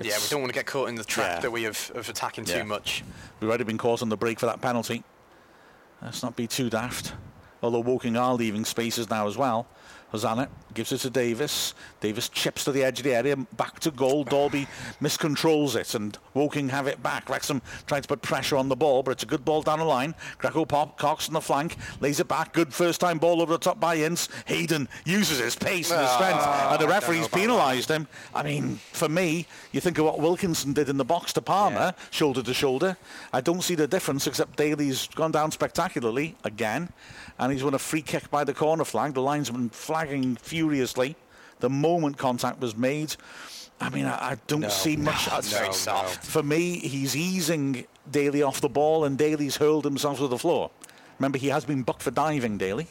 [0.00, 1.40] yeah, we don't want to get caught in the trap Yeah.
[1.40, 2.58] that we have of attacking Yeah.
[2.58, 3.04] too much.
[3.40, 5.02] We've already been caught on the break for that penalty.
[6.04, 7.14] Let's not be too daft.
[7.62, 9.66] Although Woking are leaving spaces now as well.
[10.10, 11.74] Hosannah gives it to Davies.
[12.00, 14.24] Davies chips to the edge of the area, back to goal.
[14.24, 14.66] Dalby
[15.00, 17.28] miscontrols it, and Woking have it back.
[17.28, 19.84] Wrexham trying to put pressure on the ball, but it's a good ball down the
[19.84, 20.14] line.
[20.38, 22.52] Greco Pop, Cox on the flank, lays it back.
[22.52, 24.28] Good first time ball over the top by Ince.
[24.46, 28.06] Hayden uses his pace and his strength, and the referee's penalised him.
[28.34, 31.94] I mean, for me, you think of what Wilkinson did in the box to Palmer,
[32.10, 32.96] shoulder to shoulder.
[33.32, 36.92] I don't see the difference, except Daly's gone down spectacularly again,
[37.38, 39.14] and he's won a free kick by the corner flag.
[39.14, 41.16] The linesman flagging furiously
[41.60, 43.16] the moment contact was made.
[43.80, 45.28] I mean, I, I don't see much.
[45.44, 46.24] Very soft.
[46.24, 50.70] For me, he's easing Daly off the ball, and Daly's hurled himself to the floor.
[51.18, 52.86] Remember, he has been booked for diving, Daly.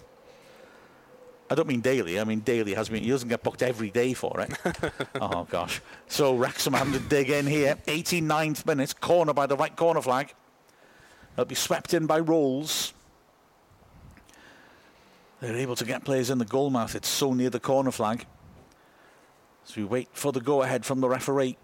[1.49, 2.19] I don't mean daily.
[2.19, 3.03] I mean Daly has been.
[3.03, 4.57] He doesn't get booked every day for it.
[5.21, 5.81] oh gosh.
[6.07, 7.77] So Wrexham having to dig in here.
[7.85, 10.33] 89th minute, corner by the right corner flag.
[11.35, 12.93] They'll be swept in by Rolls.
[15.43, 16.95] They're able to get players in the goal mouth.
[16.95, 18.25] It's so near the corner flag.
[19.65, 21.57] So we wait for the go-ahead from the referee.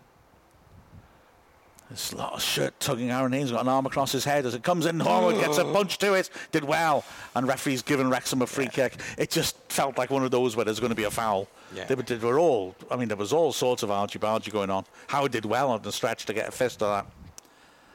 [1.88, 3.10] There's a lot of shirt tugging.
[3.10, 5.00] Aaron Haynes got an arm across his head as it comes in.
[5.00, 6.30] Howard gets a punch to it.
[6.52, 7.06] Did well.
[7.36, 8.98] And referee's given Wrexham a free kick.
[9.18, 11.48] It just felt like one of those where there's going to be a foul.
[11.74, 11.86] Yeah.
[11.86, 14.84] They, were, they were all, I mean, there was all sorts of argy-bargy going on.
[15.08, 17.12] Howard did well on the stretch to get a fist of that.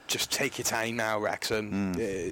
[0.07, 1.93] Just take your time now, Wrexham.
[1.93, 2.31] Uh,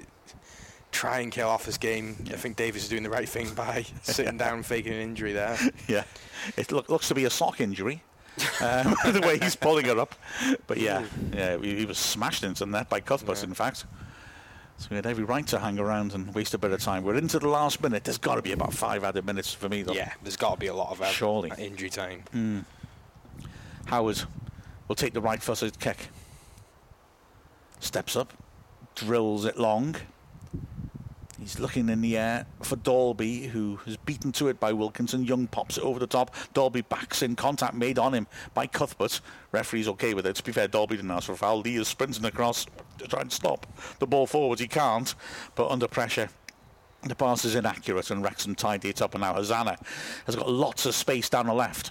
[0.93, 2.17] try and kill off his game.
[2.31, 5.59] I think Davies is doing the right thing by sitting down faking an injury there.
[5.89, 6.05] Yeah.
[6.57, 8.03] It look, looks to be a sock injury.
[8.61, 10.15] um, the way he's pulling her up.
[10.67, 13.85] But yeah, yeah, he, he was smashed into that by Cuthbert, in fact.
[14.79, 17.05] So we had every right to hang around and waste a bit of time.
[17.05, 18.05] We're into the last minute.
[18.05, 19.93] There's got to be about five added minutes for me, though.
[19.93, 21.53] Yeah, there's got to be a lot of uh, Surely.
[21.59, 22.65] injury time.
[23.87, 24.23] Howard
[24.89, 26.09] will take the right footed kick.
[27.81, 28.33] Steps up,
[28.95, 29.97] drills it long.
[31.43, 35.25] He's looking in the air for Dalby, who is beaten to it by Wilkinson.
[35.25, 36.33] Young pops it over the top.
[36.55, 39.21] Dalby backs in, contact made on him by Cuthbert.
[39.51, 40.37] Referee's okay with it.
[40.37, 41.59] To be fair, Dalby didn't ask for a foul.
[41.59, 42.67] Lee is sprinting across
[42.99, 43.67] to try and stop
[43.99, 44.61] the ball forwards.
[44.61, 45.17] He can't,
[45.57, 46.29] but under pressure.
[47.03, 49.79] The pass is inaccurate and Wrexham tidy it up and now Hosannah
[50.27, 51.91] has got lots of space down the left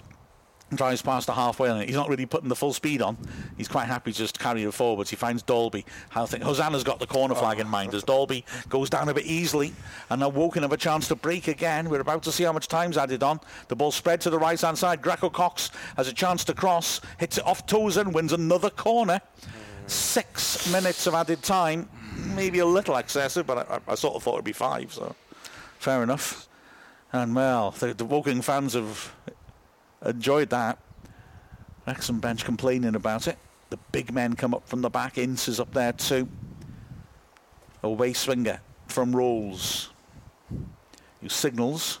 [0.76, 1.86] drives past the halfway line.
[1.86, 3.16] He's not really putting the full speed on.
[3.56, 5.10] He's quite happy to just carry it forwards.
[5.10, 5.84] He finds Dalby.
[6.14, 9.26] I think Hosannah's got the corner flag in mind as Dalby goes down a bit
[9.26, 9.72] easily.
[10.10, 11.88] And now Woking have a chance to break again.
[11.88, 13.40] We're about to see how much time's added on.
[13.68, 15.02] The ball spread to the right hand side.
[15.02, 19.20] Greco Cox has a chance to cross, hits it off toes and wins another corner.
[19.86, 21.88] Six minutes of added time.
[22.34, 25.14] Maybe a little excessive, but I, I sort of thought it'd be five, so
[25.78, 26.48] fair enough.
[27.12, 29.14] And well, the, the Woking fans have
[30.04, 30.78] enjoyed that.
[31.86, 33.38] Wrexham bench complaining about it.
[33.70, 35.18] The big men come up from the back.
[35.18, 36.28] Ince is up there too.
[37.82, 39.90] Away swinger from Rolls.
[41.20, 41.98] Who signals.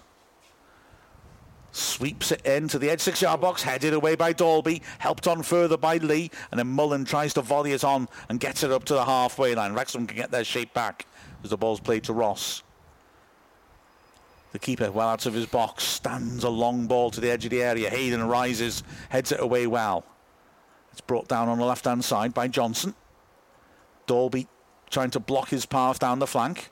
[1.72, 5.78] Sweeps it into the edge six yard box, headed away by Dalby, helped on further
[5.78, 8.94] by Lee, and then Mullin tries to volley it on and gets it up to
[8.94, 9.72] the halfway line.
[9.72, 11.06] Wrexham can get their shape back
[11.42, 12.62] as the ball's played to Ross.
[14.52, 17.50] The keeper, well out of his box, stands a long ball to the edge of
[17.50, 17.88] the area.
[17.88, 20.04] Hayden rises, heads it away well.
[20.92, 22.94] It's brought down on the left hand side by Johnson.
[24.06, 24.46] Dolby
[24.90, 26.70] trying to block his path down the flank.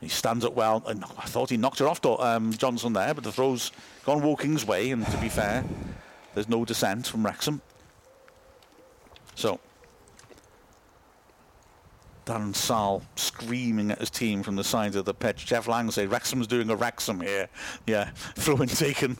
[0.00, 0.82] He stands up well.
[0.86, 3.70] And I thought he knocked it off um, Johnson there, but the throw's
[4.04, 4.90] gone Woking's way.
[4.90, 5.64] And to be fair,
[6.34, 7.62] there's no dissent from Wrexham.
[9.36, 9.60] So,
[12.24, 15.46] Darren Sarll screaming at his team from the side of the pitch.
[15.46, 17.48] Jeff Lang say Wrexham's doing a Wrexham here.
[17.86, 19.18] Yeah, throw taken.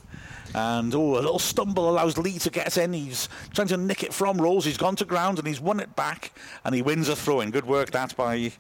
[0.55, 2.93] And oh, a little stumble allows Lee to get in.
[2.93, 4.65] He's trying to nick it from Rolls.
[4.65, 6.33] He's gone to ground and he's won it back.
[6.65, 7.51] And he wins a throw in.
[7.51, 8.53] Good work that by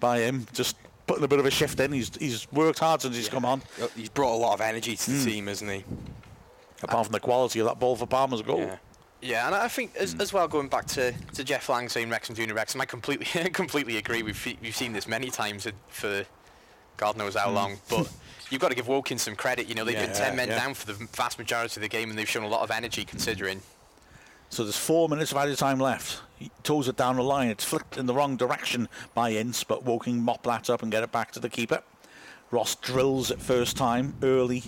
[0.00, 0.46] by him.
[0.52, 1.92] Just putting a bit of a shift in.
[1.92, 3.62] He's he's worked hard since he's come on.
[3.94, 5.24] He's brought a lot of energy to the mm.
[5.24, 5.84] team, hasn't he?
[6.82, 8.60] Apart from the quality of that ball for Palmer's goal.
[8.60, 8.76] Yeah.
[9.22, 10.20] Yeah, and I think as, mm.
[10.20, 13.96] as well going back to, to Jeff Lang saying Wrexham doing Wrexham, I completely completely
[13.96, 14.22] agree.
[14.22, 16.26] We've we've seen this many times for
[16.96, 17.54] God knows how mm.
[17.54, 18.10] long, but
[18.50, 19.68] you've got to give Woking some credit.
[19.68, 20.58] You know, they've yeah, been 10 men yeah.
[20.58, 23.04] down for the vast majority of the game and they've shown a lot of energy
[23.04, 23.60] considering.
[24.48, 26.22] So there's four minutes of added time left.
[26.38, 27.48] He toes it down the line.
[27.48, 31.02] It's flicked in the wrong direction by Ince, but Woking mop that up and get
[31.02, 31.82] it back to the keeper.
[32.50, 34.64] Ross drills it first time early,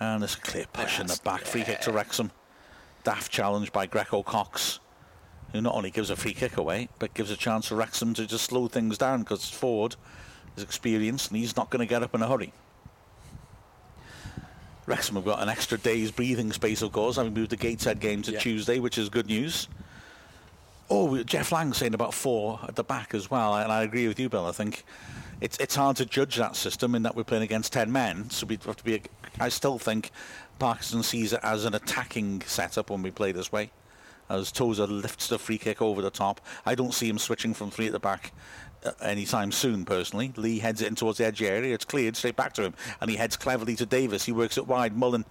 [0.00, 1.42] and there's a clear push in the back.
[1.42, 2.30] Free kick to Wrexham.
[3.04, 4.78] Daft challenge by Greco Cox,
[5.52, 8.26] who not only gives a free kick away, but gives a chance for Wrexham to
[8.26, 9.96] just slow things down because Forde
[10.56, 12.52] is experienced and he's not going to get up in a hurry.
[14.86, 18.22] Wrexham have got an extra day's breathing space, of course, having moved the Gateshead game
[18.22, 18.38] to yeah.
[18.38, 19.68] Tuesday, which is good news.
[20.90, 24.18] Oh, Jeff Lang saying about four at the back as well, and I agree with
[24.18, 24.46] you, Bill.
[24.46, 24.84] I think
[25.40, 28.46] it's it's hard to judge that system in that we're playing against ten men, so
[28.46, 28.96] we have to be.
[28.96, 29.00] A,
[29.40, 30.10] I still think
[30.58, 33.70] Parkinson sees it as an attacking setup when we play this way.
[34.28, 37.70] As Tozer lifts the free kick over the top, I don't see him switching from
[37.70, 38.32] three at the back
[38.84, 40.32] uh, anytime soon, personally.
[40.36, 41.74] Lee heads it in towards the edge area.
[41.74, 42.74] It's cleared straight back to him.
[43.00, 44.24] And he heads cleverly to Davies.
[44.24, 44.96] He works it wide.
[44.96, 45.24] Mullin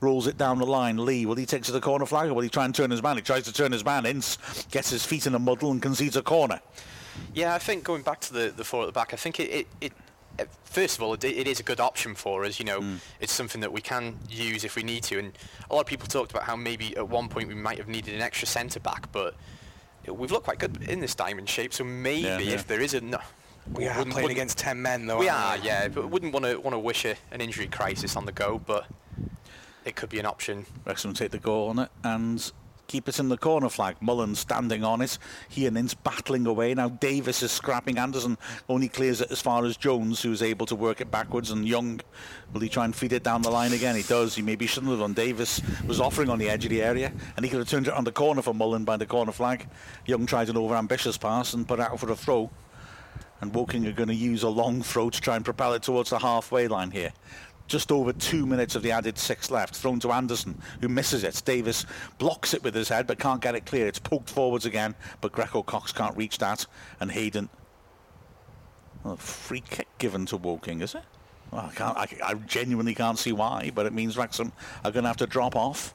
[0.00, 1.04] rolls it down the line.
[1.04, 3.02] Lee, will he take to the corner flag or will he try and turn his
[3.02, 3.16] man?
[3.16, 4.22] He tries to turn his man in,
[4.70, 6.60] gets his feet in a muddle and concedes a corner.
[7.34, 9.50] Yeah, I think going back to the, the four at the back, I think it,
[9.50, 9.92] it, it
[10.64, 12.58] first of all, it, it is a good option for us.
[12.58, 12.98] You know, mm.
[13.20, 15.18] it's something that we can use if we need to.
[15.18, 15.32] And
[15.70, 18.14] a lot of people talked about how maybe at one point we might have needed
[18.14, 19.34] an extra centre back, but
[20.06, 21.72] we've looked quite good in this diamond shape.
[21.72, 22.54] So maybe yeah, yeah.
[22.54, 23.18] if there is a no,
[23.72, 25.18] we are playing against ten men though.
[25.18, 25.64] We are, we?
[25.64, 28.60] yeah, but wouldn't want to want to wish a, an injury crisis on the go,
[28.64, 28.86] but
[29.84, 30.66] it could be an option.
[30.84, 32.52] Wrexham take the goal on it and
[32.92, 33.96] keep it in the corner flag.
[34.02, 35.16] Mullin standing on it.
[35.48, 36.74] He and Ince battling away.
[36.74, 37.96] Now Davies is scrapping.
[37.96, 38.36] Anderson
[38.68, 41.50] only clears it as far as Jones, who's able to work it backwards.
[41.50, 42.02] And Young,
[42.52, 43.96] will he try and feed it down the line again?
[43.96, 44.34] He does.
[44.34, 45.14] He maybe shouldn't have done.
[45.14, 47.94] Davies was offering on the edge of the area, and he could have turned it
[47.94, 49.66] on the corner for Mullin by the corner flag.
[50.04, 52.50] Young tried an over-ambitious pass and put out for a throw.
[53.40, 56.10] And Woking are going to use a long throw to try and propel it towards
[56.10, 57.12] the halfway line here
[57.66, 59.74] just over two minutes of the added six left.
[59.74, 61.40] Thrown to Anderson, who misses it.
[61.44, 61.86] Davies
[62.18, 63.86] blocks it with his head, but can't get it clear.
[63.86, 66.66] It's poked forwards again, but Greco Cox can't reach that.
[67.00, 67.48] And Hayden.
[69.04, 71.02] Well, free kick given to Woking, is it?
[71.50, 74.52] Well, I, can't, I, I genuinely can't see why, but it means Wrexham
[74.84, 75.94] are going to have to drop off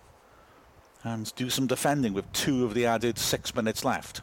[1.04, 4.22] and do some defending with two of the added six minutes left.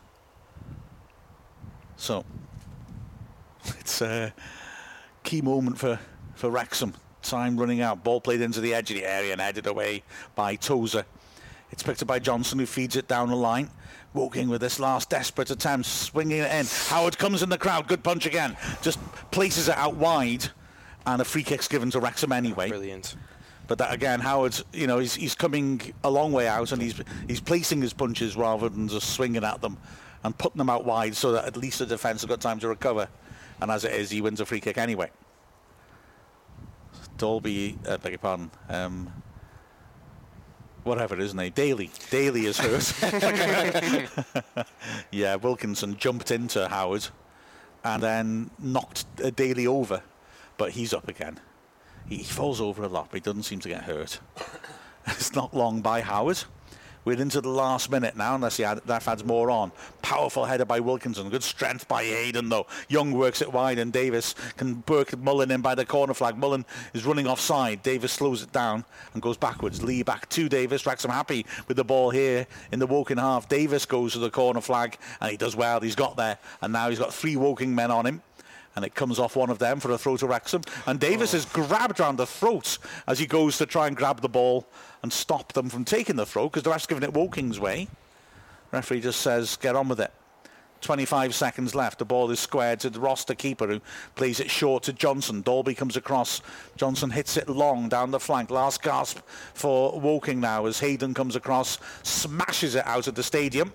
[1.96, 2.24] So,
[3.64, 4.34] it's a
[5.22, 5.98] key moment for,
[6.34, 6.94] for Wrexham
[7.24, 8.05] time running out.
[8.05, 10.02] Ball played into the edge of the area and headed away
[10.34, 11.05] by Tozer.
[11.72, 13.70] It's picked up by Johnson, who feeds it down the line.
[14.12, 16.66] Woking with this last desperate attempt, swinging it in.
[16.86, 17.88] Howard comes in the crowd.
[17.88, 18.56] Good punch again.
[18.80, 19.01] Just
[19.32, 20.46] places it out wide,
[21.05, 22.68] and a free kick's given to Wrexham anyway.
[22.68, 23.16] Brilliant.
[23.66, 26.94] But that again, Howard, you know, he's, he's coming a long way out, and he's
[27.26, 29.78] he's placing his punches rather than just swinging at them
[30.22, 32.68] and putting them out wide, so that at least the defence have got time to
[32.68, 33.09] recover.
[33.60, 35.10] And as it is, he wins a free kick anyway.
[37.18, 39.12] Dalby, uh, beg your pardon, um,
[40.84, 41.50] whatever, isn't he?
[41.50, 41.90] Daly.
[42.10, 42.92] Daly is hurt.
[45.10, 47.08] yeah, Wilkinson jumped into Howard
[47.82, 50.02] and then knocked uh, Daly over,
[50.56, 51.40] but he's up again.
[52.08, 54.20] He, he falls over a lot, but he doesn't seem to get hurt.
[55.06, 56.44] it's not long by Howard.
[57.05, 59.72] We're into the last minute now, unless he that adds more on.
[60.01, 61.28] Powerful header by Wilkinson.
[61.28, 62.66] Good strength by Hayden, though.
[62.89, 66.39] Young works it wide, and Davies can work Mullin in by the corner flag.
[66.39, 66.64] Mullin
[66.94, 67.82] is running offside.
[67.82, 69.82] Davies slows it down and goes backwards.
[69.82, 70.86] Lee back to Davies.
[70.86, 73.48] Wrexham happy with the ball here in the Woking half.
[73.48, 75.81] Davies goes to the corner flag, and he does well.
[75.81, 78.22] He's got there, and now he's got three Woking men on him
[78.76, 80.62] and it comes off one of them for a throw to Wrexham.
[80.86, 81.39] And Davies oh.
[81.39, 84.66] is grabbed round the throat as he goes to try and grab the ball
[85.05, 87.89] and stop them from taking the throw because the ref's giving it Woking's way.
[88.72, 90.10] Referee just says, get on with it.
[90.81, 91.98] 25 seconds left.
[91.98, 93.82] The ball is squared to the roster keeper who
[94.14, 95.43] plays it short to Johnson.
[95.43, 96.40] Dalby comes across.
[96.78, 98.51] Johnson hits it long down the flank.
[98.51, 99.18] Last gasp
[99.52, 103.74] for Woking now as Hayden comes across, smashes it out of the stadium.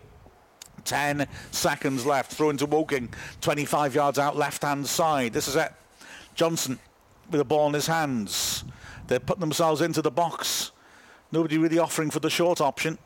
[0.85, 2.31] 10 seconds left.
[2.31, 3.13] Throw into Woking.
[3.41, 5.33] 25 yards out left hand side.
[5.33, 5.73] This is it.
[6.33, 6.79] Johnson
[7.29, 8.63] with the ball in his hands.
[9.05, 10.71] They're putting themselves into the box.
[11.31, 12.97] Nobody really offering for the short option.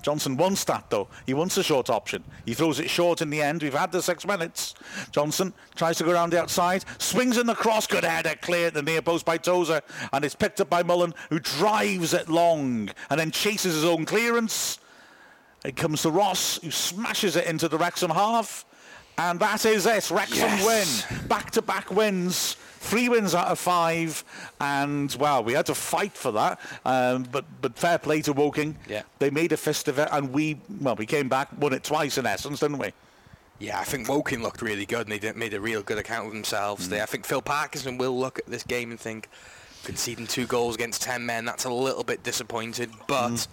[0.00, 1.08] Johnson wants that though.
[1.26, 2.22] He wants a short option.
[2.46, 3.62] He throws it short in the end.
[3.62, 4.74] We've had the six minutes.
[5.10, 8.74] Johnson tries to go around the outside, swings in the cross, good header, clear at
[8.74, 9.82] the near post by Tozer,
[10.12, 14.04] and it's picked up by Mullin, who drives it long and then chases his own
[14.04, 14.78] clearance.
[15.64, 18.64] It comes to Ross, who smashes it into the Wrexham half.
[19.18, 20.12] And that is it.
[20.12, 21.04] Wrexham Yes.
[21.10, 21.26] win.
[21.26, 22.54] Back-to-back wins.
[22.80, 24.24] Three wins out of five.
[24.60, 26.60] And, well, we had to fight for that.
[26.84, 28.76] Um, but, but fair play to Woking.
[28.88, 29.02] Yeah.
[29.18, 30.08] They made a fist of it.
[30.12, 32.92] And we, well, we came back, won it twice in essence, didn't we?
[33.60, 36.32] Yeah, I think Woking looked really good and they made a real good account of
[36.32, 36.90] themselves Mm.
[36.90, 37.02] there.
[37.02, 39.28] I think Phil Parkinson will look at this game and think,
[39.84, 43.46] conceding two goals against 10 men, that's a little bit disappointed, but Mm.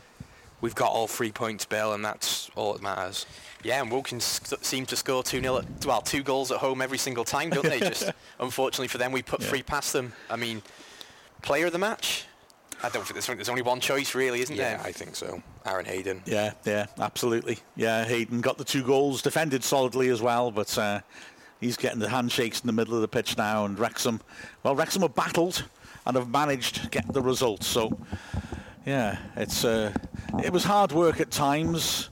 [0.61, 3.25] we've got all three points, Bill, and that's all that matters.
[3.65, 6.99] Yeah, and Woking s- seem to score 2-0, at, well, two goals at home every
[6.99, 7.79] single time, don't they?
[7.79, 10.13] Just unfortunately for them, we put three past them.
[10.29, 10.61] I mean,
[11.41, 12.25] player of the match?
[12.83, 14.77] I don't think there's, there's only one choice, really, isn't Yeah, there?
[14.81, 15.41] Yeah, I think so.
[15.65, 16.21] Aaron Hayden.
[16.27, 17.57] Yeah, yeah, absolutely.
[17.75, 20.99] Yeah, Hayden got the two goals, defended solidly as well, but uh,
[21.59, 23.65] he's getting the handshakes in the middle of the pitch now.
[23.65, 24.21] And Wrexham,
[24.61, 25.63] well, Wrexham have battled
[26.05, 27.63] and have managed to get the result.
[27.63, 27.97] So,
[28.85, 29.91] yeah, it's uh,
[30.43, 32.09] it was hard work at times,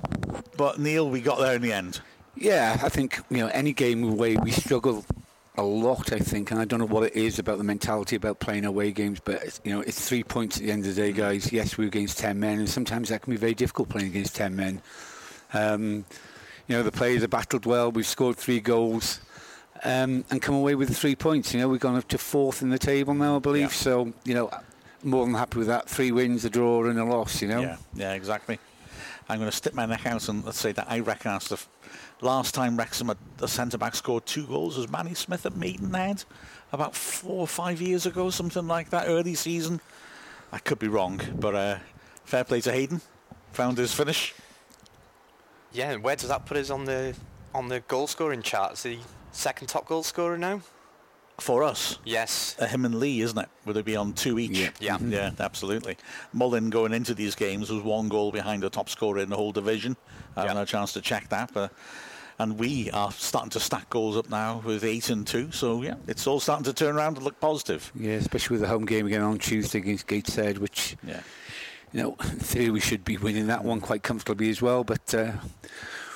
[0.57, 2.01] but Neil, we got there in the end.
[2.35, 5.05] Yeah, I think you know any game away we struggle
[5.55, 6.11] a lot.
[6.11, 8.91] I think, and I don't know what it is about the mentality about playing away
[8.91, 11.51] games, but it's, you know it's three points at the end of the day, guys.
[11.51, 14.55] Yes, we're against ten men, and sometimes that can be very difficult playing against ten
[14.55, 14.81] men.
[15.53, 16.05] Um,
[16.67, 17.91] you know the players have battled well.
[17.91, 19.19] We've scored three goals.
[19.85, 21.53] Um, and come away with three points.
[21.53, 23.63] You know, we've gone up to fourth in the table now, I believe.
[23.63, 23.67] Yeah.
[23.67, 24.49] So, you know,
[25.03, 25.89] more than happy with that.
[25.89, 27.41] Three wins, a draw, and a loss.
[27.41, 27.61] You know.
[27.61, 28.59] Yeah, yeah, exactly.
[29.29, 31.59] I'm going to stick my neck out and let's say that I reckon that's the
[32.21, 36.25] last time Wrexham, the centre back, scored two goals was Manny Smith at Maidenhead
[36.71, 39.79] about four or five years ago, something like that, early season.
[40.51, 41.77] I could be wrong, but uh,
[42.25, 43.01] fair play to Hayden.
[43.53, 44.33] Found his finish.
[45.71, 47.15] Yeah, and where does that put us on the
[47.53, 48.73] on the goal scoring chart?
[48.73, 48.99] Is he
[49.31, 50.61] second top goal scorer now?
[51.39, 52.55] For us, Yes.
[52.59, 53.49] uh, him and Lee, isn't it?
[53.65, 54.51] Would it be on two each?
[54.57, 54.69] Yeah.
[54.79, 54.97] Yeah.
[55.01, 55.97] Yeah, absolutely.
[56.31, 59.51] Mullin going into these games was one goal behind the top scorer in the whole
[59.51, 59.97] division.
[60.35, 60.59] I haven't Yeah.
[60.59, 61.71] had a chance to check that, but
[62.39, 65.51] and we are starting to stack goals up now with eight and two.
[65.51, 67.91] So yeah, it's all starting to turn around and look positive.
[67.95, 71.21] Yeah, especially with the home game again on Tuesday against Gateshead, which Yeah.
[71.91, 75.13] you know, in theory we should be winning that one quite comfortably as well, but
[75.13, 75.31] uh,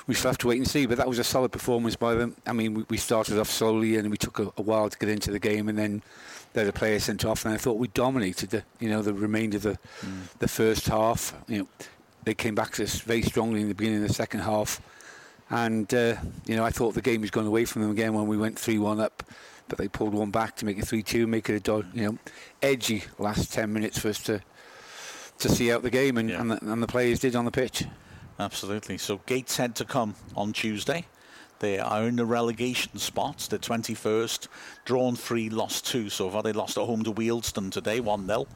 [0.08, 0.86] we still have to wait and see.
[0.86, 2.34] But that was a solid performance by them.
[2.46, 5.08] I mean, we, we started off slowly and we took a, a while to get
[5.08, 6.02] into the game, and then
[6.54, 9.14] they had a player sent off, and I thought we dominated the, you know, the
[9.14, 9.78] remainder of the
[10.40, 11.32] the first half.
[11.46, 11.68] You know,
[12.24, 14.80] they came back to us very strongly in the beginning of the second half,
[15.50, 16.16] and uh,
[16.46, 18.58] you know, I thought the game was going away from them again when we went
[18.58, 19.22] three-one up.
[19.68, 22.18] But they pulled one back to make it three-two, make it a you know
[22.62, 24.40] edgy last ten minutes for us to
[25.40, 26.40] to see out the game, and, Yeah.
[26.40, 27.84] and, the, and the players did on the pitch.
[28.38, 28.98] Absolutely.
[28.98, 31.04] So Gateshead to come on Tuesday.
[31.60, 34.48] They are in the relegation spots, the 21st.
[34.84, 36.08] Drawn three, lost two.
[36.08, 38.46] So far they lost at home to Wealdstone today, 1-0.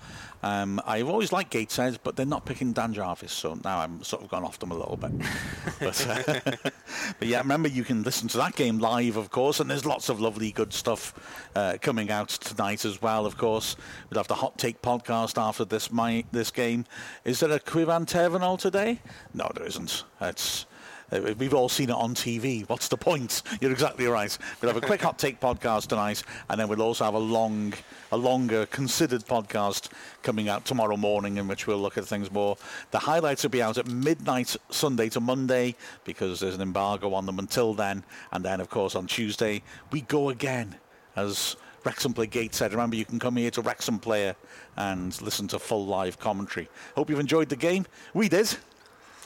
[0.45, 3.33] Um, I've always liked Gateshead, but they're not picking Dan Jarvis.
[3.33, 5.13] So now I'm sort of gone off them a little bit.
[5.81, 6.41] but, uh,
[7.19, 10.09] but yeah, remember you can listen to that game live, of course, and there's lots
[10.09, 13.77] of lovely, good stuff uh, coming out tonight as well, of course.
[14.11, 16.87] We'll have the Hot Take podcast after this my, this game.
[17.25, 19.01] Is there a Quivan Tervenol today?
[19.35, 20.05] No, there isn't.
[20.21, 20.67] It's
[21.13, 22.69] uh, We've all seen it on TV.
[22.69, 23.43] What's the point?
[23.61, 24.37] You're exactly right.
[24.61, 27.75] We'll have a quick hot take podcast tonight, and then we'll also have a long,
[28.11, 29.91] a longer considered podcast
[30.23, 32.57] coming out tomorrow morning, in which we'll look at things more.
[32.91, 37.27] The highlights will be out at midnight Sunday to Monday because there's an embargo on
[37.27, 40.77] them until then, and then of course on Tuesday we go again
[41.17, 42.73] as Wrexham Play Gateshead.
[42.73, 44.37] Remember, you can come here to Wrexham Player
[44.77, 46.69] and listen to full live commentary.
[46.95, 47.87] Hope you've enjoyed the game.
[48.15, 48.57] We did.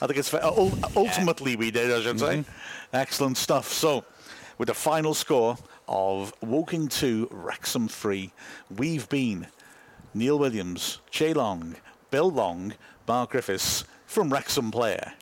[0.01, 0.45] I think it's fair.
[0.45, 2.39] Uh, ul- uh, ultimately we did, I should say.
[2.39, 2.51] Mm-hmm.
[2.97, 3.73] Excellent stuff.
[3.73, 4.05] So,
[4.59, 5.57] with the final score
[5.89, 8.33] of Woking 2, Wrexham 3,
[8.77, 9.47] we've been
[10.15, 11.77] Neil Williams, Jeff Lang,
[12.11, 12.75] Bill Long,
[13.07, 15.13] Mark Griffiths from Wrexham Player.